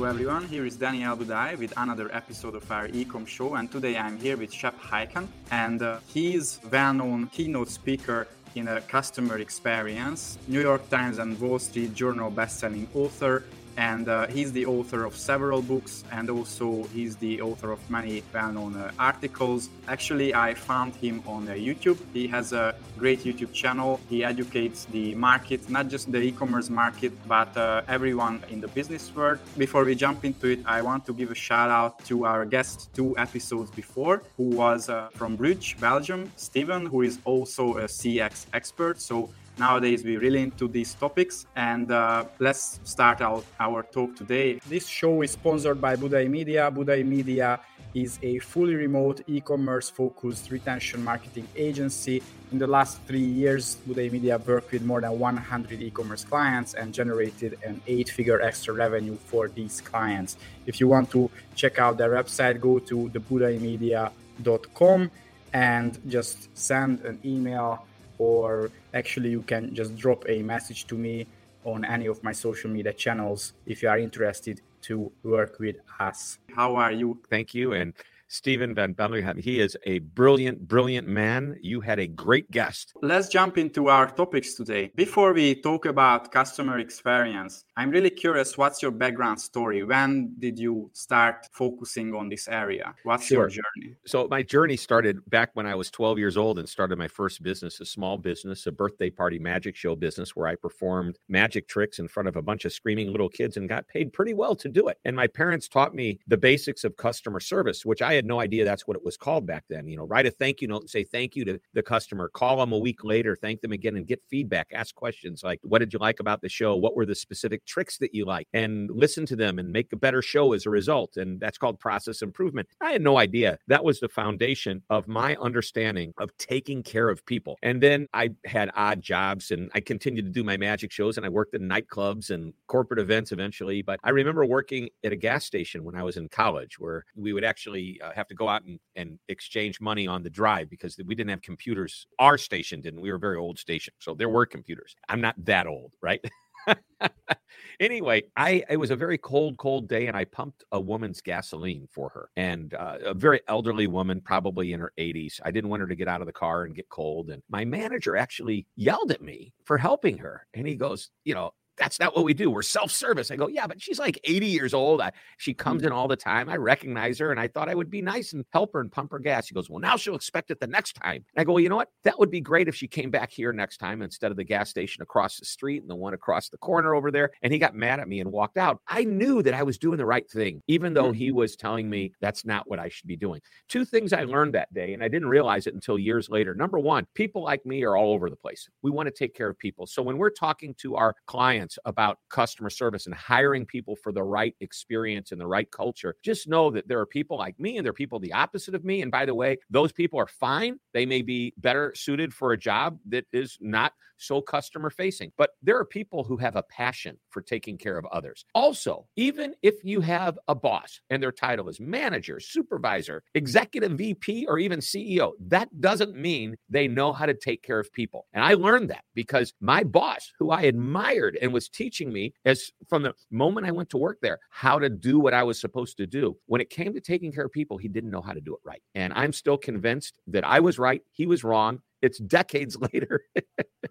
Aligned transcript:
Hello 0.00 0.08
everyone, 0.08 0.48
here 0.48 0.64
is 0.64 0.76
Daniel 0.76 1.14
Budai 1.14 1.58
with 1.58 1.74
another 1.76 2.08
episode 2.14 2.54
of 2.54 2.72
our 2.72 2.88
Ecom 2.88 3.28
show 3.28 3.56
and 3.56 3.70
today 3.70 3.98
I'm 3.98 4.18
here 4.18 4.38
with 4.38 4.50
Shep 4.50 4.80
Hyken 4.80 5.28
and 5.50 5.82
uh, 5.82 5.98
he's 6.06 6.58
well-known 6.72 7.26
keynote 7.26 7.68
speaker 7.68 8.26
in 8.54 8.68
a 8.68 8.80
customer 8.80 9.36
experience, 9.36 10.38
New 10.48 10.62
York 10.62 10.88
Times 10.88 11.18
and 11.18 11.38
Wall 11.38 11.58
Street 11.58 11.92
Journal 11.92 12.30
best-selling 12.30 12.88
author, 12.94 13.44
and 13.76 14.08
uh, 14.08 14.26
he's 14.26 14.52
the 14.52 14.66
author 14.66 15.04
of 15.04 15.16
several 15.16 15.62
books 15.62 16.04
and 16.12 16.30
also 16.30 16.84
he's 16.94 17.16
the 17.16 17.40
author 17.40 17.72
of 17.72 17.80
many 17.90 18.22
well-known 18.32 18.76
uh, 18.76 18.90
articles. 18.98 19.70
Actually 19.88 20.34
i 20.34 20.54
found 20.54 20.94
him 20.96 21.22
on 21.26 21.48
uh, 21.48 21.52
youtube. 21.52 21.98
He 22.12 22.26
has 22.28 22.52
a 22.52 22.74
great 22.98 23.20
youtube 23.20 23.52
channel. 23.52 24.00
He 24.08 24.24
educates 24.24 24.84
the 24.86 25.14
market 25.14 25.68
not 25.68 25.88
just 25.88 26.10
the 26.12 26.20
e-commerce 26.20 26.70
market 26.70 27.12
but 27.28 27.56
uh, 27.56 27.82
everyone 27.88 28.42
in 28.50 28.60
the 28.60 28.68
business 28.68 29.14
world. 29.14 29.38
Before 29.56 29.84
we 29.84 29.94
jump 29.94 30.24
into 30.24 30.48
it 30.48 30.60
i 30.66 30.82
want 30.82 31.04
to 31.06 31.12
give 31.12 31.30
a 31.30 31.34
shout 31.34 31.70
out 31.70 32.04
to 32.06 32.24
our 32.24 32.44
guest 32.44 32.90
two 32.94 33.16
episodes 33.18 33.70
before 33.70 34.22
who 34.36 34.44
was 34.44 34.88
uh, 34.88 35.08
from 35.14 35.36
bruges 35.36 35.74
belgium 35.80 36.30
Steven, 36.36 36.86
who 36.86 37.02
is 37.02 37.18
also 37.24 37.78
a 37.78 37.84
cx 37.84 38.46
expert. 38.52 39.00
So 39.00 39.30
Nowadays, 39.60 40.02
we're 40.02 40.18
really 40.20 40.40
into 40.40 40.68
these 40.68 40.94
topics, 40.94 41.44
and 41.54 41.92
uh, 41.92 42.24
let's 42.38 42.80
start 42.84 43.20
out 43.20 43.44
our 43.60 43.82
talk 43.82 44.16
today. 44.16 44.58
This 44.66 44.86
show 44.86 45.20
is 45.20 45.32
sponsored 45.32 45.82
by 45.82 45.96
Budai 45.96 46.30
Media. 46.30 46.70
Budai 46.70 47.04
Media 47.04 47.60
is 47.92 48.18
a 48.22 48.38
fully 48.38 48.74
remote 48.74 49.20
e-commerce 49.26 49.90
focused 49.90 50.50
retention 50.50 51.04
marketing 51.04 51.46
agency. 51.56 52.22
In 52.52 52.58
the 52.58 52.66
last 52.66 53.02
three 53.02 53.20
years, 53.20 53.76
Budai 53.86 54.10
Media 54.10 54.38
worked 54.38 54.72
with 54.72 54.82
more 54.82 55.02
than 55.02 55.18
100 55.18 55.82
e-commerce 55.82 56.24
clients 56.24 56.72
and 56.72 56.94
generated 56.94 57.58
an 57.62 57.82
eight-figure 57.86 58.40
extra 58.40 58.72
revenue 58.72 59.18
for 59.26 59.48
these 59.48 59.82
clients. 59.82 60.38
If 60.64 60.80
you 60.80 60.88
want 60.88 61.10
to 61.10 61.30
check 61.54 61.78
out 61.78 61.98
their 61.98 62.12
website, 62.12 62.62
go 62.62 62.78
to 62.78 63.10
thebudaimedia.com 63.12 65.10
and 65.52 65.98
just 66.08 66.48
send 66.56 67.00
an 67.00 67.18
email 67.26 67.84
or 68.20 68.70
actually 68.92 69.30
you 69.30 69.40
can 69.40 69.74
just 69.74 69.96
drop 69.96 70.28
a 70.28 70.42
message 70.42 70.86
to 70.86 70.94
me 70.94 71.26
on 71.64 71.84
any 71.86 72.06
of 72.06 72.22
my 72.22 72.32
social 72.32 72.70
media 72.70 72.92
channels 72.92 73.54
if 73.66 73.82
you 73.82 73.88
are 73.88 73.98
interested 73.98 74.60
to 74.82 75.10
work 75.22 75.58
with 75.58 75.76
us. 75.98 76.38
How 76.54 76.76
are 76.76 76.92
you? 76.92 77.18
Thank 77.30 77.54
you. 77.54 77.72
And 77.72 77.94
Steven 78.30 78.74
Van 78.76 78.94
Belleghem. 78.94 79.40
He 79.40 79.60
is 79.60 79.76
a 79.84 79.98
brilliant, 79.98 80.68
brilliant 80.68 81.08
man. 81.08 81.56
You 81.60 81.80
had 81.80 81.98
a 81.98 82.06
great 82.06 82.48
guest. 82.52 82.92
Let's 83.02 83.28
jump 83.28 83.58
into 83.58 83.88
our 83.88 84.08
topics 84.08 84.54
today. 84.54 84.92
Before 84.94 85.32
we 85.32 85.56
talk 85.56 85.84
about 85.84 86.30
customer 86.30 86.78
experience, 86.78 87.64
I'm 87.76 87.90
really 87.90 88.08
curious 88.10 88.56
what's 88.56 88.82
your 88.82 88.92
background 88.92 89.40
story? 89.40 89.82
When 89.82 90.32
did 90.38 90.60
you 90.60 90.90
start 90.92 91.48
focusing 91.50 92.14
on 92.14 92.28
this 92.28 92.46
area? 92.46 92.94
What's 93.02 93.26
sure. 93.26 93.38
your 93.38 93.48
journey? 93.48 93.96
So, 94.06 94.28
my 94.28 94.44
journey 94.44 94.76
started 94.76 95.28
back 95.28 95.50
when 95.54 95.66
I 95.66 95.74
was 95.74 95.90
12 95.90 96.18
years 96.18 96.36
old 96.36 96.60
and 96.60 96.68
started 96.68 96.98
my 96.98 97.08
first 97.08 97.42
business, 97.42 97.80
a 97.80 97.84
small 97.84 98.16
business, 98.16 98.64
a 98.68 98.72
birthday 98.72 99.10
party 99.10 99.40
magic 99.40 99.74
show 99.74 99.96
business 99.96 100.36
where 100.36 100.46
I 100.46 100.54
performed 100.54 101.18
magic 101.28 101.66
tricks 101.66 101.98
in 101.98 102.06
front 102.06 102.28
of 102.28 102.36
a 102.36 102.42
bunch 102.42 102.64
of 102.64 102.72
screaming 102.72 103.10
little 103.10 103.28
kids 103.28 103.56
and 103.56 103.68
got 103.68 103.88
paid 103.88 104.12
pretty 104.12 104.34
well 104.34 104.54
to 104.54 104.68
do 104.68 104.86
it. 104.86 104.98
And 105.04 105.16
my 105.16 105.26
parents 105.26 105.66
taught 105.66 105.96
me 105.96 106.20
the 106.28 106.36
basics 106.36 106.84
of 106.84 106.96
customer 106.96 107.40
service, 107.40 107.84
which 107.84 108.02
I 108.02 108.19
had 108.20 108.26
no 108.26 108.40
idea 108.40 108.66
that's 108.66 108.86
what 108.86 108.98
it 108.98 109.04
was 109.04 109.16
called 109.16 109.46
back 109.46 109.64
then. 109.70 109.88
You 109.88 109.96
know, 109.96 110.04
write 110.04 110.26
a 110.26 110.30
thank 110.30 110.60
you 110.60 110.68
note 110.68 110.82
and 110.82 110.90
say 110.90 111.04
thank 111.04 111.34
you 111.34 111.44
to 111.46 111.58
the 111.72 111.82
customer, 111.82 112.28
call 112.28 112.58
them 112.58 112.72
a 112.72 112.78
week 112.78 113.02
later, 113.02 113.34
thank 113.34 113.62
them 113.62 113.72
again, 113.72 113.96
and 113.96 114.06
get 114.06 114.22
feedback, 114.28 114.68
ask 114.74 114.94
questions 114.94 115.42
like, 115.42 115.58
what 115.62 115.78
did 115.78 115.92
you 115.92 115.98
like 115.98 116.20
about 116.20 116.42
the 116.42 116.50
show? 116.50 116.76
What 116.76 116.94
were 116.94 117.06
the 117.06 117.14
specific 117.14 117.64
tricks 117.64 117.96
that 117.98 118.14
you 118.14 118.26
like? 118.26 118.46
And 118.52 118.90
listen 118.90 119.24
to 119.26 119.36
them 119.36 119.58
and 119.58 119.72
make 119.72 119.90
a 119.94 119.96
better 119.96 120.20
show 120.20 120.52
as 120.52 120.66
a 120.66 120.70
result. 120.70 121.16
And 121.16 121.40
that's 121.40 121.56
called 121.56 121.80
process 121.80 122.20
improvement. 122.20 122.68
I 122.82 122.92
had 122.92 123.00
no 123.00 123.16
idea 123.16 123.58
that 123.68 123.82
was 123.82 124.00
the 124.00 124.08
foundation 124.08 124.82
of 124.90 125.08
my 125.08 125.34
understanding 125.36 126.12
of 126.18 126.36
taking 126.36 126.82
care 126.82 127.08
of 127.08 127.24
people. 127.24 127.56
And 127.62 127.82
then 127.82 128.06
I 128.12 128.30
had 128.44 128.70
odd 128.74 129.00
jobs 129.00 129.50
and 129.50 129.70
I 129.74 129.80
continued 129.80 130.26
to 130.26 130.30
do 130.30 130.44
my 130.44 130.58
magic 130.58 130.92
shows 130.92 131.16
and 131.16 131.24
I 131.24 131.30
worked 131.30 131.54
in 131.54 131.62
nightclubs 131.62 132.28
and 132.28 132.52
corporate 132.66 133.00
events 133.00 133.32
eventually. 133.32 133.80
But 133.80 133.98
I 134.04 134.10
remember 134.10 134.44
working 134.44 134.90
at 135.04 135.12
a 135.12 135.16
gas 135.16 135.46
station 135.46 135.84
when 135.84 135.94
I 135.94 136.02
was 136.02 136.18
in 136.18 136.28
college 136.28 136.78
where 136.78 137.04
we 137.16 137.32
would 137.32 137.44
actually 137.44 138.00
uh, 138.02 138.09
have 138.14 138.28
to 138.28 138.34
go 138.34 138.48
out 138.48 138.64
and, 138.64 138.78
and 138.96 139.18
exchange 139.28 139.80
money 139.80 140.06
on 140.06 140.22
the 140.22 140.30
drive 140.30 140.70
because 140.70 140.96
we 141.06 141.14
didn't 141.14 141.30
have 141.30 141.42
computers. 141.42 142.06
Our 142.18 142.38
station 142.38 142.80
didn't. 142.80 143.00
We 143.00 143.10
were 143.10 143.16
a 143.16 143.20
very 143.20 143.36
old 143.36 143.58
station. 143.58 143.94
So 143.98 144.14
there 144.14 144.28
were 144.28 144.46
computers. 144.46 144.94
I'm 145.08 145.20
not 145.20 145.34
that 145.44 145.66
old, 145.66 145.92
right? 146.02 146.24
anyway, 147.80 148.22
I 148.36 148.64
it 148.68 148.76
was 148.76 148.90
a 148.90 148.96
very 148.96 149.18
cold, 149.18 149.56
cold 149.58 149.88
day, 149.88 150.06
and 150.06 150.16
I 150.16 150.24
pumped 150.24 150.64
a 150.72 150.80
woman's 150.80 151.20
gasoline 151.20 151.88
for 151.90 152.08
her, 152.10 152.30
and 152.36 152.74
uh, 152.74 152.98
a 153.06 153.14
very 153.14 153.40
elderly 153.48 153.86
woman, 153.86 154.20
probably 154.20 154.72
in 154.72 154.80
her 154.80 154.92
80s. 154.98 155.40
I 155.44 155.50
didn't 155.50 155.70
want 155.70 155.80
her 155.80 155.86
to 155.86 155.96
get 155.96 156.08
out 156.08 156.20
of 156.20 156.26
the 156.26 156.32
car 156.32 156.64
and 156.64 156.74
get 156.74 156.88
cold, 156.88 157.30
and 157.30 157.42
my 157.48 157.64
manager 157.64 158.16
actually 158.16 158.66
yelled 158.76 159.10
at 159.10 159.22
me 159.22 159.52
for 159.64 159.78
helping 159.78 160.18
her, 160.18 160.46
and 160.54 160.66
he 160.66 160.74
goes, 160.74 161.10
you 161.24 161.34
know, 161.34 161.52
that's 161.80 161.98
not 161.98 162.14
what 162.14 162.24
we 162.24 162.34
do. 162.34 162.50
We're 162.50 162.62
self 162.62 162.90
service. 162.90 163.30
I 163.30 163.36
go, 163.36 163.48
yeah, 163.48 163.66
but 163.66 163.80
she's 163.80 163.98
like 163.98 164.20
80 164.22 164.46
years 164.46 164.74
old. 164.74 165.00
I, 165.00 165.12
she 165.38 165.54
comes 165.54 165.82
in 165.82 165.88
mm-hmm. 165.88 165.98
all 165.98 166.08
the 166.08 166.16
time. 166.16 166.48
I 166.48 166.56
recognize 166.56 167.18
her 167.18 167.30
and 167.30 167.40
I 167.40 167.48
thought 167.48 167.70
I 167.70 167.74
would 167.74 167.90
be 167.90 168.02
nice 168.02 168.34
and 168.34 168.44
help 168.52 168.74
her 168.74 168.80
and 168.80 168.92
pump 168.92 169.12
her 169.12 169.18
gas. 169.18 169.48
He 169.48 169.54
goes, 169.54 169.70
well, 169.70 169.80
now 169.80 169.96
she'll 169.96 170.14
expect 170.14 170.50
it 170.50 170.60
the 170.60 170.66
next 170.66 170.92
time. 170.92 171.24
And 171.34 171.40
I 171.40 171.44
go, 171.44 171.54
well, 171.54 171.60
you 171.60 171.70
know 171.70 171.76
what? 171.76 171.88
That 172.04 172.18
would 172.18 172.30
be 172.30 172.42
great 172.42 172.68
if 172.68 172.76
she 172.76 172.86
came 172.86 173.10
back 173.10 173.30
here 173.32 173.52
next 173.52 173.78
time 173.78 174.02
instead 174.02 174.30
of 174.30 174.36
the 174.36 174.44
gas 174.44 174.68
station 174.68 175.02
across 175.02 175.38
the 175.38 175.46
street 175.46 175.80
and 175.80 175.90
the 175.90 175.96
one 175.96 176.12
across 176.12 176.50
the 176.50 176.58
corner 176.58 176.94
over 176.94 177.10
there. 177.10 177.30
And 177.42 177.52
he 177.52 177.58
got 177.58 177.74
mad 177.74 177.98
at 177.98 178.08
me 178.08 178.20
and 178.20 178.30
walked 178.30 178.58
out. 178.58 178.80
I 178.86 179.04
knew 179.04 179.42
that 179.42 179.54
I 179.54 179.62
was 179.62 179.78
doing 179.78 179.96
the 179.96 180.06
right 180.06 180.30
thing, 180.30 180.62
even 180.68 180.92
though 180.92 181.12
he 181.12 181.28
mm-hmm. 181.28 181.36
was 181.38 181.56
telling 181.56 181.88
me 181.88 182.12
that's 182.20 182.44
not 182.44 182.68
what 182.68 182.78
I 182.78 182.90
should 182.90 183.08
be 183.08 183.16
doing. 183.16 183.40
Two 183.68 183.86
things 183.86 184.12
I 184.12 184.24
learned 184.24 184.52
that 184.54 184.72
day, 184.74 184.92
and 184.92 185.02
I 185.02 185.08
didn't 185.08 185.28
realize 185.28 185.66
it 185.66 185.74
until 185.74 185.98
years 185.98 186.28
later. 186.28 186.54
Number 186.54 186.78
one, 186.78 187.06
people 187.14 187.42
like 187.42 187.64
me 187.64 187.82
are 187.84 187.96
all 187.96 188.12
over 188.12 188.28
the 188.28 188.36
place. 188.36 188.68
We 188.82 188.90
want 188.90 189.06
to 189.06 189.14
take 189.14 189.34
care 189.34 189.48
of 189.48 189.58
people. 189.58 189.86
So 189.86 190.02
when 190.02 190.18
we're 190.18 190.30
talking 190.30 190.74
to 190.74 190.96
our 190.96 191.14
clients 191.26 191.69
about 191.84 192.18
customer 192.28 192.70
service 192.70 193.06
and 193.06 193.14
hiring 193.14 193.66
people 193.66 193.96
for 193.96 194.12
the 194.12 194.22
right 194.22 194.54
experience 194.60 195.32
and 195.32 195.40
the 195.40 195.46
right 195.46 195.70
culture, 195.70 196.16
just 196.22 196.48
know 196.48 196.70
that 196.70 196.88
there 196.88 197.00
are 197.00 197.06
people 197.06 197.36
like 197.36 197.58
me 197.58 197.76
and 197.76 197.84
there 197.84 197.90
are 197.90 197.94
people 197.94 198.18
the 198.18 198.32
opposite 198.32 198.74
of 198.74 198.84
me. 198.84 199.02
And 199.02 199.10
by 199.10 199.24
the 199.24 199.34
way, 199.34 199.58
those 199.70 199.92
people 199.92 200.18
are 200.18 200.26
fine. 200.26 200.78
They 200.92 201.06
may 201.06 201.22
be 201.22 201.54
better 201.58 201.92
suited 201.94 202.32
for 202.34 202.52
a 202.52 202.58
job 202.58 202.98
that 203.08 203.26
is 203.32 203.58
not 203.60 203.92
so 204.20 204.40
customer 204.40 204.90
facing. 204.90 205.32
But 205.36 205.50
there 205.62 205.78
are 205.78 205.84
people 205.84 206.24
who 206.24 206.36
have 206.36 206.56
a 206.56 206.62
passion 206.62 207.16
for 207.30 207.42
taking 207.42 207.78
care 207.78 207.98
of 207.98 208.04
others. 208.06 208.44
Also, 208.54 209.06
even 209.16 209.54
if 209.62 209.76
you 209.82 210.00
have 210.00 210.38
a 210.48 210.54
boss 210.54 211.00
and 211.10 211.22
their 211.22 211.32
title 211.32 211.68
is 211.68 211.80
manager, 211.80 212.38
supervisor, 212.38 213.22
executive 213.34 213.92
VP, 213.92 214.46
or 214.46 214.58
even 214.58 214.80
CEO, 214.80 215.32
that 215.40 215.68
doesn't 215.80 216.14
mean 216.14 216.56
they 216.68 216.86
know 216.86 217.12
how 217.12 217.26
to 217.26 217.34
take 217.34 217.62
care 217.62 217.80
of 217.80 217.92
people. 217.92 218.26
And 218.32 218.44
I 218.44 218.54
learned 218.54 218.90
that 218.90 219.04
because 219.14 219.54
my 219.60 219.82
boss, 219.82 220.32
who 220.38 220.50
I 220.50 220.62
admired 220.62 221.38
and 221.40 221.52
was 221.52 221.59
teaching 221.68 222.12
me 222.12 222.34
as 222.44 222.70
from 222.88 223.02
the 223.02 223.14
moment 223.30 223.66
I 223.66 223.72
went 223.72 223.90
to 223.90 223.98
work 223.98 224.18
there, 224.20 224.38
how 224.50 224.78
to 224.78 224.88
do 224.88 225.18
what 225.18 225.34
I 225.34 225.42
was 225.42 225.60
supposed 225.60 225.96
to 225.98 226.06
do, 226.06 226.36
when 226.46 226.60
it 226.60 226.70
came 226.70 226.92
to 226.94 227.00
taking 227.00 227.32
care 227.32 227.44
of 227.44 227.52
people, 227.52 227.78
he 227.78 227.88
didn't 227.88 228.10
know 228.10 228.22
how 228.22 228.32
to 228.32 228.40
do 228.40 228.54
it 228.54 228.60
right. 228.64 228.82
And 228.94 229.12
I'm 229.14 229.32
still 229.32 229.56
convinced 229.56 230.14
that 230.28 230.44
I 230.44 230.60
was 230.60 230.78
right, 230.78 231.02
he 231.12 231.26
was 231.26 231.44
wrong. 231.44 231.80
It's 232.02 232.18
decades 232.18 232.76
later. 232.92 233.22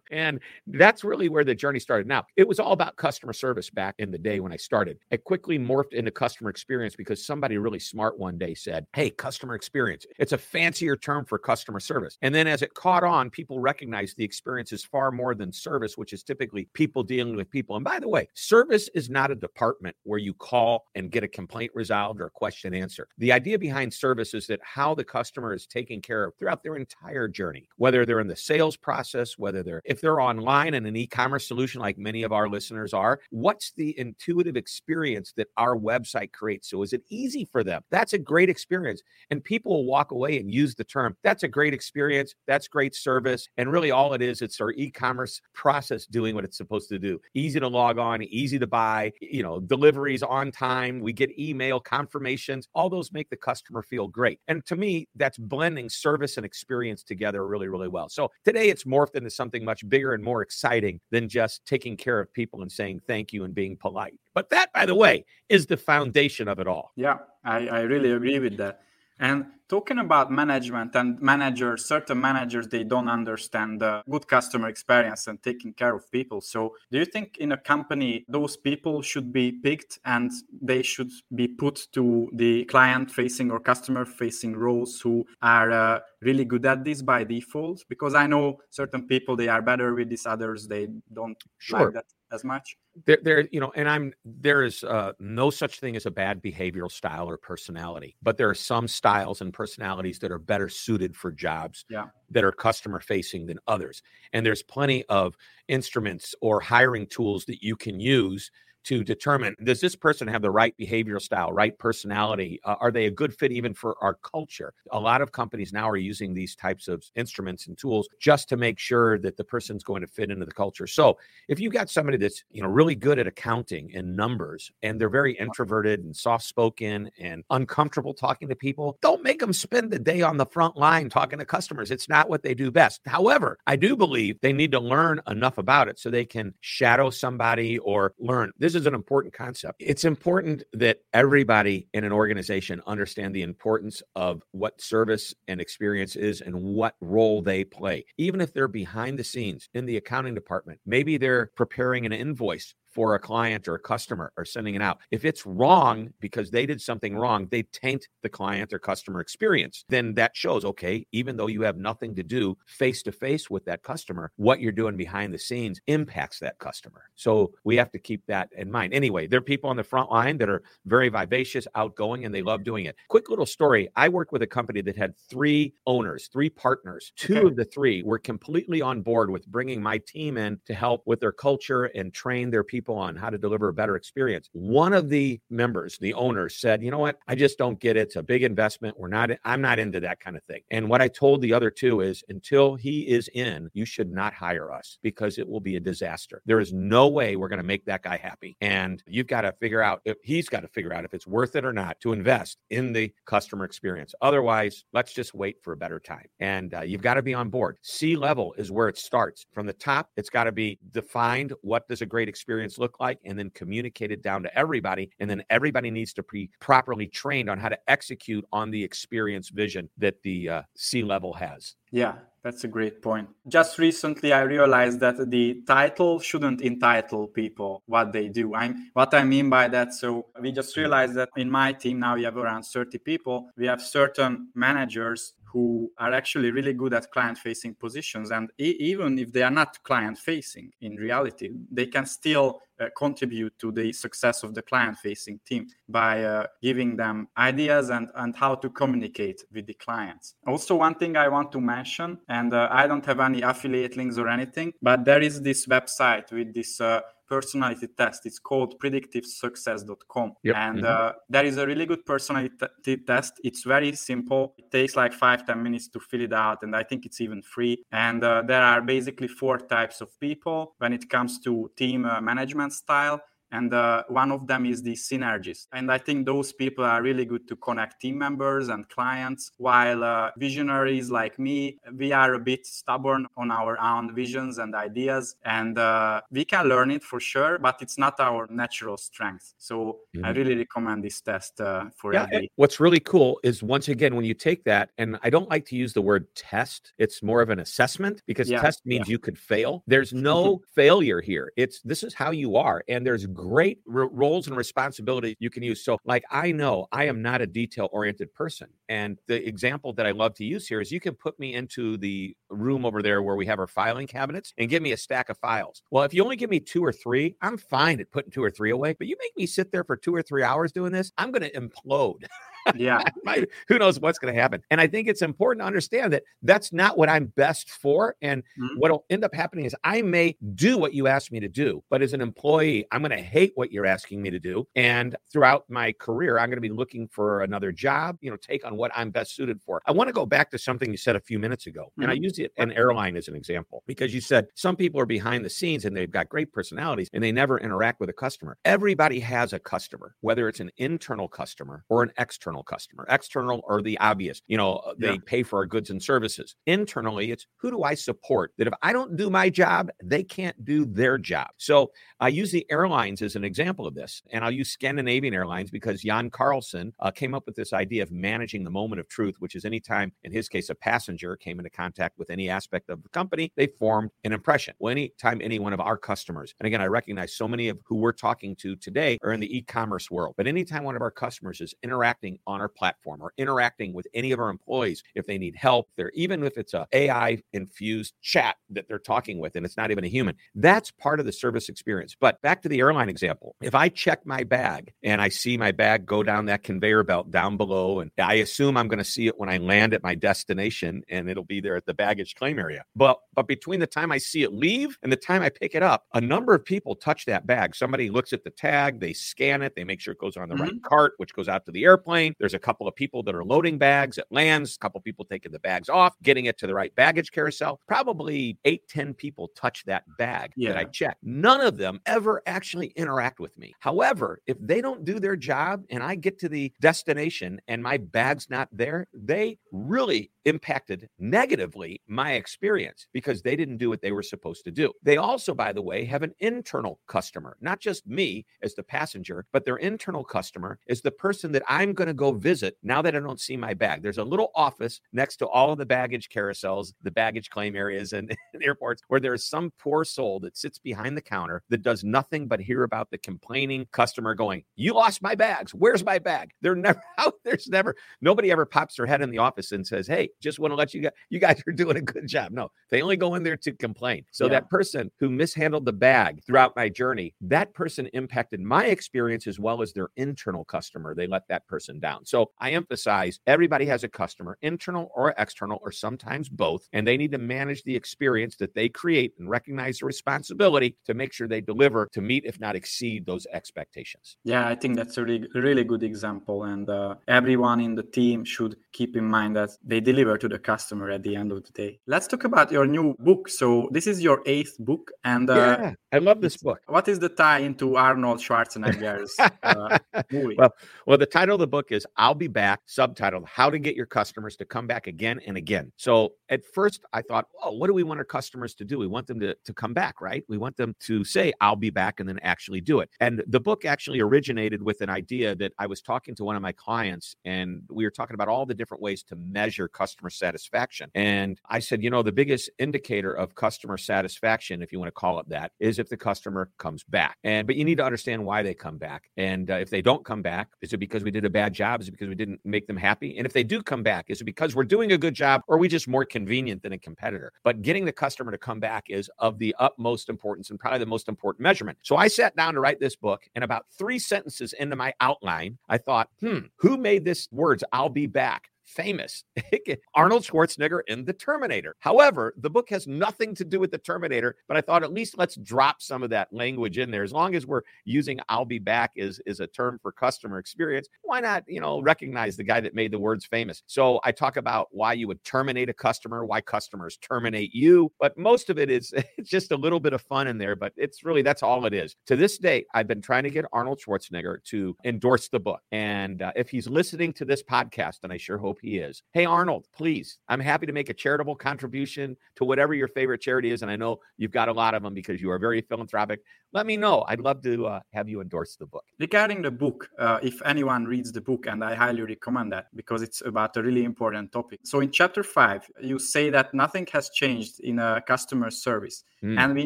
And 0.09 0.40
that's 0.68 1.03
really 1.03 1.30
where 1.30 1.44
the 1.44 1.56
journey 1.56 1.80
started. 1.80 2.08
Now, 2.08 2.25
it 2.36 2.47
was 2.47 2.59
all 2.59 2.72
about 2.72 2.96
customer 2.96 3.34
service 3.34 3.70
back 3.70 3.96
in 4.00 4.12
the 4.12 4.18
day 4.18 4.40
when 4.40 4.52
I 4.52 4.58
started. 4.58 5.00
It 5.12 5.24
quickly 5.24 5.59
morphed 5.59 5.94
into 5.94 6.12
customer 6.12 6.50
experience 6.50 6.96
because 6.96 7.25
somebody 7.25 7.58
really 7.58 7.80
smart 7.80 8.18
one 8.18 8.38
day 8.38 8.53
said, 8.53 8.86
Hey, 8.94 9.09
customer 9.09 9.56
experience. 9.56 10.06
It's 10.18 10.32
a 10.32 10.38
fancier 10.38 10.96
term 10.96 11.26
for 11.26 11.38
customer 11.38 11.79
service. 11.79 12.17
And 12.22 12.34
then 12.34 12.47
as 12.47 12.61
it 12.61 12.73
caught 12.73 13.03
on, 13.03 13.29
people 13.29 13.59
recognized 13.59 14.17
the 14.17 14.23
experience 14.23 14.72
is 14.72 14.84
far 14.84 15.11
more 15.11 15.35
than 15.35 15.52
service, 15.52 15.97
which 15.97 16.14
is 16.14 16.23
typically 16.23 16.67
people 16.73 17.03
dealing 17.03 17.35
with 17.35 17.50
people. 17.50 17.76
And 17.76 17.85
by 17.85 18.00
the 18.00 18.09
way, 18.09 18.28
service 18.34 18.90
is 18.94 19.09
not 19.09 19.32
a 19.32 19.35
department 19.35 19.96
where 20.03 20.20
you 20.20 20.34
call 20.34 20.85
and 20.96 21.12
get 21.12 21.23
a 21.23 21.28
complaint 21.28 21.72
resolved 21.76 22.22
or 22.22 22.28
a 22.28 22.32
question 22.32 22.73
answered. 22.73 23.08
The 23.17 23.32
idea 23.32 23.59
behind 23.59 23.94
service 23.94 24.34
is 24.34 24.47
that 24.47 24.59
how 24.64 24.96
the 24.96 25.03
customer 25.03 25.53
is 25.53 25.66
taken 25.66 26.02
care 26.02 26.26
of 26.26 26.35
throughout 26.38 26.64
their 26.64 26.76
entire 26.76 27.28
journey, 27.28 27.67
whether 27.78 28.05
they're 28.05 28.20
in 28.20 28.28
the 28.28 28.35
sales 28.35 28.78
process, 28.78 29.38
whether 29.38 29.64
they're 29.64 29.82
if 29.85 29.98
they're 30.01 30.19
online 30.19 30.73
and 30.73 30.85
an 30.85 30.96
e-commerce 30.96 31.47
solution 31.47 31.81
like 31.81 31.97
many 31.97 32.23
of 32.23 32.31
our 32.31 32.47
listeners 32.47 32.93
are, 32.93 33.19
what's 33.29 33.72
the 33.73 33.97
intuitive 33.99 34.55
experience 34.55 35.34
that 35.37 35.47
our 35.57 35.75
website 35.75 36.31
creates? 36.31 36.69
So 36.69 36.84
is 36.84 36.93
it 36.93 37.03
easy 37.09 37.46
for 37.46 37.63
them? 37.63 37.81
That's 37.91 38.13
a 38.13 38.17
great 38.17 38.49
experience. 38.49 39.01
And 39.29 39.43
people 39.43 39.73
will 39.73 39.85
walk 39.85 40.11
away 40.11 40.40
and 40.40 40.53
use 40.53 40.75
the 40.75 40.84
term, 40.84 41.16
that's 41.23 41.43
a 41.43 41.47
great 41.47 41.73
experience, 41.73 42.34
that's 42.47 42.67
great 42.67 42.96
service. 42.96 43.47
And 43.57 43.72
really 43.72 43.91
all 43.91 44.13
it 44.13 44.22
is, 44.22 44.41
it's 44.41 44.61
our 44.61 44.72
e-commerce 44.72 45.41
process 45.53 46.05
doing 46.05 46.35
what 46.35 46.43
it's 46.43 46.57
supposed 46.57 46.90
to 46.90 46.99
do. 46.99 47.19
Easy 47.34 47.59
to 47.59 47.67
log 47.67 47.97
on, 47.97 48.23
easy 48.23 48.59
to 48.59 48.67
buy, 48.67 49.11
you 49.22 49.43
know, 49.43 49.59
deliveries 49.59 50.23
on 50.23 50.52
time, 50.52 50.99
we 50.99 51.13
get 51.13 51.37
email 51.40 51.79
confirmations. 51.79 52.67
All 52.73 52.90
those 52.90 53.11
make 53.11 53.29
the 53.29 53.37
customer 53.37 53.81
feel 53.81 54.07
great. 54.07 54.40
And 54.47 54.66
to 54.66 54.75
me, 54.75 55.07
that's 55.16 55.37
blending 55.37 55.90
service 55.90 56.37
and 56.37 56.45
experience 56.45 57.03
together 57.03 57.45
really, 57.47 57.67
really 57.67 57.87
well. 57.87 58.09
So 58.09 58.31
today 58.45 58.69
it's 58.69 58.84
morphed 58.84 59.16
into 59.16 59.29
something 59.29 59.63
much 59.63 59.87
bigger 59.90 60.14
and 60.14 60.24
more 60.24 60.41
exciting 60.41 61.00
than 61.12 61.28
just 61.28 61.66
taking 61.66 61.97
care 61.97 62.20
of 62.20 62.32
people 62.34 62.62
and 62.62 62.72
saying 62.72 63.02
thank 63.08 63.34
you 63.34 63.44
and 63.44 63.53
being 63.53 63.76
polite. 63.76 64.14
But 64.34 64.50
that, 64.52 64.72
by 64.74 64.86
the 64.86 64.96
way, 64.96 65.26
is 65.50 65.66
the 65.66 65.78
foundation 65.78 66.47
of 66.47 66.59
it 66.59 66.68
all. 66.68 66.91
Yeah, 66.96 67.18
I, 67.44 67.68
I 67.68 67.82
really 67.82 68.12
agree 68.12 68.40
with 68.40 68.58
that. 68.58 68.82
And 69.19 69.45
talking 69.67 69.99
about 69.99 70.31
management 70.31 70.95
and 70.95 71.21
managers, 71.21 71.85
certain 71.85 72.19
managers, 72.21 72.67
they 72.67 72.85
don't 72.85 73.09
understand 73.09 73.81
the 73.81 74.01
good 74.09 74.27
customer 74.27 74.69
experience 74.69 75.27
and 75.27 75.41
taking 75.43 75.73
care 75.73 75.93
of 75.93 76.09
people. 76.11 76.39
So, 76.39 76.75
do 76.91 76.99
you 76.99 77.05
think 77.05 77.37
in 77.37 77.51
a 77.51 77.57
company, 77.57 78.25
those 78.29 78.55
people 78.55 79.01
should 79.01 79.33
be 79.33 79.51
picked 79.51 79.99
and 80.05 80.31
they 80.61 80.81
should 80.81 81.11
be 81.35 81.47
put 81.47 81.87
to 81.93 82.29
the 82.33 82.66
client 82.66 83.11
facing 83.11 83.51
or 83.51 83.59
customer 83.59 84.05
facing 84.05 84.55
roles 84.55 85.01
who 85.01 85.25
are 85.41 85.71
uh, 85.71 85.99
really 86.21 86.45
good 86.45 86.66
at 86.66 86.85
this 86.85 87.01
by 87.01 87.25
default? 87.25 87.83
Because 87.89 88.16
I 88.16 88.25
know 88.25 88.59
certain 88.69 89.05
people, 89.05 89.35
they 89.35 89.49
are 89.49 89.61
better 89.61 89.93
with 89.93 90.09
this, 90.09 90.25
others, 90.25 90.67
they 90.67 90.87
don't 91.13 91.41
sure. 91.59 91.85
like 91.85 91.93
that 91.93 92.05
as 92.31 92.43
much 92.43 92.78
there, 93.05 93.20
there 93.23 93.47
you 93.52 93.59
know 93.59 93.72
and 93.76 93.90
i'm 93.90 94.14
there 94.26 94.64
is 94.64 94.84
uh, 94.84 95.11
no 95.20 95.49
such 95.49 95.79
thing 95.79 95.96
as 95.96 96.05
a 96.05 96.11
bad 96.11 96.41
behavioral 96.41 96.91
style 96.91 97.29
or 97.29 97.37
personality 97.37 98.16
but 98.22 98.37
there 98.37 98.49
are 98.49 98.55
some 98.55 98.87
styles 98.87 99.41
and 99.41 99.53
personalities 99.53 100.20
that 100.20 100.31
are 100.31 100.40
better 100.40 100.70
suited 100.70 101.16
for 101.16 101.31
jobs 101.31 101.85
yeah. 101.90 102.05
that 102.29 102.43
are 102.43 102.52
customer 102.52 102.99
facing 102.99 103.46
than 103.46 103.59
others 103.67 104.02
and 104.34 104.46
there's 104.46 104.64
plenty 104.64 105.03
of 105.05 105.35
instruments 105.67 106.35
or 106.41 106.59
hiring 106.59 107.08
tools 107.08 107.46
that 107.46 107.64
you 107.64 107.76
can 107.76 107.99
use 107.99 108.52
to 108.85 109.03
determine 109.03 109.55
does 109.64 109.81
this 109.81 109.96
person 109.96 110.28
have 110.28 110.41
the 110.41 110.52
right 110.52 110.76
behavioral 110.79 111.22
style, 111.22 111.52
right 111.52 111.78
personality? 111.78 112.59
Uh, 112.64 112.76
are 112.79 112.91
they 112.91 113.05
a 113.05 113.11
good 113.11 113.34
fit 113.34 113.52
even 113.52 113.73
for 113.73 113.96
our 114.02 114.16
culture? 114.16 114.73
A 114.91 114.99
lot 114.99 115.22
of 115.22 115.31
companies 115.31 115.73
now 115.73 115.90
are 115.90 115.97
using 115.97 116.34
these 116.34 116.55
types 116.55 116.87
of 116.87 117.03
instruments 117.16 117.67
and 117.67 117.78
tools 117.78 118.08
just 118.20 118.49
to 118.49 118.58
make 118.58 118.79
sure 118.79 119.20
that 119.20 119.37
the 119.37 119.43
person's 119.43 119.84
going 119.84 120.02
to 120.02 120.08
fit 120.08 120.31
into 120.31 120.46
the 120.46 120.52
culture. 120.52 120.87
So 120.87 121.17
if 121.47 121.59
you've 121.59 121.73
got 121.73 121.90
somebody 121.90 122.17
that's 122.17 122.43
you 122.52 122.61
know 122.61 122.70
really 122.70 122.96
good 122.96 123.20
at 123.20 123.28
accounting 123.28 123.91
and 123.96 124.16
numbers, 124.16 124.72
and 124.81 124.99
they're 124.99 125.09
very 125.09 125.34
introverted 125.34 126.03
and 126.03 126.16
soft 126.16 126.46
spoken 126.46 127.09
and 127.20 127.43
uncomfortable 127.49 128.14
talking 128.14 128.47
to 128.49 128.55
people, 128.55 128.97
don't 129.02 129.23
make 129.23 129.40
them 129.40 129.53
spend 129.53 129.91
the 129.91 129.99
day 129.99 130.22
on 130.22 130.37
the 130.37 130.46
front 130.46 130.78
line 130.78 131.09
talking 131.09 131.40
to 131.40 131.46
customers. 131.46 131.91
It's 131.91 132.09
not 132.09 132.29
what 132.29 132.43
they 132.43 132.53
do 132.53 132.72
best. 132.72 133.02
However, 133.05 133.58
I 133.67 133.76
do 133.76 133.96
believe 133.96 134.40
they 134.41 134.53
need 134.53 134.72
to 134.72 134.79
learn 134.79 135.22
enough 135.28 135.58
about 135.58 135.87
it 135.87 135.99
so 135.99 136.09
they 136.09 136.26
can 136.26 136.53
shadow 136.61 137.09
somebody 137.09 137.78
or 137.79 138.14
learn. 138.20 138.52
This 138.58 138.68
this 138.73 138.81
is 138.81 138.85
an 138.85 138.93
important 138.93 139.33
concept. 139.33 139.81
It's 139.83 140.05
important 140.05 140.63
that 140.73 140.99
everybody 141.11 141.87
in 141.93 142.03
an 142.03 142.11
organization 142.11 142.81
understand 142.85 143.33
the 143.33 143.41
importance 143.41 144.03
of 144.16 144.43
what 144.51 144.79
service 144.79 145.33
and 145.47 145.59
experience 145.59 146.16
is 146.16 146.41
and 146.41 146.55
what 146.55 146.95
role 147.01 147.41
they 147.41 147.63
play. 147.63 148.05
Even 148.19 148.41
if 148.41 148.53
they're 148.53 148.67
behind 148.67 149.17
the 149.17 149.23
scenes 149.23 149.69
in 149.73 149.87
the 149.87 149.97
accounting 149.97 150.35
department, 150.35 150.79
maybe 150.85 151.17
they're 151.17 151.51
preparing 151.55 152.05
an 152.05 152.13
invoice 152.13 152.75
for 152.99 153.16
a 153.16 153.19
client 153.19 153.66
or 153.69 153.75
a 153.75 153.79
customer 153.79 154.34
or 154.35 154.43
sending 154.43 154.75
it 154.75 154.81
out. 154.81 154.99
If 155.09 155.23
it's 155.23 155.46
wrong 155.46 156.09
because 156.19 156.51
they 156.51 156.66
did 156.66 156.81
something 156.81 157.16
wrong, 157.16 157.47
they 157.49 157.63
taint 157.63 158.09
the 158.23 158.28
client 158.28 158.73
or 158.73 158.79
customer 158.79 159.22
experience. 159.22 159.85
Then 159.87 160.16
that 160.16 160.35
shows, 160.35 160.66
okay, 160.66 161.07
even 161.13 161.37
though 161.37 161.47
you 161.47 161.61
have 161.61 161.78
nothing 161.78 162.13
to 162.16 162.23
do 162.23 162.57
face 162.66 163.01
to 163.03 163.13
face 163.13 163.49
with 163.49 163.63
that 163.63 163.84
customer, 163.84 164.34
what 164.35 164.59
you're 164.59 164.73
doing 164.73 164.97
behind 164.97 165.34
the 165.34 165.40
scenes 165.40 165.79
impacts 165.87 166.40
that 166.40 166.59
customer. 166.59 167.03
So 167.16 167.53
we 167.63 167.78
have 167.78 167.90
to 167.91 167.99
keep 167.99 168.25
that 168.25 168.49
in 168.57 168.69
mind. 168.69 168.93
Anyway, 168.93 169.28
there 169.28 169.40
are 169.40 169.53
people 169.53 169.69
on 169.69 169.78
the 169.78 169.84
front 169.85 170.11
line 170.11 170.37
that 170.40 170.49
are 170.49 170.63
very 170.85 171.07
vivacious, 171.07 171.69
outgoing, 171.75 172.25
and 172.25 172.35
they 172.35 172.41
love 172.41 172.66
doing 172.66 172.84
it. 172.84 172.97
Quick 173.07 173.29
little 173.29 173.45
story 173.45 173.87
I 173.95 174.09
worked 174.09 174.34
with 174.34 174.41
a 174.41 174.47
company 174.47 174.81
that 174.81 174.97
had 174.97 175.17
three 175.29 175.73
owners, 175.87 176.28
three 176.34 176.49
partners. 176.49 177.13
Two 177.16 177.37
okay. 177.37 177.47
of 177.47 177.55
the 177.55 177.63
three 177.63 178.03
were 178.03 178.19
completely 178.19 178.81
on 178.81 179.02
board 179.02 179.29
with 179.29 179.47
bringing 179.47 179.81
my 179.81 179.99
team 179.99 180.35
in 180.35 180.59
to 180.66 180.73
help 180.73 181.03
with 181.05 181.22
their 181.22 181.31
culture 181.31 181.85
and 181.85 182.13
train 182.13 182.49
their 182.49 182.66
people 182.66 182.89
people 182.90 183.02
on 183.02 183.16
how 183.16 183.30
to 183.30 183.38
deliver 183.38 183.70
a 183.70 183.74
better 183.74 183.96
experience. 183.96 184.50
One 184.53 184.94
of 184.94 185.09
the 185.09 185.40
members, 185.50 185.97
the 186.00 186.14
owner, 186.16 186.50
said, 186.50 186.82
"You 186.82 186.90
know 186.90 186.97
what? 186.97 187.20
I 187.28 187.36
just 187.36 187.58
don't 187.59 187.80
get 187.80 187.97
it. 187.97 188.00
It's 188.00 188.16
a 188.16 188.24
big 188.24 188.41
investment. 188.41 189.00
We're 189.00 189.09
not. 189.09 189.30
I'm 189.46 189.62
not 189.62 189.78
into 189.78 190.00
that 190.00 190.20
kind 190.20 190.36
of 190.36 190.44
thing." 190.46 190.62
And 190.72 190.90
what 190.90 191.02
I 191.02 191.08
told 191.08 191.41
the 191.41 191.53
other 191.53 191.70
two 191.70 192.02
is, 192.02 192.24
until 192.30 192.76
he 192.76 193.02
is 193.08 193.30
in, 193.36 193.70
you 193.74 193.86
should 193.86 194.12
not 194.12 194.34
hire 194.34 194.72
us 194.72 194.97
because 195.03 195.38
it 195.38 195.47
will 195.47 195.59
be 195.59 195.76
a 195.76 195.80
disaster. 195.80 196.41
There 196.46 196.59
is 196.59 196.74
no 196.74 197.08
way 197.08 197.36
we're 197.36 197.50
going 197.50 197.58
to 197.58 197.64
make 197.64 197.86
that 197.86 198.02
guy 198.02 198.18
happy, 198.18 198.58
and 198.62 199.03
you've 199.06 199.28
got 199.28 199.41
to 199.41 199.52
figure 199.59 199.84
out 199.84 200.02
if 200.06 200.18
he's 200.24 200.50
got 200.50 200.62
to 200.62 200.68
figure 200.70 200.94
out 200.94 201.06
if 201.06 201.14
it's 201.14 201.28
worth 201.28 201.56
it 201.56 201.66
or 201.66 201.74
not 201.74 202.00
to 202.00 202.14
invest 202.14 202.58
in 202.72 202.91
the 202.94 203.14
customer 203.26 203.66
experience. 203.66 204.16
Otherwise, 204.22 204.86
let's 204.94 205.14
just 205.14 205.36
wait 205.36 205.58
for 205.62 205.74
a 205.74 205.78
better 205.78 206.00
time. 206.00 206.26
And 206.40 206.74
uh, 206.74 206.82
you've 206.82 207.02
got 207.03 207.16
to 207.16 207.22
be 207.22 207.36
on 207.36 207.50
board. 207.50 207.78
C 207.84 208.16
level 208.16 208.56
is 208.58 208.72
where 208.72 208.88
it 208.88 208.97
starts. 208.97 209.46
From 209.53 209.68
the 209.68 209.74
top, 209.74 210.09
it's 210.18 210.30
got 210.30 210.46
to 210.46 210.52
be 210.52 210.80
defined. 210.91 211.53
What 211.62 211.88
does 211.88 212.02
a 212.02 212.06
great 212.06 212.30
experience 212.30 212.68
experience 212.69 212.79
look 212.79 212.99
like 212.99 213.19
and 213.25 213.37
then 213.37 213.49
communicate 213.51 214.11
it 214.11 214.21
down 214.21 214.43
to 214.43 214.57
everybody. 214.57 215.09
And 215.19 215.29
then 215.29 215.43
everybody 215.49 215.91
needs 215.91 216.13
to 216.13 216.23
be 216.23 216.49
properly 216.59 217.07
trained 217.07 217.49
on 217.49 217.59
how 217.59 217.69
to 217.69 217.77
execute 217.87 218.45
on 218.51 218.71
the 218.71 218.83
experience 218.83 219.49
vision 219.49 219.89
that 219.97 220.21
the 220.23 220.49
uh, 220.49 220.61
C 220.75 221.03
level 221.03 221.33
has. 221.33 221.75
Yeah, 221.91 222.13
that's 222.43 222.63
a 222.63 222.67
great 222.67 223.01
point. 223.01 223.27
Just 223.47 223.79
recently, 223.79 224.31
I 224.31 224.41
realized 224.41 224.99
that 224.99 225.17
the 225.29 225.61
title 225.67 226.19
shouldn't 226.19 226.61
entitle 226.61 227.27
people 227.27 227.81
what 227.87 228.11
they 228.11 228.29
do. 228.29 228.53
I'm 228.55 228.91
what 228.93 229.13
I 229.13 229.23
mean 229.23 229.49
by 229.49 229.67
that. 229.69 229.93
So 229.93 230.27
we 230.39 230.51
just 230.51 230.77
realized 230.77 231.16
that 231.16 231.29
in 231.35 231.49
my 231.49 231.73
team 231.73 231.99
now 231.99 232.16
we 232.16 232.23
have 232.23 232.37
around 232.37 232.63
30 232.63 232.99
people. 232.99 233.49
We 233.57 233.66
have 233.67 233.81
certain 233.81 234.49
managers 234.55 235.33
who 235.51 235.91
are 235.97 236.13
actually 236.13 236.51
really 236.51 236.73
good 236.73 236.93
at 236.93 237.11
client 237.11 237.37
facing 237.37 237.73
positions. 237.73 238.31
And 238.31 238.51
e- 238.57 238.78
even 238.79 239.17
if 239.17 239.31
they 239.31 239.43
are 239.43 239.51
not 239.51 239.81
client 239.84 240.17
facing 240.17 240.72
in 240.81 240.96
reality, 240.96 241.51
they 241.72 241.87
can 241.87 242.05
still 242.05 242.61
contribute 242.97 243.58
to 243.59 243.72
the 243.72 243.91
success 243.93 244.43
of 244.43 244.53
the 244.53 244.61
client 244.61 244.97
facing 244.97 245.40
team 245.46 245.67
by 245.87 246.23
uh, 246.23 246.47
giving 246.61 246.96
them 246.96 247.28
ideas 247.37 247.90
and, 247.90 248.09
and 248.16 248.35
how 248.35 248.55
to 248.55 248.70
communicate 248.70 249.43
with 249.53 249.66
the 249.67 249.73
clients. 249.73 250.35
Also, 250.47 250.76
one 250.76 250.96
thing 250.96 251.16
I 251.17 251.28
want 251.28 251.52
to 251.53 251.61
mention, 251.61 252.20
and 252.28 252.53
uh, 252.53 252.67
I 252.72 252.87
don't 252.87 253.05
have 253.05 253.20
any 253.20 253.41
affiliate 253.41 253.97
links 253.97 254.17
or 254.17 254.28
anything, 254.28 254.73
but 254.81 255.05
there 255.05 255.22
is 255.22 255.41
this 255.41 255.66
website 255.67 256.31
with 256.31 256.53
this 256.53 256.79
uh, 256.81 257.01
personality 257.29 257.88
test. 257.88 258.25
It's 258.25 258.39
called 258.39 258.79
predictivesuccess.com. 258.79 260.34
Yep. 260.43 260.55
And 260.55 260.77
mm-hmm. 260.77 260.86
uh, 260.86 261.12
there 261.29 261.46
is 261.46 261.58
a 261.58 261.65
really 261.65 261.86
good 261.86 262.05
personality 262.05 262.55
t- 262.84 262.98
test. 262.98 263.39
It's 263.43 263.63
very 263.63 263.93
simple. 263.93 264.55
It 264.58 264.72
takes 264.72 264.96
like 264.96 265.13
five 265.13 265.46
ten 265.46 265.62
minutes 265.62 265.88
to 265.89 266.00
fill 266.00 266.22
it 266.22 266.33
out. 266.33 266.63
And 266.63 266.75
I 266.75 266.83
think 266.83 267.05
it's 267.05 267.21
even 267.21 267.41
free. 267.41 267.83
And 267.91 268.24
uh, 268.24 268.41
there 268.45 268.63
are 268.63 268.81
basically 268.81 269.27
four 269.27 269.59
types 269.59 270.01
of 270.01 270.19
people 270.19 270.75
when 270.79 270.91
it 270.91 271.09
comes 271.09 271.39
to 271.41 271.71
team 271.77 272.05
uh, 272.05 272.19
management 272.19 272.68
style 272.69 273.21
and 273.51 273.74
uh, 273.74 274.03
one 274.08 274.32
of 274.32 274.48
them 274.48 274.65
is 274.65 274.82
the 274.82 274.94
synergist. 274.94 275.68
And 275.74 275.91
i 275.91 275.98
think 275.98 276.25
those 276.25 276.53
people 276.53 276.84
are 276.84 277.01
really 277.01 277.25
good 277.25 277.48
to 277.48 277.56
connect 277.56 278.01
team 278.01 278.18
members 278.18 278.70
and 278.70 278.88
clients 278.89 279.51
while 279.58 280.03
uh, 280.03 280.32
visionaries 280.38 281.10
like 281.10 281.39
me 281.39 281.77
we 281.94 282.12
are 282.12 282.34
a 282.36 282.39
bit 282.39 282.65
stubborn 282.65 283.27
on 283.38 283.51
our 283.51 283.79
own 283.79 284.15
visions 284.15 284.58
and 284.58 284.75
ideas. 284.75 285.36
And 285.46 285.77
uh, 285.77 286.22
we 286.32 286.46
can 286.46 286.68
learn 286.68 286.91
it 286.91 287.03
for 287.03 287.20
sure 287.20 287.58
but 287.60 287.82
it's 287.82 287.98
not 287.98 288.20
our 288.20 288.48
natural 288.50 288.98
strength. 288.98 289.53
So 289.58 290.00
mm-hmm. 290.15 290.25
i 290.25 290.29
really 290.32 290.56
recommend 290.56 291.03
this 291.03 291.22
test 291.22 291.60
uh, 291.62 291.86
for 291.96 292.13
yeah, 292.13 292.27
every 292.32 292.51
what's 292.56 292.79
really 292.79 293.00
cool 293.00 293.39
is 293.44 293.63
once 293.63 293.88
again 293.88 294.15
when 294.15 294.25
you 294.25 294.34
take 294.34 294.63
that 294.63 294.89
and 294.98 295.18
i 295.24 295.29
don't 295.29 295.50
like 295.50 295.65
to 295.65 295.75
use 295.75 295.94
the 295.94 296.01
word 296.01 296.27
test 296.36 296.94
it's 296.98 297.22
more 297.24 297.41
of 297.41 297.50
an 297.50 297.60
assessment 297.60 298.22
because 298.25 298.50
yeah, 298.50 298.62
test 298.62 298.86
means 298.86 299.08
yeah. 299.08 299.13
you 299.13 299.20
could 299.20 299.38
fail. 299.38 299.84
There's 299.88 300.13
no 300.32 300.62
failure 300.75 301.22
here. 301.22 301.51
It's 301.58 301.82
this 301.82 302.03
is 302.03 302.13
how 302.13 302.32
you 302.32 302.56
are 302.56 302.84
and 302.88 303.06
there's 303.06 303.25
great 303.39 303.79
r- 303.88 304.10
roles 304.10 304.48
and 304.48 304.58
responsibilities 304.58 305.36
you 305.39 305.50
can 305.50 305.63
use. 305.63 305.84
So, 305.84 305.98
like, 306.05 306.24
I 306.29 306.51
know 306.51 306.88
I 306.91 307.05
am 307.05 307.22
not 307.22 307.41
a 307.41 307.48
detail 307.48 307.89
oriented 307.91 308.34
person. 308.34 308.67
And 308.89 309.17
the 309.27 309.48
example 309.48 309.93
that 309.93 310.05
I 310.05 310.12
love 310.12 310.34
to 310.36 310.46
use 310.46 310.67
here 310.67 310.81
is 310.81 310.91
you 310.91 311.00
can 311.00 311.15
put 311.15 311.39
me 311.39 311.55
into 311.55 311.98
the 311.98 312.36
room 312.50 312.86
over 312.86 313.01
there 313.01 313.22
where 313.22 313.36
we 313.36 313.46
have 313.46 313.60
our 313.60 313.67
filing 313.67 314.08
cabinets 314.08 314.53
and 314.58 314.69
give 314.69 314.84
me 314.84 314.91
a 314.91 314.98
stack 314.98 315.29
of 315.29 315.38
files. 315.38 315.81
Well, 315.91 316.03
if 316.03 316.13
you 316.13 316.24
only 316.24 316.36
give 316.36 316.50
me 316.50 316.60
two 316.60 316.84
or 316.84 316.91
three, 316.91 317.36
I'm 317.41 317.58
fine 317.58 318.00
at 318.00 318.12
putting 318.12 318.31
two 318.31 318.43
or 318.43 318.51
three 318.51 318.72
away. 318.72 318.96
But 318.98 319.08
you 319.08 319.15
make 319.19 319.36
me 319.38 319.46
sit 319.46 319.72
there 319.72 319.84
for 319.84 319.96
two 319.96 320.13
or 320.13 320.22
three 320.22 320.43
hours 320.43 320.72
doing 320.72 320.91
this, 320.91 321.12
I'm 321.17 321.31
going 321.31 321.50
to 321.50 321.51
implode. 321.51 322.25
yeah 322.75 323.01
who 323.67 323.77
knows 323.77 323.99
what's 323.99 324.19
going 324.19 324.33
to 324.33 324.39
happen 324.39 324.61
and 324.69 324.81
i 324.81 324.88
think 324.88 325.07
it's 325.07 325.21
important 325.21 325.61
to 325.61 325.65
understand 325.65 326.13
that 326.13 326.23
that's 326.43 326.71
not 326.73 326.97
what 326.97 327.09
i'm 327.09 327.25
best 327.25 327.69
for 327.69 328.15
and 328.21 328.43
mm-hmm. 328.43 328.77
what'll 328.77 329.05
end 329.09 329.23
up 329.23 329.33
happening 329.33 329.65
is 329.65 329.75
i 329.83 330.01
may 330.01 330.35
do 330.55 330.77
what 330.77 330.93
you 330.93 331.07
asked 331.07 331.31
me 331.31 331.39
to 331.39 331.47
do 331.47 331.83
but 331.89 332.01
as 332.01 332.13
an 332.13 332.21
employee 332.21 332.85
i'm 332.91 333.01
going 333.01 333.11
to 333.11 333.17
hate 333.17 333.51
what 333.55 333.71
you're 333.71 333.85
asking 333.85 334.21
me 334.21 334.29
to 334.29 334.39
do 334.39 334.67
and 334.75 335.15
throughout 335.31 335.65
my 335.69 335.91
career 335.93 336.39
i'm 336.39 336.49
going 336.49 336.57
to 336.57 336.61
be 336.61 336.69
looking 336.69 337.07
for 337.07 337.41
another 337.41 337.71
job 337.71 338.17
you 338.21 338.29
know 338.29 338.38
take 338.38 338.65
on 338.65 338.75
what 338.75 338.91
i'm 338.95 339.09
best 339.09 339.35
suited 339.35 339.61
for 339.61 339.81
i 339.85 339.91
want 339.91 340.07
to 340.07 340.13
go 340.13 340.25
back 340.25 340.49
to 340.49 340.57
something 340.57 340.91
you 340.91 340.97
said 340.97 341.15
a 341.15 341.19
few 341.19 341.39
minutes 341.39 341.67
ago 341.67 341.83
mm-hmm. 341.83 342.03
and 342.03 342.11
i 342.11 342.15
mm-hmm. 342.15 342.23
use 342.23 342.39
it 342.39 342.51
an 342.57 342.71
airline 342.73 343.15
as 343.15 343.27
an 343.27 343.35
example 343.35 343.83
because 343.88 344.13
you 344.13 344.21
said 344.21 344.47
some 344.55 344.75
people 344.75 344.99
are 344.99 345.05
behind 345.05 345.43
the 345.43 345.49
scenes 345.49 345.85
and 345.85 345.95
they've 345.95 346.11
got 346.11 346.29
great 346.29 346.51
personalities 346.51 347.09
and 347.13 347.23
they 347.23 347.31
never 347.31 347.59
interact 347.59 347.99
with 347.99 348.09
a 348.09 348.13
customer 348.13 348.57
everybody 348.65 349.19
has 349.19 349.53
a 349.53 349.59
customer 349.59 350.15
whether 350.21 350.47
it's 350.47 350.59
an 350.59 350.71
internal 350.77 351.27
customer 351.27 351.83
or 351.89 352.03
an 352.03 352.11
external 352.17 352.58
external 352.59 352.63
customer. 352.63 353.05
External 353.09 353.61
or 353.65 353.81
the 353.81 353.97
obvious, 353.99 354.41
you 354.47 354.57
know, 354.57 354.77
uh, 354.77 354.93
they 354.97 355.13
yeah. 355.13 355.17
pay 355.25 355.43
for 355.43 355.59
our 355.59 355.65
goods 355.65 355.89
and 355.89 356.01
services. 356.01 356.55
Internally, 356.65 357.31
it's 357.31 357.47
who 357.57 357.71
do 357.71 357.83
I 357.83 357.93
support 357.95 358.53
that 358.57 358.67
if 358.67 358.73
I 358.81 358.93
don't 358.93 359.15
do 359.15 359.29
my 359.29 359.49
job, 359.49 359.89
they 360.03 360.23
can't 360.23 360.63
do 360.65 360.85
their 360.85 361.17
job. 361.17 361.49
So 361.57 361.91
I 362.19 362.29
use 362.29 362.51
the 362.51 362.65
airlines 362.69 363.21
as 363.21 363.35
an 363.35 363.43
example 363.43 363.85
of 363.85 363.95
this. 363.95 364.21
And 364.31 364.43
I'll 364.43 364.51
use 364.51 364.69
Scandinavian 364.69 365.33
Airlines 365.33 365.71
because 365.71 366.01
Jan 366.01 366.29
Carlzon 366.29 366.93
uh, 366.99 367.11
came 367.11 367.33
up 367.33 367.45
with 367.45 367.55
this 367.55 367.73
idea 367.73 368.03
of 368.03 368.11
managing 368.11 368.63
the 368.63 368.69
moment 368.69 368.99
of 368.99 369.07
truth, 369.07 369.35
which 369.39 369.55
is 369.55 369.65
anytime, 369.65 370.11
in 370.23 370.31
his 370.31 370.49
case, 370.49 370.69
a 370.69 370.75
passenger 370.75 371.35
came 371.35 371.59
into 371.59 371.69
contact 371.69 372.17
with 372.17 372.29
any 372.29 372.49
aspect 372.49 372.89
of 372.89 373.03
the 373.03 373.09
company, 373.09 373.51
they 373.55 373.67
formed 373.67 374.11
an 374.23 374.33
impression. 374.33 374.73
Well, 374.79 374.91
anytime 374.91 375.41
any 375.41 375.59
one 375.59 375.73
of 375.73 375.79
our 375.79 375.97
customers, 375.97 376.53
and 376.59 376.67
again, 376.67 376.81
I 376.81 376.87
recognize 376.87 377.33
so 377.33 377.47
many 377.47 377.69
of 377.69 377.79
who 377.85 377.95
we're 377.95 378.11
talking 378.11 378.55
to 378.57 378.75
today 378.75 379.17
are 379.23 379.31
in 379.31 379.39
the 379.39 379.57
e 379.57 379.61
commerce 379.61 380.11
world, 380.11 380.35
but 380.37 380.47
anytime 380.47 380.83
one 380.83 380.95
of 380.95 381.01
our 381.01 381.11
customers 381.11 381.61
is 381.61 381.73
interacting 381.83 382.38
on 382.48 382.62
our 382.62 382.67
platform 382.67 383.22
or 383.22 383.34
interacting 383.38 383.93
with 383.93 384.08
any 384.13 384.31
of 384.31 384.39
our 384.39 384.50
employees, 384.50 385.03
if 385.15 385.25
they 385.25 385.38
need 385.38 385.55
help, 385.55 385.89
they're 385.96 386.12
even 386.13 386.43
if 386.43 386.58
it's 386.58 386.74
a 386.74 386.88
AI 386.93 387.41
infused 387.53 388.13
chat 388.22 388.58
that 388.69 388.88
they're 388.88 389.00
talking 389.00 389.39
with 389.39 389.55
and 389.55 389.65
it's 389.65 389.77
not 389.77 389.91
even 389.91 390.03
a 390.03 390.08
human, 390.08 390.36
that's 390.55 390.91
part 390.91 391.19
of 391.19 391.25
the 391.25 391.31
service 391.31 391.69
experience. 391.69 392.15
But 392.19 392.41
back 392.41 392.62
to 392.63 392.69
the 392.69 392.79
airline 392.79 393.10
example, 393.10 393.55
if 393.62 393.75
I 393.75 393.89
check 393.89 394.25
my 394.25 394.43
bag 394.43 394.93
and 395.03 395.22
I 395.22 395.29
see 395.29 395.58
my 395.58 395.72
bag 395.72 396.05
go 396.05 396.24
down 396.24 396.46
that 396.46 396.63
conveyor 396.63 397.03
belt 397.03 397.31
down 397.31 397.58
below, 397.58 398.00
and 398.00 398.12
I 398.17 398.36
assume 398.36 398.77
I'm 398.77 398.88
going 398.88 399.00
to 399.00 399.03
see 399.03 399.27
it 399.27 399.39
when 399.39 399.50
I 399.50 399.58
land 399.58 399.93
at 399.93 400.03
my 400.03 400.15
destination 400.15 401.03
and 401.10 401.29
it'll 401.29 401.43
be 401.43 401.62
there 401.62 401.75
at 401.75 401.86
the 401.86 401.93
baggage 401.93 402.36
claim 402.36 402.60
area. 402.60 402.84
But 402.96 403.19
but 403.34 403.48
between 403.48 403.79
the 403.79 403.88
time 403.88 404.12
I 404.12 404.17
see 404.17 404.43
it 404.43 404.53
leave 404.53 404.98
and 405.01 405.12
the 405.12 405.17
time 405.17 405.41
I 405.41 405.50
pick 405.50 405.75
it 405.75 405.84
up, 405.84 406.05
a 406.13 406.22
number 406.22 406.53
of 406.53 406.65
people 406.65 406.96
touch 406.96 407.25
that 407.25 407.48
bag. 407.48 407.75
Somebody 407.75 408.10
looks 408.10 408.34
at 408.34 408.43
the 408.43 408.50
tag, 408.50 409.00
they 409.00 409.13
scan 409.13 409.62
it, 409.62 409.75
they 409.75 409.84
make 409.84 410.01
sure 410.01 410.12
it 410.12 410.19
goes 410.19 410.38
on 410.38 410.50
the 410.50 410.55
mm-hmm. 410.55 410.63
right 410.63 410.84
cart, 410.84 411.13
which 411.17 411.34
goes 411.34 411.48
out 411.48 411.65
to 411.65 411.72
the 411.72 411.86
airplane. 411.86 412.28
There's 412.39 412.53
a 412.53 412.59
couple 412.59 412.88
of 412.88 412.95
people 412.95 413.24
that 413.24 413.36
are 413.36 413.43
loading 413.43 413.77
bags, 413.77 414.17
it 414.17 414.25
lands, 414.31 414.75
a 414.75 414.79
couple 414.79 415.01
people 415.01 415.25
taking 415.25 415.51
the 415.51 415.59
bags 415.59 415.89
off, 415.89 416.15
getting 416.24 416.45
it 416.45 416.57
to 416.59 416.67
the 416.67 416.74
right 416.74 416.93
baggage 416.95 417.31
carousel. 417.31 417.79
Probably 417.88 418.57
eight, 418.65 418.88
ten 418.88 419.13
people 419.13 419.50
touch 419.55 419.83
that 419.86 420.03
bag 420.17 420.51
yeah. 420.55 420.69
that 420.69 420.77
I 420.77 420.83
check. 420.86 421.17
None 421.24 421.62
of 421.62 421.77
them 421.77 422.00
ever 422.05 422.41
actually 422.45 422.88
interact 422.95 423.39
with 423.39 423.57
me. 423.57 423.74
However, 423.79 424.41
if 424.45 424.57
they 424.59 424.81
don't 424.81 425.05
do 425.05 425.19
their 425.19 425.36
job 425.36 425.83
and 425.89 426.03
I 426.03 426.15
get 426.15 426.39
to 426.39 426.50
the 426.50 426.71
destination 426.81 427.59
and 427.67 427.81
my 427.81 427.98
bag's 427.98 428.50
not 428.50 428.69
there, 428.71 429.07
they 429.13 429.57
really 429.71 430.31
impacted 430.45 431.07
negatively 431.19 432.01
my 432.07 432.33
experience 432.33 433.07
because 433.13 433.41
they 433.41 433.55
didn't 433.55 433.77
do 433.77 433.89
what 433.89 434.01
they 434.01 434.12
were 434.12 434.24
supposed 434.24 434.63
to 434.65 434.71
do. 434.71 434.91
They 435.03 435.17
also, 435.17 435.53
by 435.53 435.74
the 435.74 435.81
way, 435.81 436.05
have 436.05 436.24
an 436.24 436.33
internal 436.39 437.00
customer, 437.07 437.57
not 437.62 437.79
just 437.79 438.07
me 438.07 438.45
as 438.63 438.74
the 438.74 438.83
passenger, 438.83 439.45
but 439.51 439.65
their 439.65 439.77
internal 439.77 440.24
customer 440.24 440.79
is 440.88 441.01
the 441.01 441.12
person 441.12 441.51
that 441.51 441.63
I'm 441.67 441.93
going 441.93 442.07
to 442.07 442.13
go 442.19 442.33
visit 442.33 442.77
now 442.83 443.01
that 443.01 443.15
I 443.15 443.19
don't 443.19 443.39
see 443.39 443.57
my 443.57 443.73
bag. 443.73 444.03
There's 444.03 444.17
a 444.17 444.23
little 444.23 444.51
office 444.53 445.01
next 445.13 445.38
to 445.38 445.47
all 445.47 445.71
of 445.71 445.77
the 445.77 445.85
baggage 445.85 446.29
carousels, 446.29 446.93
the 447.01 447.11
baggage 447.11 447.49
claim 447.49 447.75
areas, 447.75 448.13
and, 448.13 448.29
and 448.53 448.63
airports 448.63 449.01
where 449.07 449.19
there's 449.19 449.45
some 449.45 449.71
poor 449.79 450.03
soul 450.03 450.39
that 450.41 450.57
sits 450.57 450.77
behind 450.77 451.15
the 451.15 451.21
counter 451.21 451.63
that 451.69 451.81
does 451.81 452.03
nothing 452.03 452.47
but 452.47 452.59
hear 452.59 452.83
about 452.83 453.09
the 453.09 453.17
complaining 453.17 453.88
customer 453.91 454.35
going, 454.35 454.63
You 454.75 454.93
lost 454.93 455.21
my 455.21 455.33
bags. 455.33 455.73
Where's 455.73 456.03
my 456.03 456.19
bag? 456.19 456.51
They're 456.61 456.75
never 456.75 457.01
out. 457.17 457.35
There's 457.43 457.67
never, 457.67 457.95
nobody 458.21 458.51
ever 458.51 458.65
pops 458.65 458.97
their 458.97 459.05
head 459.05 459.21
in 459.21 459.31
the 459.31 459.38
office 459.38 459.71
and 459.71 459.88
says, 459.88 460.05
Hey, 460.05 460.29
just 460.41 460.59
want 460.59 460.71
to 460.71 460.75
let 460.75 460.93
you 460.93 461.01
guys, 461.01 461.13
you 461.29 461.39
guys 461.39 461.61
are 461.65 461.71
doing 461.71 461.97
a 461.97 462.01
good 462.01 462.27
job. 462.27 462.51
No, 462.51 462.69
they 462.89 463.01
only 463.01 463.17
go 463.17 463.35
in 463.35 463.43
there 463.43 463.57
to 463.57 463.71
complain. 463.71 464.25
So 464.31 464.45
yeah. 464.45 464.51
that 464.51 464.69
person 464.69 465.09
who 465.19 465.29
mishandled 465.29 465.85
the 465.85 465.93
bag 465.93 466.43
throughout 466.45 466.75
my 466.75 466.89
journey, 466.89 467.33
that 467.41 467.73
person 467.73 468.07
impacted 468.13 468.59
my 468.59 468.85
experience 468.85 469.47
as 469.47 469.59
well 469.59 469.81
as 469.81 469.93
their 469.93 470.09
internal 470.17 470.65
customer. 470.65 471.15
They 471.15 471.27
let 471.27 471.47
that 471.47 471.65
person 471.67 471.99
down. 471.99 472.08
So 472.23 472.51
I 472.59 472.71
emphasize 472.71 473.39
everybody 473.47 473.85
has 473.85 474.03
a 474.03 474.09
customer, 474.09 474.57
internal 474.61 475.11
or 475.15 475.33
external, 475.37 475.79
or 475.81 475.91
sometimes 475.91 476.49
both, 476.49 476.87
and 476.93 477.07
they 477.07 477.17
need 477.17 477.31
to 477.31 477.37
manage 477.37 477.83
the 477.83 477.95
experience 477.95 478.55
that 478.57 478.73
they 478.75 478.89
create 478.89 479.33
and 479.39 479.49
recognize 479.49 479.99
the 479.99 480.05
responsibility 480.05 480.97
to 481.05 481.13
make 481.13 481.33
sure 481.33 481.47
they 481.47 481.61
deliver 481.61 482.07
to 482.13 482.21
meet, 482.21 482.45
if 482.45 482.59
not 482.59 482.75
exceed, 482.75 483.25
those 483.25 483.45
expectations. 483.51 484.37
Yeah, 484.43 484.67
I 484.67 484.75
think 484.75 484.95
that's 484.95 485.17
a 485.17 485.23
really, 485.23 485.47
really 485.53 485.83
good 485.83 486.03
example. 486.03 486.63
And 486.63 486.89
uh, 486.89 487.15
everyone 487.27 487.79
in 487.81 487.95
the 487.95 488.03
team 488.03 488.43
should 488.43 488.75
keep 488.91 489.15
in 489.15 489.25
mind 489.25 489.55
that 489.55 489.71
they 489.83 489.99
deliver 489.99 490.37
to 490.37 490.47
the 490.47 490.59
customer 490.59 491.09
at 491.09 491.23
the 491.23 491.35
end 491.35 491.51
of 491.51 491.63
the 491.63 491.71
day. 491.71 491.99
Let's 492.07 492.27
talk 492.27 492.43
about 492.43 492.71
your 492.71 492.85
new 492.85 493.15
book. 493.19 493.49
So 493.49 493.89
this 493.91 494.07
is 494.07 494.21
your 494.21 494.41
eighth 494.45 494.77
book, 494.79 495.11
and 495.23 495.49
uh, 495.49 495.55
yeah, 495.55 495.93
I 496.11 496.17
love 496.17 496.41
this 496.41 496.57
book. 496.57 496.81
What 496.87 497.07
is 497.07 497.19
the 497.19 497.29
tie 497.29 497.59
into 497.59 497.95
Arnold 497.95 498.39
Schwarzenegger's 498.39 499.37
uh, 499.61 499.99
movie? 500.31 500.55
Well, 500.57 500.73
well, 501.05 501.17
the 501.19 501.27
title 501.27 501.53
of 501.53 501.59
the 501.59 501.67
book 501.67 501.91
is 501.91 502.07
"I'll 502.17 502.33
Be 502.33 502.47
Back," 502.47 502.81
subtitled 502.87 503.47
"How 503.47 503.69
to 503.69 503.77
Get 503.77 503.95
Your 503.95 504.07
Customers 504.07 504.55
to 504.57 504.65
Come 504.65 504.87
Back 504.87 505.05
Again 505.05 505.39
and 505.45 505.55
Again." 505.55 505.91
So 505.97 506.33
at 506.49 506.65
first, 506.65 507.05
I 507.13 507.21
thought, 507.21 507.45
"Oh, 507.63 507.73
what 507.73 507.87
do 507.87 507.93
we 507.93 508.01
want 508.01 508.17
our 508.17 508.25
customers 508.25 508.73
to 508.75 508.85
do? 508.85 508.97
We 508.97 509.05
want 509.05 509.27
them 509.27 509.39
to 509.41 509.53
to 509.53 509.73
come 509.73 509.93
back, 509.93 510.19
right? 510.19 510.43
We 510.49 510.57
want 510.57 510.77
them 510.77 510.95
to 511.01 511.23
say, 511.23 511.53
"I'll 511.61 511.75
be 511.75 511.91
back," 511.91 512.19
and 512.19 512.27
then 512.27 512.39
actually 512.41 512.81
do 512.81 513.01
it." 513.01 513.11
And 513.19 513.43
the 513.45 513.59
book 513.59 513.85
actually 513.85 514.19
originated 514.19 514.81
with 514.81 515.01
an 515.01 515.11
idea 515.11 515.55
that 515.57 515.73
I 515.77 515.85
was 515.85 516.01
talking 516.01 516.33
to 516.35 516.43
one 516.43 516.55
of 516.55 516.63
my 516.63 516.71
clients, 516.71 517.35
and 517.45 517.83
we 517.87 518.03
were 518.03 518.11
talking 518.11 518.33
about 518.33 518.47
all 518.47 518.65
the 518.65 518.73
different 518.73 519.03
ways 519.03 519.21
to 519.23 519.35
measure 519.35 519.87
customer 519.87 520.31
satisfaction. 520.31 521.11
And 521.13 521.59
I 521.69 521.79
said, 521.79 522.01
you 522.01 522.09
know, 522.09 522.23
the 522.23 522.31
biggest 522.31 522.71
indicator 522.79 523.31
of 523.31 523.53
customer 523.53 523.97
satisfaction, 523.97 524.81
if 524.81 524.91
you 524.91 524.97
want 524.97 525.09
to 525.09 525.11
call 525.11 525.39
it 525.39 525.49
that, 525.49 525.71
is 525.79 525.99
if 526.00 526.10
the 526.10 526.18
customer 526.18 526.72
comes 526.77 527.03
back. 527.03 527.38
And 527.44 527.68
but 527.68 527.75
you 527.75 527.86
need 527.86 527.98
to 527.98 528.06
understand 528.06 528.46
why 528.46 528.63
they 528.63 528.74
come 528.74 528.98
back. 528.98 529.29
And 529.38 529.70
uh, 529.70 529.75
if 529.75 529.89
they 529.89 530.01
don't 530.01 530.25
come 530.25 530.41
back, 530.41 530.70
is 530.82 530.94
it 530.94 530.98
because 530.98 531.24
we 531.24 531.32
did 531.32 531.46
a 531.46 531.50
bad 531.50 531.74
job? 531.74 532.01
Is 532.01 532.08
it 532.08 532.12
because 532.12 532.29
we 532.29 532.36
didn't 532.36 532.60
make 532.63 532.88
them 532.88 532.98
happy? 532.98 533.38
And 533.38 533.46
if 533.46 533.53
they 533.53 533.63
do 533.63 533.82
come 533.82 534.03
back, 534.03 534.25
is 534.27 534.41
it 534.41 534.46
because 534.46 534.75
we're 534.75 534.84
doing 534.84 535.12
a 535.12 535.18
good 535.18 535.34
job, 535.34 535.62
or 535.68 535.75
are 535.75 535.79
we 535.79 535.88
just 535.88 536.08
more 536.08 536.25
convenient 536.25 536.84
than 536.84 536.94
a 536.94 536.98
competitor? 536.98 537.51
But 537.63 537.82
getting 537.82 538.06
the 538.06 538.12
customer 538.12 538.51
to 538.51 538.58
come 538.58 538.79
back 538.79 539.06
is 539.10 539.29
of 539.39 539.60
the 539.60 539.75
utmost 539.79 540.29
importance 540.29 540.70
and 540.70 540.79
probably 540.79 541.00
the 541.00 541.06
most 541.06 541.29
important 541.29 541.63
measurement. 541.63 541.98
So 542.03 542.15
I 542.15 542.27
sat 542.27 542.56
down 542.56 542.74
to 542.74 542.79
write 542.79 543.00
this 543.00 543.15
book, 543.15 543.48
and 543.56 543.63
about 543.63 543.86
three 543.98 544.20
sentences 544.20 544.74
into 544.74 544.96
my 544.96 545.13
outline, 545.20 545.77
I 545.88 545.98
thought, 545.98 546.29
hmm, 546.39 546.60
who 546.77 546.98
made 546.98 547.25
this 547.25 547.48
words? 547.51 547.84
I'll 547.91 548.10
be 548.10 548.27
back 548.27 548.70
famous 548.89 549.43
Arnold 550.15 550.43
Schwarzenegger 550.43 551.01
in 551.08 551.25
The 551.25 551.34
Terminator. 551.34 551.96
However, 552.00 552.53
the 552.58 552.69
book 552.69 552.89
has 552.89 553.08
nothing 553.08 553.55
to 553.55 553.65
do 553.65 553.79
with 553.79 553.91
The 553.91 553.98
Terminator, 553.98 554.55
but 554.67 554.77
I 554.77 554.81
thought 554.81 555.03
at 555.03 555.13
least 555.13 555.38
let's 555.38 555.55
drop 555.55 556.01
some 556.01 556.24
of 556.24 556.29
that 556.31 556.51
language 556.51 556.98
in 556.98 557.12
there. 557.12 557.24
As 557.24 557.31
long 557.31 557.55
as 557.55 557.65
we're 557.65 557.81
using 558.05 558.39
I'll 558.50 558.65
be 558.65 558.79
back 558.79 559.12
is, 559.15 559.41
is 559.46 559.60
a 559.60 559.67
term 559.67 560.00
for 560.01 560.12
customer 560.12 560.58
experience, 560.60 561.08
why 561.24 561.39
not, 561.39 561.63
you 561.67 561.79
know, 561.79 562.01
recognize 562.01 562.58
the 562.58 562.63
guy 562.63 562.79
that 562.81 562.96
made 562.96 563.12
the 563.12 563.19
words 563.19 563.46
famous? 563.46 563.84
So 563.88 564.19
I 564.24 564.31
talk 564.31 564.58
about 564.58 564.88
why 564.91 565.13
you 565.13 565.27
would 565.27 565.43
terminate 565.43 565.89
a 565.89 565.93
customer, 565.93 566.46
why 566.46 566.62
customers 566.62 567.17
terminate 567.17 567.74
you, 567.74 568.12
but 568.19 568.38
most 568.38 568.69
of 568.69 568.79
it 568.79 568.89
is 568.89 569.13
it's 569.38 569.50
just 569.50 569.72
a 569.72 569.77
little 569.77 570.00
bit 570.00 570.13
of 570.13 570.22
fun 570.22 570.48
in 570.48 570.58
there, 570.58 570.75
but 570.75 570.93
it's 570.98 571.24
really 571.24 571.41
that's 571.41 571.63
all 571.63 571.86
it 571.86 571.93
is. 571.93 572.15
To 572.27 572.36
this 572.36 572.58
day, 572.58 572.86
I've 572.93 573.08
been 573.08 573.22
trying 573.22 573.43
to 573.43 573.50
get 573.50 573.65
Arnold 573.72 574.01
Schwarzenegger 574.05 574.63
to 574.65 574.96
endorse 575.03 575.50
the 575.50 575.60
book. 575.60 575.81
And 575.91 576.41
uh, 576.41 576.51
if 576.55 576.69
he's 576.69 576.88
listening 576.88 577.34
to 577.34 577.46
this 577.46 577.63
podcast, 577.63 578.19
and 578.24 578.34
I 578.34 578.38
sure 578.38 578.58
hope 578.58 578.78
he 578.81 578.98
is. 578.98 579.24
Hey, 579.33 579.45
Arnold, 579.45 579.88
please, 579.95 580.38
I'm 580.48 580.59
happy 580.59 580.86
to 580.86 580.93
make 580.93 581.09
a 581.09 581.13
charitable 581.13 581.55
contribution 581.55 582.36
to 582.55 582.65
whatever 582.65 582.93
your 582.93 583.07
favorite 583.07 583.41
charity 583.41 583.71
is. 583.71 583.81
And 583.81 583.91
I 583.91 583.95
know 583.95 584.19
you've 584.38 584.51
got 584.51 584.69
a 584.69 584.74
lot 584.74 584.93
of 584.93 585.03
them 585.03 585.13
because 585.13 585.41
you 585.41 585.51
are 585.51 585.59
very 585.59 585.81
philanthropic. 585.81 586.41
Let 586.71 586.86
me 586.86 586.98
know. 586.98 587.25
I'd 587.27 587.39
love 587.39 587.63
to 587.63 587.88
uh, 587.88 588.00
have 588.13 588.29
you 588.29 588.41
endorse 588.41 588.75
the 588.75 588.86
book. 588.86 589.03
Regarding 589.19 589.62
the 589.62 589.71
book, 589.71 590.09
uh, 590.19 590.39
if 590.43 590.62
anyone 590.65 591.05
reads 591.05 591.31
the 591.31 591.41
book, 591.41 591.65
and 591.65 591.83
I 591.83 591.95
highly 591.95 592.21
recommend 592.21 592.71
that 592.74 592.88
because 592.95 593.21
it's 593.21 593.41
about 593.41 593.75
a 593.77 593.81
really 593.81 594.03
important 594.03 594.51
topic. 594.51 594.81
So 594.83 595.00
in 595.00 595.09
chapter 595.12 595.41
five, 595.41 595.89
you 596.00 596.19
say 596.19 596.50
that 596.51 596.74
nothing 596.74 597.07
has 597.12 597.29
changed 597.29 597.79
in 597.79 597.98
a 597.98 598.21
customer 598.21 598.69
service. 598.69 599.24
Mm. 599.43 599.57
And 599.57 599.74
we 599.74 599.86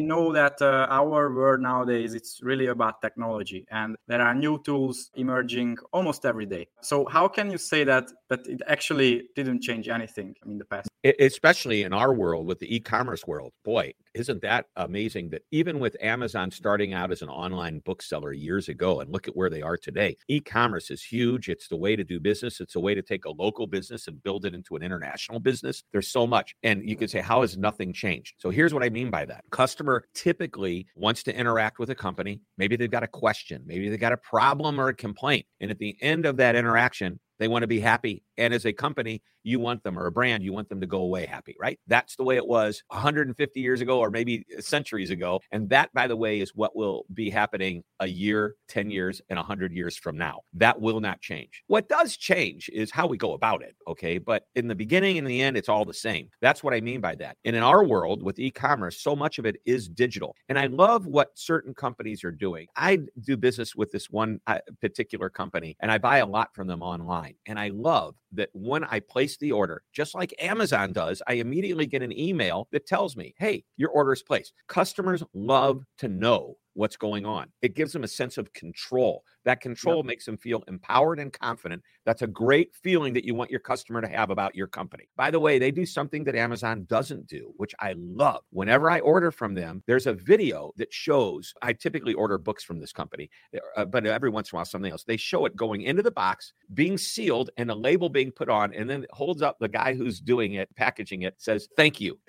know 0.00 0.32
that 0.32 0.60
uh, 0.60 0.86
our 0.90 1.32
world 1.32 1.60
nowadays, 1.60 2.12
it's 2.12 2.40
really 2.42 2.66
about 2.66 3.00
technology 3.00 3.66
and 3.70 3.96
there 4.06 4.20
are 4.20 4.34
new 4.34 4.60
tools 4.62 5.10
emerging 5.14 5.78
almost 5.92 6.24
every 6.26 6.46
day. 6.46 6.66
So 6.80 7.06
how 7.06 7.28
can 7.28 7.50
you 7.50 7.58
say 7.58 7.84
that, 7.84 8.10
but 8.36 8.46
it 8.46 8.60
actually 8.66 9.28
didn't 9.36 9.62
change 9.62 9.88
anything 9.88 10.34
in 10.46 10.58
the 10.58 10.64
past? 10.64 10.88
especially 11.20 11.82
in 11.82 11.92
our 11.92 12.14
world 12.14 12.46
with 12.46 12.58
the 12.60 12.74
e-commerce 12.74 13.26
world 13.26 13.52
boy 13.62 13.92
isn't 14.14 14.40
that 14.40 14.64
amazing 14.76 15.28
that 15.28 15.42
even 15.50 15.78
with 15.78 15.94
amazon 16.00 16.50
starting 16.50 16.94
out 16.94 17.12
as 17.12 17.20
an 17.20 17.28
online 17.28 17.78
bookseller 17.84 18.32
years 18.32 18.70
ago 18.70 19.00
and 19.00 19.12
look 19.12 19.28
at 19.28 19.36
where 19.36 19.50
they 19.50 19.60
are 19.60 19.76
today 19.76 20.16
e-commerce 20.28 20.90
is 20.90 21.02
huge. 21.02 21.48
It's 21.48 21.68
the 21.68 21.76
way 21.76 21.96
to 21.96 22.04
do 22.04 22.18
business. 22.20 22.60
It's 22.60 22.76
a 22.76 22.80
way 22.80 22.94
to 22.94 23.02
take 23.02 23.24
a 23.24 23.30
local 23.30 23.66
business 23.66 24.08
and 24.08 24.22
build 24.22 24.44
it 24.44 24.54
into 24.54 24.76
an 24.76 24.82
international 24.82 25.40
business. 25.40 25.84
There's 25.92 26.08
so 26.08 26.26
much 26.26 26.54
and 26.62 26.88
you 26.88 26.96
could 26.96 27.10
say 27.10 27.20
how 27.20 27.42
has 27.42 27.56
nothing 27.56 27.92
changed? 27.92 28.34
So 28.38 28.50
here's 28.50 28.72
what 28.72 28.82
i 28.82 28.88
mean 28.88 29.10
by 29.10 29.24
that. 29.26 29.44
Customer 29.50 30.04
typically 30.14 30.86
wants 30.96 31.22
to 31.24 31.36
interact 31.36 31.78
with 31.78 31.90
a 31.90 31.94
company. 31.94 32.40
Maybe 32.56 32.76
they've 32.76 32.90
got 32.90 33.02
a 33.02 33.08
question. 33.08 33.62
Maybe 33.66 33.88
they've 33.88 34.00
got 34.00 34.12
a 34.12 34.16
problem 34.16 34.80
or 34.80 34.88
a 34.88 34.94
complaint. 34.94 35.46
And 35.60 35.70
at 35.70 35.78
the 35.78 35.96
end 36.00 36.26
of 36.26 36.36
that 36.38 36.56
interaction 36.56 37.20
They 37.38 37.48
want 37.48 37.62
to 37.62 37.66
be 37.68 37.80
happy. 37.80 38.22
And 38.38 38.54
as 38.54 38.64
a 38.64 38.72
company, 38.72 39.22
you 39.44 39.60
want 39.60 39.82
them, 39.82 39.98
or 39.98 40.06
a 40.06 40.12
brand, 40.12 40.42
you 40.42 40.52
want 40.52 40.68
them 40.68 40.80
to 40.80 40.86
go 40.86 40.98
away 40.98 41.26
happy, 41.26 41.56
right? 41.60 41.78
That's 41.86 42.16
the 42.16 42.24
way 42.24 42.36
it 42.36 42.46
was 42.46 42.82
150 42.88 43.60
years 43.60 43.80
ago, 43.80 44.00
or 44.00 44.10
maybe 44.10 44.44
centuries 44.58 45.10
ago. 45.10 45.40
And 45.52 45.68
that, 45.68 45.92
by 45.92 46.06
the 46.06 46.16
way, 46.16 46.40
is 46.40 46.54
what 46.54 46.74
will 46.74 47.04
be 47.14 47.30
happening 47.30 47.84
a 48.00 48.06
year, 48.06 48.56
10 48.68 48.90
years, 48.90 49.20
and 49.28 49.36
100 49.36 49.72
years 49.72 49.96
from 49.96 50.16
now. 50.16 50.40
That 50.54 50.80
will 50.80 51.00
not 51.00 51.20
change. 51.20 51.62
What 51.66 51.88
does 51.88 52.16
change 52.16 52.68
is 52.72 52.90
how 52.90 53.06
we 53.06 53.16
go 53.16 53.34
about 53.34 53.62
it. 53.62 53.76
Okay. 53.86 54.18
But 54.18 54.46
in 54.54 54.68
the 54.68 54.74
beginning 54.74 55.18
and 55.18 55.26
the 55.26 55.42
end, 55.42 55.56
it's 55.56 55.68
all 55.68 55.84
the 55.84 55.94
same. 55.94 56.28
That's 56.40 56.64
what 56.64 56.74
I 56.74 56.80
mean 56.80 57.00
by 57.00 57.14
that. 57.16 57.36
And 57.44 57.54
in 57.54 57.62
our 57.62 57.84
world 57.84 58.22
with 58.22 58.38
e 58.38 58.50
commerce, 58.50 59.00
so 59.00 59.14
much 59.14 59.38
of 59.38 59.46
it 59.46 59.56
is 59.64 59.88
digital. 59.88 60.34
And 60.48 60.58
I 60.58 60.66
love 60.66 61.06
what 61.06 61.30
certain 61.34 61.74
companies 61.74 62.24
are 62.24 62.32
doing. 62.32 62.66
I 62.76 63.00
do 63.20 63.36
business 63.36 63.76
with 63.76 63.90
this 63.90 64.10
one 64.10 64.40
uh, 64.46 64.58
particular 64.80 65.28
company, 65.28 65.76
and 65.80 65.90
I 65.90 65.98
buy 65.98 66.18
a 66.18 66.26
lot 66.26 66.54
from 66.54 66.66
them 66.66 66.82
online. 66.82 67.34
And 67.46 67.58
I 67.58 67.68
love 67.68 68.14
that 68.32 68.50
when 68.52 68.84
I 68.84 69.00
place 69.00 69.33
the 69.36 69.52
order, 69.52 69.82
just 69.92 70.14
like 70.14 70.34
Amazon 70.38 70.92
does, 70.92 71.22
I 71.26 71.34
immediately 71.34 71.86
get 71.86 72.02
an 72.02 72.16
email 72.18 72.68
that 72.72 72.86
tells 72.86 73.16
me, 73.16 73.34
hey, 73.38 73.64
your 73.76 73.90
order 73.90 74.12
is 74.12 74.22
placed. 74.22 74.52
Customers 74.68 75.22
love 75.32 75.84
to 75.98 76.08
know 76.08 76.56
what's 76.74 76.96
going 76.96 77.24
on. 77.24 77.48
It 77.62 77.74
gives 77.74 77.92
them 77.92 78.04
a 78.04 78.08
sense 78.08 78.38
of 78.38 78.52
control. 78.52 79.24
That 79.44 79.60
control 79.60 79.98
yep. 79.98 80.06
makes 80.06 80.26
them 80.26 80.36
feel 80.36 80.62
empowered 80.68 81.18
and 81.18 81.32
confident. 81.32 81.82
That's 82.04 82.22
a 82.22 82.26
great 82.26 82.74
feeling 82.74 83.14
that 83.14 83.24
you 83.24 83.34
want 83.34 83.50
your 83.50 83.60
customer 83.60 84.00
to 84.00 84.08
have 84.08 84.30
about 84.30 84.54
your 84.54 84.66
company. 84.66 85.08
By 85.16 85.30
the 85.30 85.40
way, 85.40 85.58
they 85.58 85.70
do 85.70 85.86
something 85.86 86.24
that 86.24 86.34
Amazon 86.34 86.84
doesn't 86.88 87.26
do, 87.26 87.52
which 87.56 87.74
I 87.80 87.94
love. 87.96 88.42
Whenever 88.50 88.90
I 88.90 89.00
order 89.00 89.30
from 89.30 89.54
them, 89.54 89.82
there's 89.86 90.06
a 90.06 90.14
video 90.14 90.72
that 90.76 90.92
shows, 90.92 91.54
I 91.62 91.72
typically 91.72 92.14
order 92.14 92.38
books 92.38 92.64
from 92.64 92.80
this 92.80 92.92
company, 92.92 93.30
uh, 93.76 93.84
but 93.84 94.06
every 94.06 94.30
once 94.30 94.50
in 94.50 94.56
a 94.56 94.58
while, 94.58 94.64
something 94.64 94.92
else. 94.92 95.04
They 95.04 95.16
show 95.16 95.46
it 95.46 95.56
going 95.56 95.82
into 95.82 96.02
the 96.02 96.10
box, 96.10 96.52
being 96.74 96.98
sealed, 96.98 97.50
and 97.56 97.70
a 97.70 97.74
label 97.74 98.08
being 98.08 98.32
put 98.32 98.48
on, 98.48 98.74
and 98.74 98.88
then 98.88 99.04
it 99.04 99.10
holds 99.12 99.42
up 99.42 99.58
the 99.58 99.68
guy 99.68 99.94
who's 99.94 100.20
doing 100.20 100.54
it, 100.54 100.74
packaging 100.76 101.22
it, 101.22 101.34
says, 101.38 101.68
Thank 101.76 102.00
you. 102.00 102.18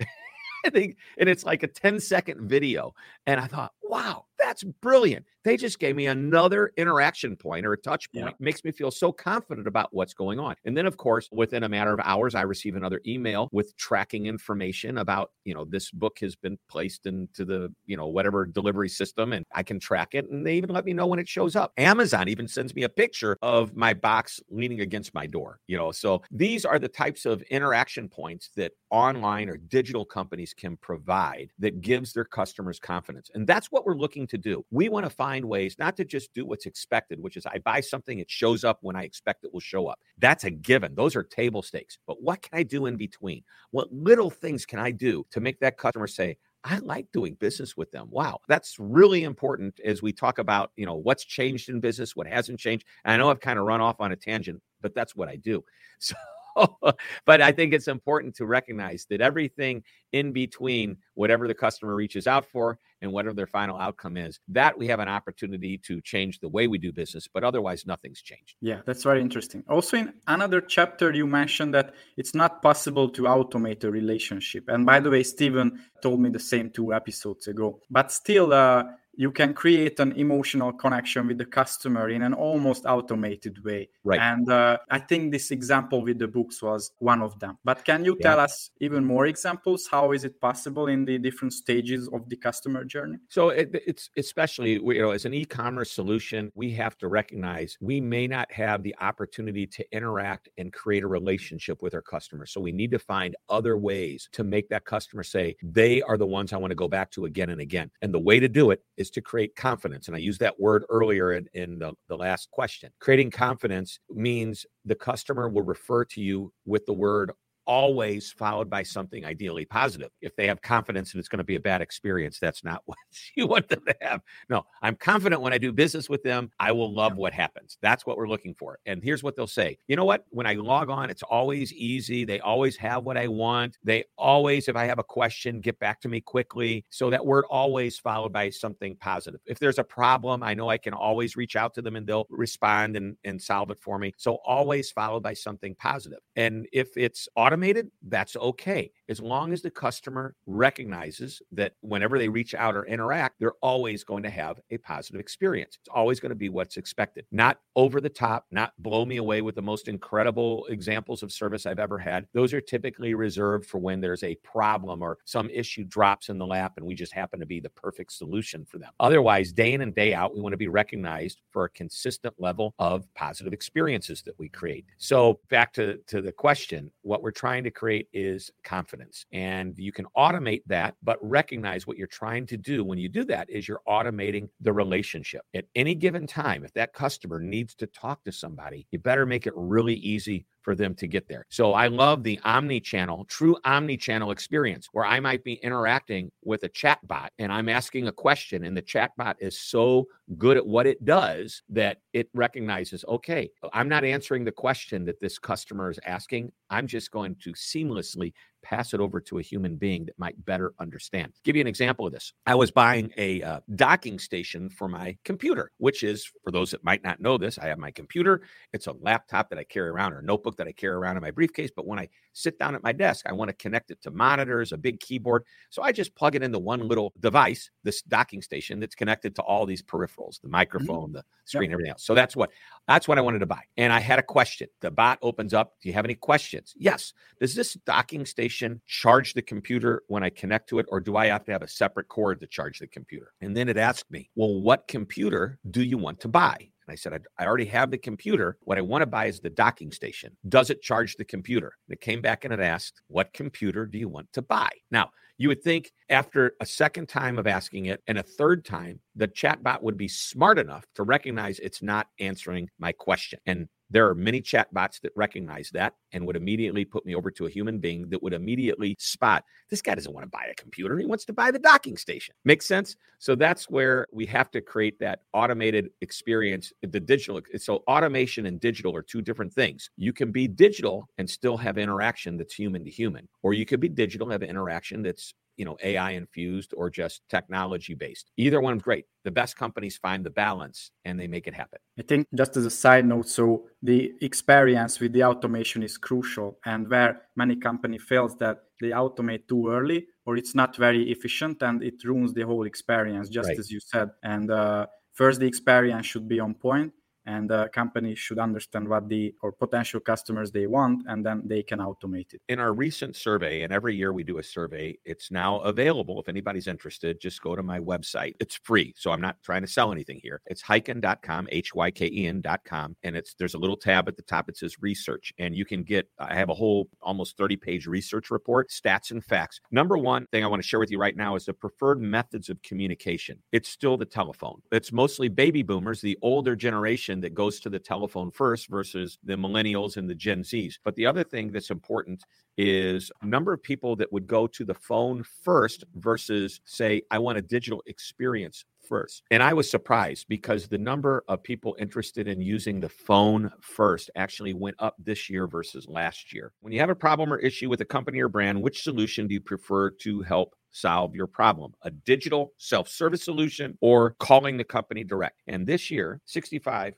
and 0.74 0.94
it's 1.28 1.44
like 1.44 1.62
a 1.62 1.68
10 1.68 2.00
second 2.00 2.48
video. 2.48 2.94
And 3.26 3.40
I 3.40 3.46
thought, 3.46 3.72
wow, 3.82 4.26
that's 4.38 4.64
brilliant. 4.64 5.24
They 5.44 5.56
just 5.56 5.78
gave 5.78 5.94
me 5.94 6.06
another 6.06 6.72
interaction 6.76 7.36
point 7.36 7.64
or 7.64 7.72
a 7.72 7.78
touch 7.78 8.10
point. 8.12 8.26
Yeah. 8.26 8.32
Makes 8.40 8.64
me 8.64 8.72
feel 8.72 8.90
so 8.90 9.12
confident 9.12 9.68
about 9.68 9.88
what's 9.92 10.12
going 10.12 10.40
on. 10.40 10.56
And 10.64 10.76
then, 10.76 10.86
of 10.86 10.96
course, 10.96 11.28
within 11.30 11.62
a 11.62 11.68
matter 11.68 11.92
of 11.92 12.00
hours, 12.02 12.34
I 12.34 12.42
receive 12.42 12.74
another 12.74 13.00
email 13.06 13.48
with 13.52 13.76
tracking 13.76 14.26
information 14.26 14.98
about, 14.98 15.30
you 15.44 15.54
know, 15.54 15.64
this 15.64 15.92
book 15.92 16.18
has 16.20 16.34
been 16.34 16.58
placed 16.68 17.06
into 17.06 17.44
the, 17.44 17.72
you 17.86 17.96
know, 17.96 18.08
whatever 18.08 18.44
delivery 18.44 18.88
system 18.88 19.32
and 19.32 19.44
I 19.54 19.62
can 19.62 19.78
track 19.78 20.14
it. 20.14 20.28
And 20.28 20.44
they 20.44 20.56
even 20.56 20.70
let 20.70 20.84
me 20.84 20.92
know 20.92 21.06
when 21.06 21.20
it 21.20 21.28
shows 21.28 21.54
up. 21.54 21.72
Amazon 21.76 22.28
even 22.28 22.48
sends 22.48 22.74
me 22.74 22.82
a 22.82 22.88
picture 22.88 23.36
of 23.40 23.76
my 23.76 23.94
box 23.94 24.40
leaning 24.50 24.80
against 24.80 25.14
my 25.14 25.26
door, 25.26 25.60
you 25.68 25.76
know. 25.76 25.92
So 25.92 26.22
these 26.32 26.64
are 26.64 26.80
the 26.80 26.88
types 26.88 27.24
of 27.24 27.42
interaction 27.42 28.08
points 28.08 28.50
that 28.56 28.72
online 28.90 29.48
or 29.48 29.56
digital 29.56 30.04
companies 30.04 30.54
can 30.54 30.76
provide 30.78 31.50
that 31.58 31.80
gives 31.80 32.12
their 32.12 32.24
customers 32.24 32.80
confidence. 32.80 33.30
And 33.34 33.46
that's 33.46 33.70
what 33.70 33.86
we're 33.86 33.96
looking 33.96 34.25
to 34.28 34.38
do. 34.38 34.64
We 34.70 34.88
want 34.88 35.06
to 35.06 35.10
find 35.10 35.44
ways 35.44 35.76
not 35.78 35.96
to 35.96 36.04
just 36.04 36.32
do 36.34 36.44
what's 36.44 36.66
expected, 36.66 37.20
which 37.20 37.36
is 37.36 37.46
I 37.46 37.58
buy 37.58 37.80
something, 37.80 38.18
it 38.18 38.30
shows 38.30 38.64
up 38.64 38.78
when 38.82 38.96
I 38.96 39.04
expect 39.04 39.44
it 39.44 39.52
will 39.52 39.60
show 39.60 39.86
up. 39.86 39.98
That's 40.18 40.44
a 40.44 40.50
given. 40.50 40.94
Those 40.94 41.16
are 41.16 41.22
table 41.22 41.62
stakes. 41.62 41.98
But 42.06 42.22
what 42.22 42.42
can 42.42 42.58
I 42.58 42.62
do 42.62 42.86
in 42.86 42.96
between? 42.96 43.42
What 43.70 43.92
little 43.92 44.30
things 44.30 44.66
can 44.66 44.78
I 44.78 44.90
do 44.90 45.26
to 45.30 45.40
make 45.40 45.60
that 45.60 45.78
customer 45.78 46.06
say, 46.06 46.36
I 46.64 46.78
like 46.78 47.06
doing 47.12 47.34
business 47.34 47.76
with 47.76 47.92
them. 47.92 48.08
Wow, 48.10 48.40
that's 48.48 48.76
really 48.80 49.22
important 49.22 49.78
as 49.84 50.02
we 50.02 50.12
talk 50.12 50.38
about, 50.38 50.72
you 50.74 50.84
know, 50.84 50.96
what's 50.96 51.24
changed 51.24 51.68
in 51.68 51.78
business, 51.78 52.16
what 52.16 52.26
hasn't 52.26 52.58
changed. 52.58 52.86
And 53.04 53.12
I 53.12 53.16
know 53.16 53.30
I've 53.30 53.38
kind 53.38 53.58
of 53.58 53.66
run 53.66 53.80
off 53.80 54.00
on 54.00 54.10
a 54.10 54.16
tangent, 54.16 54.60
but 54.80 54.92
that's 54.92 55.14
what 55.14 55.28
I 55.28 55.36
do. 55.36 55.64
So 55.98 56.14
but 57.26 57.40
I 57.40 57.52
think 57.52 57.72
it's 57.72 57.88
important 57.88 58.34
to 58.36 58.46
recognize 58.46 59.06
that 59.10 59.20
everything 59.20 59.82
in 60.12 60.32
between 60.32 60.96
whatever 61.14 61.46
the 61.46 61.54
customer 61.54 61.94
reaches 61.94 62.26
out 62.26 62.46
for 62.46 62.78
and 63.02 63.12
whatever 63.12 63.34
their 63.34 63.46
final 63.46 63.78
outcome 63.78 64.16
is, 64.16 64.40
that 64.48 64.78
we 64.78 64.86
have 64.86 65.00
an 65.00 65.08
opportunity 65.08 65.78
to 65.78 66.00
change 66.00 66.40
the 66.40 66.48
way 66.48 66.66
we 66.66 66.78
do 66.78 66.92
business, 66.92 67.28
but 67.32 67.44
otherwise 67.44 67.86
nothing's 67.86 68.22
changed. 68.22 68.56
Yeah, 68.60 68.80
that's 68.86 69.02
very 69.02 69.20
interesting. 69.20 69.62
Also, 69.68 69.98
in 69.98 70.14
another 70.26 70.60
chapter, 70.60 71.12
you 71.12 71.26
mentioned 71.26 71.74
that 71.74 71.94
it's 72.16 72.34
not 72.34 72.62
possible 72.62 73.08
to 73.10 73.22
automate 73.22 73.84
a 73.84 73.90
relationship. 73.90 74.64
And 74.68 74.86
by 74.86 75.00
the 75.00 75.10
way, 75.10 75.22
Stephen 75.22 75.80
told 76.02 76.20
me 76.20 76.30
the 76.30 76.38
same 76.38 76.70
two 76.70 76.94
episodes 76.94 77.48
ago. 77.48 77.80
But 77.90 78.12
still, 78.12 78.52
uh, 78.52 78.84
you 79.16 79.32
can 79.32 79.54
create 79.54 79.98
an 79.98 80.12
emotional 80.12 80.72
connection 80.72 81.26
with 81.26 81.38
the 81.38 81.44
customer 81.44 82.10
in 82.10 82.22
an 82.22 82.34
almost 82.34 82.84
automated 82.86 83.64
way. 83.64 83.88
Right. 84.04 84.20
And 84.20 84.50
uh, 84.50 84.78
I 84.90 84.98
think 84.98 85.32
this 85.32 85.50
example 85.50 86.02
with 86.02 86.18
the 86.18 86.28
books 86.28 86.62
was 86.62 86.92
one 86.98 87.22
of 87.22 87.38
them. 87.40 87.58
But 87.64 87.84
can 87.84 88.04
you 88.04 88.16
yeah. 88.20 88.30
tell 88.30 88.40
us 88.40 88.70
even 88.80 89.04
more 89.04 89.26
examples? 89.26 89.88
How 89.90 90.12
is 90.12 90.24
it 90.24 90.40
possible 90.40 90.86
in 90.86 91.04
the 91.04 91.18
different 91.18 91.54
stages 91.54 92.08
of 92.12 92.28
the 92.28 92.36
customer 92.36 92.84
journey? 92.84 93.16
So 93.28 93.48
it, 93.48 93.70
it's 93.86 94.10
especially 94.16 94.72
you 94.72 95.02
know 95.02 95.10
as 95.10 95.24
an 95.24 95.34
e-commerce 95.34 95.90
solution, 95.90 96.52
we 96.54 96.72
have 96.72 96.96
to 96.98 97.08
recognize 97.08 97.78
we 97.80 98.00
may 98.00 98.26
not 98.26 98.52
have 98.52 98.82
the 98.82 98.94
opportunity 99.00 99.66
to 99.66 99.84
interact 99.92 100.48
and 100.58 100.72
create 100.72 101.02
a 101.02 101.08
relationship 101.08 101.82
with 101.82 101.94
our 101.94 102.02
customers. 102.02 102.52
So 102.52 102.60
we 102.60 102.72
need 102.72 102.90
to 102.90 102.98
find 102.98 103.34
other 103.48 103.78
ways 103.78 104.28
to 104.32 104.44
make 104.44 104.68
that 104.68 104.84
customer 104.84 105.22
say 105.22 105.56
they 105.62 106.02
are 106.02 106.18
the 106.18 106.26
ones 106.26 106.52
I 106.52 106.58
want 106.58 106.70
to 106.70 106.76
go 106.76 106.88
back 106.88 107.10
to 107.12 107.24
again 107.24 107.50
and 107.50 107.60
again. 107.60 107.90
And 108.02 108.12
the 108.12 108.18
way 108.18 108.40
to 108.40 108.48
do 108.48 108.70
it 108.70 108.82
is 108.96 109.05
is 109.06 109.10
to 109.12 109.20
create 109.20 109.54
confidence. 109.54 110.08
And 110.08 110.16
I 110.16 110.20
used 110.20 110.40
that 110.40 110.58
word 110.58 110.84
earlier 110.88 111.32
in, 111.32 111.48
in 111.54 111.78
the, 111.78 111.92
the 112.08 112.16
last 112.16 112.50
question. 112.50 112.90
Creating 113.00 113.30
confidence 113.30 114.00
means 114.10 114.66
the 114.84 114.94
customer 114.94 115.48
will 115.48 115.62
refer 115.62 116.04
to 116.06 116.20
you 116.20 116.52
with 116.64 116.84
the 116.86 116.92
word 116.92 117.30
always 117.66 118.32
followed 118.32 118.70
by 118.70 118.82
something 118.82 119.24
ideally 119.24 119.64
positive. 119.64 120.10
If 120.20 120.34
they 120.36 120.46
have 120.46 120.62
confidence 120.62 121.12
that 121.12 121.18
it's 121.18 121.28
going 121.28 121.38
to 121.38 121.44
be 121.44 121.56
a 121.56 121.60
bad 121.60 121.82
experience, 121.82 122.38
that's 122.38 122.64
not 122.64 122.82
what 122.86 122.98
you 123.34 123.46
want 123.46 123.68
them 123.68 123.82
to 123.86 123.96
have. 124.00 124.22
No, 124.48 124.64
I'm 124.82 124.96
confident 124.96 125.42
when 125.42 125.52
I 125.52 125.58
do 125.58 125.72
business 125.72 126.08
with 126.08 126.22
them, 126.22 126.50
I 126.58 126.72
will 126.72 126.92
love 126.92 127.16
what 127.16 127.32
happens. 127.32 127.78
That's 127.82 128.06
what 128.06 128.16
we're 128.16 128.28
looking 128.28 128.54
for. 128.54 128.78
And 128.86 129.02
here's 129.02 129.22
what 129.22 129.36
they'll 129.36 129.46
say 129.46 129.78
You 129.88 129.96
know 129.96 130.04
what? 130.04 130.24
When 130.30 130.46
I 130.46 130.54
log 130.54 130.90
on, 130.90 131.10
it's 131.10 131.22
always 131.22 131.72
easy. 131.72 132.24
They 132.24 132.40
always 132.40 132.76
have 132.76 133.04
what 133.04 133.16
I 133.16 133.28
want. 133.28 133.78
They 133.84 134.04
always, 134.16 134.68
if 134.68 134.76
I 134.76 134.84
have 134.84 134.98
a 134.98 135.04
question, 135.04 135.60
get 135.60 135.78
back 135.78 136.00
to 136.02 136.08
me 136.08 136.20
quickly. 136.20 136.84
So 136.90 137.10
that 137.10 137.24
word 137.24 137.44
always 137.50 137.98
followed 137.98 138.32
by 138.32 138.50
something 138.50 138.96
positive. 138.96 139.40
If 139.46 139.58
there's 139.58 139.78
a 139.78 139.84
problem, 139.84 140.42
I 140.42 140.54
know 140.54 140.68
I 140.68 140.78
can 140.78 140.94
always 140.94 141.36
reach 141.36 141.56
out 141.56 141.74
to 141.74 141.82
them 141.82 141.96
and 141.96 142.06
they'll 142.06 142.26
respond 142.30 142.96
and, 142.96 143.16
and 143.24 143.40
solve 143.40 143.70
it 143.70 143.78
for 143.80 143.98
me. 143.98 144.12
So 144.16 144.38
always 144.44 144.90
followed 144.90 145.22
by 145.22 145.34
something 145.34 145.74
positive. 145.74 146.20
And 146.36 146.66
if 146.72 146.96
it's 146.96 147.28
automated, 147.36 147.55
automated, 147.56 147.90
that's 148.08 148.36
okay. 148.36 148.90
As 149.08 149.20
long 149.20 149.52
as 149.52 149.62
the 149.62 149.70
customer 149.70 150.34
recognizes 150.46 151.40
that 151.52 151.72
whenever 151.80 152.18
they 152.18 152.28
reach 152.28 152.54
out 152.54 152.76
or 152.76 152.84
interact, 152.84 153.36
they're 153.38 153.54
always 153.62 154.04
going 154.04 154.22
to 154.24 154.30
have 154.30 154.60
a 154.70 154.76
positive 154.78 155.20
experience. 155.20 155.78
It's 155.80 155.88
always 155.88 156.20
going 156.20 156.30
to 156.30 156.36
be 156.36 156.50
what's 156.50 156.76
expected, 156.76 157.24
not 157.30 157.58
over 157.74 158.00
the 158.00 158.10
top, 158.10 158.44
not 158.50 158.72
blow 158.78 159.06
me 159.06 159.16
away 159.16 159.40
with 159.40 159.54
the 159.54 159.62
most 159.62 159.88
incredible 159.88 160.66
examples 160.66 161.22
of 161.22 161.32
service 161.32 161.64
I've 161.64 161.78
ever 161.78 161.98
had. 161.98 162.26
Those 162.34 162.52
are 162.52 162.60
typically 162.60 163.14
reserved 163.14 163.64
for 163.64 163.78
when 163.78 164.00
there's 164.00 164.24
a 164.24 164.34
problem 164.36 165.00
or 165.00 165.18
some 165.24 165.48
issue 165.48 165.84
drops 165.84 166.28
in 166.28 166.36
the 166.36 166.46
lap 166.46 166.74
and 166.76 166.84
we 166.84 166.94
just 166.94 167.14
happen 167.14 167.40
to 167.40 167.46
be 167.46 167.60
the 167.60 167.70
perfect 167.70 168.12
solution 168.12 168.66
for 168.66 168.78
them. 168.78 168.92
Otherwise, 169.00 169.52
day 169.52 169.72
in 169.72 169.80
and 169.80 169.94
day 169.94 170.12
out, 170.12 170.34
we 170.34 170.42
want 170.42 170.52
to 170.52 170.58
be 170.58 170.68
recognized 170.68 171.40
for 171.52 171.64
a 171.64 171.70
consistent 171.70 172.34
level 172.38 172.74
of 172.78 173.06
positive 173.14 173.52
experiences 173.52 174.20
that 174.22 174.38
we 174.38 174.48
create. 174.48 174.84
So, 174.98 175.38
back 175.48 175.72
to, 175.74 175.98
to 176.08 176.20
the 176.20 176.32
question, 176.32 176.90
what 177.02 177.22
we're 177.22 177.30
trying 177.30 177.45
trying 177.46 177.62
to 177.62 177.70
create 177.70 178.08
is 178.12 178.50
confidence. 178.64 179.24
And 179.30 179.78
you 179.78 179.92
can 179.92 180.06
automate 180.16 180.62
that, 180.66 180.96
but 181.04 181.16
recognize 181.22 181.86
what 181.86 181.96
you're 181.96 182.08
trying 182.08 182.44
to 182.46 182.56
do 182.56 182.82
when 182.82 182.98
you 182.98 183.08
do 183.08 183.24
that 183.26 183.48
is 183.48 183.68
you're 183.68 183.82
automating 183.86 184.48
the 184.60 184.72
relationship. 184.72 185.42
At 185.54 185.66
any 185.76 185.94
given 185.94 186.26
time, 186.26 186.64
if 186.64 186.72
that 186.72 186.92
customer 186.92 187.38
needs 187.38 187.76
to 187.76 187.86
talk 187.86 188.24
to 188.24 188.32
somebody, 188.32 188.88
you 188.90 188.98
better 188.98 189.26
make 189.26 189.46
it 189.46 189.52
really 189.54 189.94
easy 189.94 190.44
for 190.66 190.74
them 190.74 190.96
to 190.96 191.06
get 191.06 191.28
there. 191.28 191.46
So 191.48 191.74
I 191.74 191.86
love 191.86 192.24
the 192.24 192.40
omni 192.42 192.80
channel, 192.80 193.24
true 193.26 193.56
omni 193.64 193.96
channel 193.96 194.32
experience 194.32 194.88
where 194.90 195.04
I 195.04 195.20
might 195.20 195.44
be 195.44 195.52
interacting 195.62 196.32
with 196.42 196.64
a 196.64 196.68
chat 196.68 196.98
bot 197.06 197.32
and 197.38 197.52
I'm 197.52 197.68
asking 197.68 198.08
a 198.08 198.12
question, 198.12 198.64
and 198.64 198.76
the 198.76 198.82
chat 198.82 199.12
bot 199.16 199.36
is 199.38 199.56
so 199.56 200.08
good 200.36 200.56
at 200.56 200.66
what 200.66 200.88
it 200.88 201.04
does 201.04 201.62
that 201.68 201.98
it 202.12 202.28
recognizes, 202.34 203.04
okay, 203.06 203.48
I'm 203.72 203.88
not 203.88 204.02
answering 204.02 204.44
the 204.44 204.50
question 204.50 205.04
that 205.04 205.20
this 205.20 205.38
customer 205.38 205.88
is 205.88 206.00
asking. 206.04 206.50
I'm 206.68 206.88
just 206.88 207.12
going 207.12 207.36
to 207.44 207.52
seamlessly 207.52 208.32
pass 208.66 208.92
it 208.94 209.00
over 209.00 209.20
to 209.20 209.38
a 209.38 209.42
human 209.42 209.76
being 209.76 210.04
that 210.06 210.18
might 210.18 210.44
better 210.44 210.74
understand. 210.80 211.32
Give 211.44 211.54
you 211.54 211.60
an 211.60 211.68
example 211.68 212.04
of 212.04 212.12
this. 212.12 212.32
I 212.46 212.56
was 212.56 212.72
buying 212.72 213.12
a 213.16 213.40
uh, 213.40 213.60
docking 213.76 214.18
station 214.18 214.68
for 214.68 214.88
my 214.88 215.16
computer, 215.24 215.70
which 215.78 216.02
is, 216.02 216.28
for 216.42 216.50
those 216.50 216.72
that 216.72 216.82
might 216.82 217.04
not 217.04 217.20
know 217.20 217.38
this, 217.38 217.58
I 217.58 217.66
have 217.66 217.78
my 217.78 217.92
computer. 217.92 218.42
It's 218.72 218.88
a 218.88 218.92
laptop 218.92 219.50
that 219.50 219.58
I 219.58 219.62
carry 219.62 219.88
around 219.88 220.14
or 220.14 220.18
a 220.18 220.24
notebook 220.24 220.56
that 220.56 220.66
I 220.66 220.72
carry 220.72 220.96
around 220.96 221.16
in 221.16 221.22
my 221.22 221.30
briefcase, 221.30 221.70
but 221.74 221.86
when 221.86 222.00
I 222.00 222.08
sit 222.32 222.58
down 222.58 222.74
at 222.74 222.82
my 222.82 222.90
desk, 222.90 223.24
I 223.28 223.32
want 223.32 223.50
to 223.50 223.54
connect 223.54 223.92
it 223.92 224.02
to 224.02 224.10
monitors, 224.10 224.72
a 224.72 224.76
big 224.76 224.98
keyboard. 224.98 225.44
So 225.70 225.82
I 225.82 225.92
just 225.92 226.16
plug 226.16 226.34
it 226.34 226.42
into 226.42 226.58
one 226.58 226.88
little 226.88 227.12
device, 227.20 227.70
this 227.84 228.02
docking 228.02 228.42
station 228.42 228.80
that's 228.80 228.96
connected 228.96 229.36
to 229.36 229.42
all 229.42 229.64
these 229.64 229.82
peripherals, 229.82 230.40
the 230.40 230.48
mm-hmm. 230.48 230.50
microphone, 230.50 231.10
mm-hmm. 231.10 231.18
the 231.18 231.24
screen, 231.44 231.70
yep. 231.70 231.74
everything 231.74 231.92
else. 231.92 232.04
So 232.04 232.16
that's 232.16 232.34
what 232.34 232.50
that's 232.88 233.06
what 233.06 233.16
I 233.16 233.20
wanted 233.20 233.38
to 233.38 233.46
buy. 233.46 233.62
And 233.76 233.92
I 233.92 234.00
had 234.00 234.18
a 234.18 234.24
question. 234.24 234.68
The 234.80 234.90
bot 234.90 235.18
opens 235.22 235.54
up. 235.54 235.74
Do 235.80 235.88
you 235.88 235.94
have 235.94 236.04
any 236.04 236.16
questions? 236.16 236.74
Yes. 236.76 237.12
Does 237.40 237.54
this 237.54 237.74
docking 237.86 238.26
station 238.26 238.55
charge 238.86 239.34
the 239.34 239.42
computer 239.42 240.02
when 240.08 240.22
I 240.22 240.30
connect 240.30 240.68
to 240.70 240.78
it, 240.78 240.86
or 240.88 241.00
do 241.00 241.16
I 241.16 241.26
have 241.26 241.44
to 241.46 241.52
have 241.52 241.62
a 241.62 241.68
separate 241.68 242.08
cord 242.08 242.40
to 242.40 242.46
charge 242.46 242.78
the 242.78 242.86
computer? 242.86 243.32
And 243.40 243.56
then 243.56 243.68
it 243.68 243.76
asked 243.76 244.10
me, 244.10 244.30
well, 244.34 244.60
what 244.60 244.88
computer 244.88 245.58
do 245.70 245.82
you 245.82 245.98
want 245.98 246.20
to 246.20 246.28
buy? 246.28 246.56
And 246.58 246.92
I 246.92 246.96
said, 246.96 247.12
I, 247.12 247.42
I, 247.42 247.46
already 247.46 247.64
have 247.66 247.90
the 247.90 247.98
computer. 247.98 248.58
What 248.62 248.78
I 248.78 248.82
want 248.82 249.02
to 249.02 249.06
buy 249.06 249.26
is 249.26 249.40
the 249.40 249.50
docking 249.50 249.90
station. 249.90 250.36
Does 250.48 250.70
it 250.70 250.82
charge 250.82 251.16
the 251.16 251.24
computer? 251.24 251.72
And 251.88 251.94
it 251.94 252.00
came 252.00 252.20
back 252.20 252.44
and 252.44 252.54
it 252.54 252.60
asked, 252.60 253.02
What 253.08 253.32
computer 253.32 253.86
do 253.86 253.98
you 253.98 254.08
want 254.08 254.32
to 254.34 254.42
buy? 254.42 254.70
Now, 254.90 255.10
you 255.38 255.48
would 255.48 255.62
think 255.62 255.92
after 256.08 256.52
a 256.60 256.66
second 256.66 257.08
time 257.08 257.38
of 257.38 257.46
asking 257.46 257.86
it 257.86 258.02
and 258.06 258.18
a 258.18 258.22
third 258.22 258.64
time, 258.64 259.00
the 259.14 259.28
chatbot 259.28 259.82
would 259.82 259.96
be 259.96 260.08
smart 260.08 260.58
enough 260.58 260.84
to 260.94 261.02
recognize 261.02 261.58
it's 261.58 261.82
not 261.82 262.06
answering 262.18 262.70
my 262.78 262.92
question. 262.92 263.38
And 263.44 263.68
there 263.90 264.08
are 264.08 264.14
many 264.14 264.40
chatbots 264.40 265.00
that 265.00 265.12
recognize 265.16 265.70
that 265.70 265.94
and 266.12 266.26
would 266.26 266.36
immediately 266.36 266.84
put 266.84 267.06
me 267.06 267.14
over 267.14 267.30
to 267.30 267.46
a 267.46 267.50
human 267.50 267.78
being 267.78 268.08
that 268.10 268.22
would 268.22 268.32
immediately 268.32 268.96
spot 268.98 269.44
this 269.70 269.82
guy 269.82 269.94
doesn't 269.94 270.12
want 270.12 270.24
to 270.24 270.30
buy 270.30 270.46
a 270.50 270.54
computer. 270.54 270.98
He 270.98 271.06
wants 271.06 271.24
to 271.24 271.32
buy 271.32 271.50
the 271.50 271.58
docking 271.58 271.96
station. 271.96 272.34
Makes 272.44 272.66
sense? 272.66 272.96
So 273.18 273.34
that's 273.34 273.68
where 273.68 274.06
we 274.12 274.26
have 274.26 274.50
to 274.52 274.60
create 274.60 274.98
that 275.00 275.20
automated 275.32 275.90
experience, 276.00 276.72
the 276.82 277.00
digital. 277.00 277.40
So 277.58 277.82
automation 277.88 278.46
and 278.46 278.60
digital 278.60 278.94
are 278.94 279.02
two 279.02 279.22
different 279.22 279.52
things. 279.52 279.90
You 279.96 280.12
can 280.12 280.30
be 280.30 280.46
digital 280.46 281.08
and 281.18 281.28
still 281.28 281.56
have 281.56 281.78
interaction 281.78 282.36
that's 282.36 282.54
human 282.54 282.84
to 282.84 282.90
human, 282.90 283.28
or 283.42 283.54
you 283.54 283.66
could 283.66 283.80
be 283.80 283.88
digital, 283.88 284.30
have 284.30 284.42
interaction 284.42 285.02
that's 285.02 285.34
you 285.56 285.64
know 285.64 285.76
ai 285.82 286.12
infused 286.12 286.74
or 286.76 286.90
just 286.90 287.22
technology 287.28 287.94
based. 287.94 288.30
Either 288.36 288.60
one's 288.60 288.82
great. 288.82 289.06
The 289.24 289.30
best 289.30 289.56
companies 289.56 289.96
find 289.96 290.24
the 290.24 290.30
balance 290.30 290.90
and 291.04 291.18
they 291.18 291.26
make 291.26 291.46
it 291.46 291.54
happen. 291.54 291.78
I 291.98 292.02
think 292.02 292.26
just 292.34 292.56
as 292.56 292.64
a 292.66 292.70
side 292.70 293.06
note 293.06 293.28
so 293.28 293.66
the 293.82 294.12
experience 294.20 295.00
with 295.00 295.12
the 295.12 295.24
automation 295.24 295.82
is 295.82 295.96
crucial 295.98 296.58
and 296.64 296.88
where 296.88 297.22
many 297.36 297.56
company 297.56 297.98
fails 297.98 298.36
that 298.36 298.58
they 298.80 298.90
automate 298.90 299.48
too 299.48 299.68
early 299.68 300.06
or 300.26 300.36
it's 300.36 300.54
not 300.54 300.76
very 300.76 301.10
efficient 301.10 301.62
and 301.62 301.82
it 301.82 302.04
ruins 302.04 302.34
the 302.34 302.42
whole 302.42 302.66
experience 302.66 303.28
just 303.28 303.48
right. 303.48 303.58
as 303.58 303.70
you 303.70 303.80
said. 303.80 304.10
And 304.22 304.50
uh, 304.50 304.86
first 305.14 305.40
the 305.40 305.46
experience 305.46 306.06
should 306.06 306.28
be 306.28 306.40
on 306.40 306.54
point 306.54 306.92
and 307.26 307.50
company 307.72 308.14
should 308.14 308.38
understand 308.38 308.88
what 308.88 309.08
the 309.08 309.34
or 309.42 309.52
potential 309.52 310.00
customers 310.00 310.50
they 310.52 310.66
want 310.66 311.02
and 311.08 311.26
then 311.26 311.42
they 311.44 311.62
can 311.62 311.80
automate 311.80 312.32
it. 312.34 312.40
In 312.48 312.60
our 312.60 312.72
recent 312.72 313.16
survey 313.16 313.62
and 313.62 313.72
every 313.72 313.94
year 313.94 314.12
we 314.12 314.22
do 314.22 314.38
a 314.38 314.42
survey 314.42 314.96
it's 315.04 315.30
now 315.30 315.58
available. 315.60 316.20
If 316.20 316.28
anybody's 316.28 316.66
interested 316.66 317.20
just 317.20 317.42
go 317.42 317.56
to 317.56 317.62
my 317.62 317.80
website. 317.80 318.34
It's 318.40 318.56
free 318.56 318.94
so 318.96 319.10
i'm 319.10 319.20
not 319.20 319.42
trying 319.42 319.62
to 319.62 319.68
sell 319.68 319.92
anything 319.92 320.20
here. 320.22 320.40
It's 320.46 320.62
hyken.com 320.62 321.48
h-y-k-e-n.com 321.50 322.96
and 323.02 323.16
it's 323.16 323.34
there's 323.34 323.54
a 323.54 323.58
little 323.58 323.76
tab 323.76 324.08
at 324.08 324.16
the 324.16 324.22
top. 324.22 324.48
It 324.48 324.56
says 324.56 324.76
research 324.80 325.32
and 325.38 325.54
you 325.54 325.64
can 325.64 325.82
get 325.82 326.08
i 326.18 326.34
have 326.34 326.50
a 326.50 326.54
whole 326.54 326.88
almost 327.02 327.36
30 327.36 327.56
page 327.56 327.86
research 327.86 328.30
report 328.30 328.70
stats 328.70 329.10
and 329.10 329.24
facts. 329.24 329.60
Number 329.70 329.98
one 329.98 330.26
thing 330.28 330.44
i 330.44 330.46
want 330.46 330.62
to 330.62 330.68
share 330.68 330.80
with 330.80 330.90
you 330.90 330.98
right 330.98 331.16
now 331.16 331.34
is 331.34 331.46
the 331.46 331.52
preferred 331.54 332.00
methods 332.00 332.48
of 332.48 332.62
communication. 332.62 333.38
It's 333.52 333.68
still 333.68 333.96
the 333.96 334.04
telephone. 334.04 334.62
It's 334.70 334.92
mostly 334.92 335.28
baby 335.28 335.62
boomers 335.62 336.00
the 336.00 336.18
older 336.22 336.54
generation 336.54 337.15
generation 337.16 337.20
that 337.20 337.34
goes 337.34 337.60
to 337.60 337.70
the 337.70 337.78
telephone 337.78 338.30
first 338.30 338.68
versus 338.68 339.18
the 339.24 339.36
millennials 339.36 339.96
and 339.96 340.08
the 340.08 340.14
Gen 340.14 340.42
Zs. 340.42 340.78
But 340.84 340.96
the 340.96 341.06
other 341.06 341.24
thing 341.24 341.52
that's 341.52 341.70
important 341.70 342.24
is 342.56 343.10
number 343.22 343.52
of 343.52 343.62
people 343.62 343.96
that 343.96 344.12
would 344.12 344.26
go 344.26 344.46
to 344.46 344.64
the 344.64 344.74
phone 344.74 345.24
first 345.44 345.84
versus 345.94 346.60
say 346.64 347.02
I 347.10 347.18
want 347.18 347.38
a 347.38 347.42
digital 347.42 347.82
experience 347.86 348.64
first. 348.88 349.22
And 349.30 349.42
I 349.42 349.52
was 349.52 349.70
surprised 349.70 350.26
because 350.28 350.68
the 350.68 350.78
number 350.78 351.24
of 351.28 351.42
people 351.42 351.76
interested 351.78 352.28
in 352.28 352.40
using 352.40 352.80
the 352.80 352.88
phone 352.88 353.50
first 353.60 354.10
actually 354.14 354.54
went 354.54 354.76
up 354.78 354.94
this 354.98 355.28
year 355.28 355.48
versus 355.48 355.88
last 355.88 356.32
year. 356.32 356.52
When 356.60 356.72
you 356.72 356.80
have 356.80 356.90
a 356.90 356.94
problem 356.94 357.32
or 357.32 357.38
issue 357.38 357.68
with 357.68 357.80
a 357.80 357.84
company 357.84 358.20
or 358.20 358.28
brand, 358.28 358.62
which 358.62 358.82
solution 358.82 359.26
do 359.26 359.34
you 359.34 359.40
prefer 359.40 359.90
to 360.02 360.22
help 360.22 360.54
solve 360.76 361.14
your 361.14 361.26
problem 361.26 361.72
a 361.82 361.90
digital 361.90 362.52
self 362.58 362.88
service 362.88 363.24
solution 363.24 363.76
or 363.80 364.10
calling 364.18 364.56
the 364.56 364.64
company 364.64 365.02
direct. 365.02 365.42
And 365.46 365.66
this 365.66 365.90
year, 365.90 366.20
65% 366.28 366.94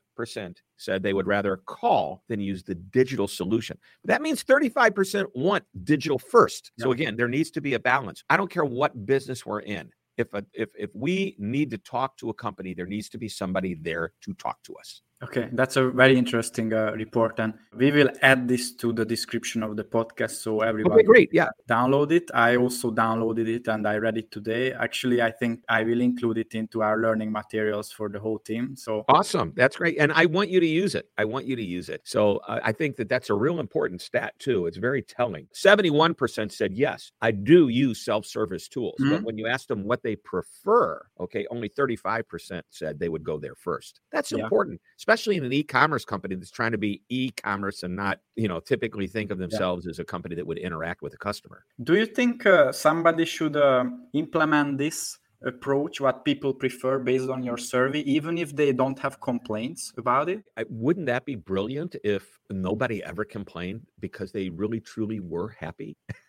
said 0.77 1.03
they 1.03 1.13
would 1.13 1.27
rather 1.27 1.59
call 1.67 2.25
than 2.29 2.41
use 2.41 2.65
the 2.65 2.75
digital 2.75 3.29
solution. 3.29 3.79
That 4.05 4.21
means 4.21 4.43
35% 4.43 5.27
want 5.35 5.65
digital 5.85 6.19
first. 6.19 6.73
So 6.79 6.91
again, 6.91 7.17
there 7.17 7.29
needs 7.29 7.51
to 7.53 7.61
be 7.61 7.75
a 7.75 7.79
balance. 7.79 8.25
I 8.29 8.37
don't 8.37 8.51
care 8.51 8.65
what 8.65 9.07
business 9.07 9.47
we're 9.47 9.61
in. 9.61 9.91
If, 10.17 10.35
a, 10.35 10.45
if 10.53 10.71
if 10.77 10.91
we 10.95 11.37
need 11.39 11.71
to 11.71 11.79
talk 11.79 12.17
to 12.17 12.31
a 12.31 12.35
company, 12.35 12.75
there 12.75 12.87
needs 12.87 13.09
to 13.11 13.19
be 13.19 13.29
somebody 13.29 13.75
there 13.75 14.15
to 14.23 14.35
talk 14.35 14.61
to 14.65 14.75
us. 14.75 15.03
Okay, 15.21 15.49
that's 15.53 15.75
a 15.75 15.91
very 15.91 16.17
interesting 16.17 16.73
uh, 16.73 16.93
report, 16.93 17.41
and 17.41 17.53
we 17.77 17.91
will 17.91 18.09
add 18.23 18.47
this 18.47 18.73
to 18.77 18.93
the 18.93 19.05
description 19.05 19.65
of 19.65 19.75
the 19.75 19.83
podcast 19.83 20.43
so 20.43 20.61
everyone 20.61 20.93
okay, 20.93 21.03
great, 21.03 21.29
yeah, 21.33 21.49
download 21.69 22.13
it. 22.13 22.31
I 22.35 22.55
also 22.55 22.93
downloaded 22.93 23.49
it 23.49 23.67
and 23.67 23.85
I 23.89 23.97
read 23.97 24.17
it 24.17 24.31
today. 24.31 24.73
Actually, 24.73 25.21
I 25.21 25.33
think 25.33 25.65
I 25.69 25.83
will 25.83 26.01
include 26.03 26.39
it 26.39 26.55
into 26.55 26.83
our 26.83 27.01
learning 27.01 27.33
materials 27.33 27.91
for 27.91 28.09
the 28.09 28.21
whole 28.21 28.39
team. 28.39 28.77
So 28.77 29.05
awesome, 29.09 29.53
that's 29.57 29.77
great, 29.77 29.97
and 29.99 30.13
I 30.13 30.27
want 30.27 30.51
you 30.51 30.61
to 30.61 30.67
use 30.67 30.95
it. 30.95 31.09
I 31.19 31.25
want 31.25 31.47
you 31.47 31.57
to 31.57 31.65
use 31.65 31.89
it. 31.89 32.03
So 32.05 32.37
uh, 32.47 32.61
I 32.63 32.71
think 32.71 32.95
that 32.99 33.09
that's 33.09 33.29
a 33.29 33.35
real 33.35 33.59
important 33.59 34.01
stat 34.01 34.39
too. 34.39 34.67
It's 34.67 34.77
very 34.77 35.03
telling. 35.03 35.49
Seventy-one 35.53 36.15
percent 36.15 36.53
said 36.53 36.75
yes, 36.75 37.11
I 37.21 37.33
do 37.33 37.71
use 37.71 38.05
self-service 38.05 38.69
tools, 38.69 38.95
mm-hmm. 39.01 39.17
but 39.17 39.23
when 39.25 39.37
you 39.37 39.49
ask 39.49 39.67
them 39.67 39.83
what 39.83 40.05
they 40.05 40.15
prefer, 40.15 41.05
okay, 41.19 41.45
only 41.51 41.67
thirty-five 41.67 42.29
percent 42.29 42.65
said 42.71 43.01
they 43.01 43.09
would 43.09 43.25
go 43.25 43.41
there 43.41 43.57
first. 43.57 44.01
That's 44.13 44.31
yeah. 44.31 44.45
important 44.45 44.81
especially 45.09 45.39
in 45.39 45.45
an 45.45 45.53
e-commerce 45.55 46.05
company 46.05 46.35
that's 46.35 46.51
trying 46.51 46.73
to 46.73 46.77
be 46.77 47.01
e-commerce 47.09 47.83
and 47.83 47.97
not, 47.97 48.21
you 48.37 48.47
know, 48.47 48.61
typically 48.61 49.07
think 49.07 49.31
of 49.31 49.39
themselves 49.39 49.87
yeah. 49.87 49.91
as 49.91 49.99
a 49.99 50.05
company 50.05 50.35
that 50.35 50.47
would 50.47 50.59
interact 50.59 51.01
with 51.01 51.15
a 51.15 51.17
customer. 51.17 51.65
Do 51.83 51.95
you 51.95 52.05
think 52.05 52.45
uh, 52.45 52.73
somebody 52.73 53.25
should 53.25 53.57
uh, 53.57 53.87
implement 54.13 54.77
this 54.77 55.19
approach 55.45 55.99
what 55.99 56.27
people 56.27 56.53
prefer 56.53 56.99
based 56.99 57.31
on 57.31 57.43
your 57.43 57.57
survey 57.57 58.01
even 58.01 58.37
if 58.37 58.55
they 58.57 58.73
don't 58.73 58.99
have 58.99 59.21
complaints 59.21 59.93
about 59.97 60.29
it 60.29 60.43
I, 60.57 60.65
wouldn't 60.69 61.07
that 61.07 61.25
be 61.25 61.37
brilliant 61.37 61.95
if 62.03 62.41
nobody 62.51 63.05
ever 63.05 63.25
complained 63.25 63.83
because 64.01 64.33
they 64.33 64.49
really 64.49 64.81
truly 64.81 65.21
were 65.21 65.51
happy 65.51 65.97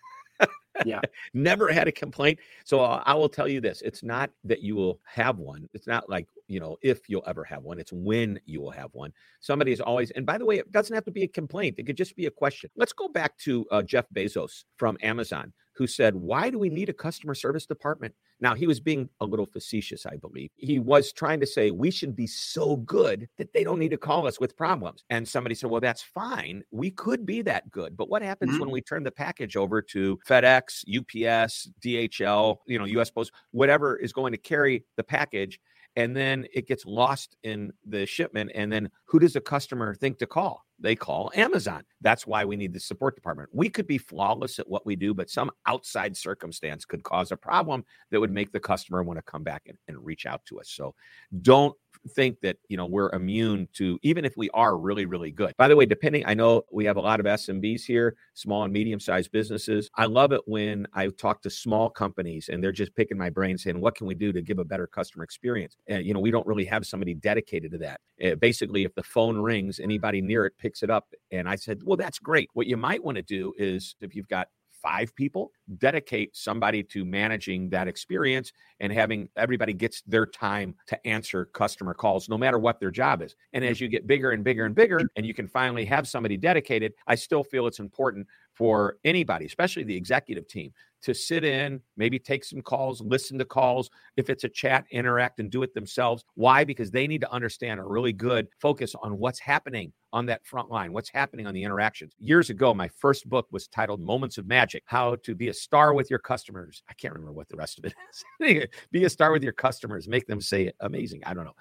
yeah 0.85 1.01
never 1.33 1.71
had 1.71 1.87
a 1.87 1.91
complaint 1.91 2.39
so 2.63 2.79
uh, 2.79 3.03
i 3.05 3.13
will 3.13 3.29
tell 3.29 3.47
you 3.47 3.61
this 3.61 3.81
it's 3.81 4.03
not 4.03 4.29
that 4.43 4.61
you 4.61 4.75
will 4.75 4.99
have 5.05 5.37
one 5.37 5.67
it's 5.73 5.87
not 5.87 6.09
like 6.09 6.27
you 6.49 6.59
know, 6.59 6.77
if 6.81 7.07
you'll 7.07 7.23
ever 7.27 7.43
have 7.45 7.63
one. 7.63 7.79
It's 7.79 7.93
when 7.93 8.39
you 8.45 8.59
will 8.59 8.71
have 8.71 8.89
one. 8.93 9.13
Somebody 9.39 9.71
is 9.71 9.79
always, 9.79 10.11
and 10.11 10.25
by 10.25 10.37
the 10.37 10.45
way, 10.45 10.57
it 10.57 10.71
doesn't 10.71 10.93
have 10.93 11.05
to 11.05 11.11
be 11.11 11.23
a 11.23 11.27
complaint. 11.27 11.75
It 11.77 11.83
could 11.83 11.95
just 11.95 12.15
be 12.15 12.25
a 12.25 12.31
question. 12.31 12.71
Let's 12.75 12.91
go 12.91 13.07
back 13.07 13.37
to 13.39 13.65
uh, 13.71 13.83
Jeff 13.83 14.05
Bezos 14.13 14.65
from 14.75 14.97
Amazon, 15.01 15.53
who 15.79 15.87
said, 15.87 16.13
Why 16.13 16.49
do 16.49 16.59
we 16.59 16.69
need 16.69 16.89
a 16.89 16.93
customer 16.93 17.33
service 17.33 17.65
department? 17.65 18.13
Now, 18.41 18.53
he 18.53 18.67
was 18.67 18.81
being 18.81 19.09
a 19.21 19.25
little 19.25 19.45
facetious, 19.45 20.05
I 20.05 20.17
believe. 20.17 20.49
He 20.57 20.77
was 20.77 21.13
trying 21.13 21.39
to 21.39 21.47
say, 21.47 21.71
We 21.71 21.89
should 21.89 22.17
be 22.17 22.27
so 22.27 22.75
good 22.75 23.29
that 23.37 23.53
they 23.53 23.63
don't 23.63 23.79
need 23.79 23.91
to 23.91 23.97
call 23.97 24.27
us 24.27 24.41
with 24.41 24.57
problems. 24.57 25.05
And 25.09 25.25
somebody 25.25 25.55
said, 25.55 25.69
Well, 25.69 25.79
that's 25.79 26.03
fine. 26.03 26.63
We 26.71 26.91
could 26.91 27.25
be 27.25 27.41
that 27.43 27.71
good. 27.71 27.95
But 27.95 28.09
what 28.09 28.21
happens 28.21 28.51
mm-hmm. 28.51 28.59
when 28.59 28.71
we 28.71 28.81
turn 28.81 29.03
the 29.03 29.11
package 29.11 29.55
over 29.55 29.81
to 29.83 30.19
FedEx, 30.27 30.83
UPS, 30.93 31.69
DHL, 31.81 32.57
you 32.67 32.77
know, 32.77 32.85
US 32.85 33.09
Post, 33.09 33.31
whatever 33.51 33.95
is 33.95 34.11
going 34.11 34.33
to 34.33 34.37
carry 34.37 34.83
the 34.97 35.03
package? 35.03 35.61
And 35.99 36.15
then 36.15 36.45
it 36.53 36.65
gets 36.65 36.85
lost 36.85 37.35
in 37.43 37.73
the 37.85 38.05
shipment. 38.05 38.51
And 38.55 38.71
then 38.71 38.89
who 39.03 39.19
does 39.19 39.35
a 39.35 39.41
customer 39.41 39.93
think 39.93 40.17
to 40.19 40.25
call? 40.25 40.65
They 40.79 40.95
call 40.95 41.29
Amazon. 41.35 41.83
That's 41.99 42.25
why 42.25 42.45
we 42.45 42.55
need 42.55 42.71
the 42.71 42.79
support 42.79 43.15
department. 43.15 43.49
We 43.51 43.67
could 43.67 43.85
be 43.85 43.97
flawless 43.97 44.59
at 44.59 44.69
what 44.69 44.85
we 44.85 44.95
do, 44.95 45.13
but 45.13 45.29
some 45.29 45.51
outside 45.65 46.15
circumstance 46.15 46.85
could 46.85 47.03
cause 47.03 47.33
a 47.33 47.37
problem 47.37 47.83
that 48.11 48.19
would 48.21 48.31
make 48.31 48.53
the 48.53 48.61
customer 48.61 49.03
want 49.03 49.17
to 49.17 49.23
come 49.23 49.43
back 49.43 49.63
and, 49.67 49.77
and 49.89 50.05
reach 50.05 50.25
out 50.25 50.45
to 50.45 50.61
us. 50.61 50.69
So 50.69 50.95
don't 51.41 51.75
think 52.09 52.39
that 52.41 52.57
you 52.67 52.77
know 52.77 52.85
we're 52.85 53.09
immune 53.11 53.67
to 53.73 53.99
even 54.03 54.25
if 54.25 54.35
we 54.37 54.49
are 54.51 54.77
really 54.77 55.05
really 55.05 55.31
good. 55.31 55.53
By 55.57 55.67
the 55.67 55.75
way 55.75 55.85
depending 55.85 56.23
i 56.25 56.33
know 56.33 56.63
we 56.71 56.85
have 56.85 56.97
a 56.97 57.01
lot 57.01 57.19
of 57.19 57.25
smbs 57.25 57.83
here 57.83 58.15
small 58.33 58.63
and 58.63 58.73
medium 58.73 58.99
sized 58.99 59.31
businesses. 59.31 59.89
I 59.95 60.05
love 60.05 60.31
it 60.31 60.41
when 60.45 60.87
i 60.93 61.07
talk 61.07 61.41
to 61.43 61.49
small 61.49 61.89
companies 61.89 62.49
and 62.49 62.63
they're 62.63 62.71
just 62.71 62.95
picking 62.95 63.17
my 63.17 63.29
brain 63.29 63.57
saying 63.57 63.79
what 63.79 63.95
can 63.95 64.07
we 64.07 64.15
do 64.15 64.31
to 64.31 64.41
give 64.41 64.59
a 64.59 64.65
better 64.65 64.87
customer 64.87 65.23
experience? 65.23 65.77
And 65.87 66.05
you 66.05 66.13
know 66.13 66.19
we 66.19 66.31
don't 66.31 66.47
really 66.47 66.65
have 66.65 66.85
somebody 66.85 67.13
dedicated 67.13 67.71
to 67.71 67.77
that. 67.79 68.01
Uh, 68.23 68.35
basically 68.35 68.83
if 68.83 68.93
the 68.95 69.03
phone 69.03 69.37
rings 69.37 69.79
anybody 69.79 70.21
near 70.21 70.45
it 70.45 70.53
picks 70.57 70.83
it 70.83 70.89
up. 70.89 71.13
And 71.31 71.47
i 71.47 71.55
said 71.55 71.81
well 71.83 71.97
that's 71.97 72.19
great. 72.19 72.49
What 72.53 72.67
you 72.67 72.77
might 72.77 73.03
want 73.03 73.17
to 73.17 73.23
do 73.23 73.53
is 73.57 73.95
if 74.01 74.15
you've 74.15 74.27
got 74.27 74.47
five 74.81 75.15
people, 75.15 75.51
dedicate 75.77 76.35
somebody 76.35 76.83
to 76.83 77.05
managing 77.05 77.69
that 77.69 77.87
experience 77.87 78.51
and 78.79 78.91
having 78.91 79.29
everybody 79.35 79.73
gets 79.73 80.01
their 80.01 80.25
time 80.25 80.75
to 80.87 81.07
answer 81.07 81.45
customer 81.45 81.93
calls, 81.93 82.29
no 82.29 82.37
matter 82.37 82.57
what 82.57 82.79
their 82.79 82.91
job 82.91 83.21
is. 83.21 83.35
And 83.53 83.63
as 83.63 83.79
you 83.81 83.87
get 83.87 84.07
bigger 84.07 84.31
and 84.31 84.43
bigger 84.43 84.65
and 84.65 84.75
bigger, 84.75 85.01
and 85.15 85.25
you 85.25 85.33
can 85.33 85.47
finally 85.47 85.85
have 85.85 86.07
somebody 86.07 86.37
dedicated, 86.37 86.93
I 87.07 87.15
still 87.15 87.43
feel 87.43 87.67
it's 87.67 87.79
important 87.79 88.27
for 88.53 88.97
anybody, 89.05 89.45
especially 89.45 89.83
the 89.83 89.95
executive 89.95 90.47
team, 90.47 90.73
to 91.03 91.13
sit 91.13 91.43
in, 91.43 91.81
maybe 91.97 92.19
take 92.19 92.43
some 92.43 92.61
calls, 92.61 93.01
listen 93.01 93.37
to 93.39 93.45
calls. 93.45 93.89
If 94.17 94.29
it's 94.29 94.43
a 94.43 94.49
chat, 94.49 94.85
interact 94.91 95.39
and 95.39 95.49
do 95.49 95.63
it 95.63 95.73
themselves. 95.73 96.23
Why? 96.35 96.63
Because 96.63 96.91
they 96.91 97.07
need 97.07 97.21
to 97.21 97.31
understand 97.31 97.79
a 97.79 97.83
really 97.83 98.13
good 98.13 98.47
focus 98.59 98.95
on 99.01 99.17
what's 99.17 99.39
happening 99.39 99.93
on 100.11 100.25
that 100.25 100.45
front 100.45 100.71
line, 100.71 100.91
what's 100.91 101.09
happening 101.09 101.45
on 101.45 101.53
the 101.53 101.63
interactions. 101.63 102.13
Years 102.17 102.49
ago, 102.49 102.73
my 102.73 102.89
first 102.97 103.29
book 103.29 103.47
was 103.51 103.67
titled 103.67 104.01
Moments 104.01 104.37
of 104.37 104.47
Magic 104.47 104.83
How 104.85 105.15
to 105.23 105.35
Be 105.35 105.49
a 105.49 105.53
Star 105.53 105.93
with 105.93 106.09
Your 106.09 106.19
Customers. 106.19 106.81
I 106.89 106.93
can't 106.93 107.13
remember 107.13 107.33
what 107.33 107.47
the 107.47 107.57
rest 107.57 107.77
of 107.77 107.85
it 107.85 107.93
is. 108.41 108.67
be 108.91 109.03
a 109.03 109.09
star 109.09 109.31
with 109.31 109.43
your 109.43 109.53
customers, 109.53 110.07
make 110.07 110.25
them 110.25 110.41
say 110.41 110.71
amazing. 110.79 111.21
I 111.25 111.33
don't 111.33 111.45
know. 111.45 111.55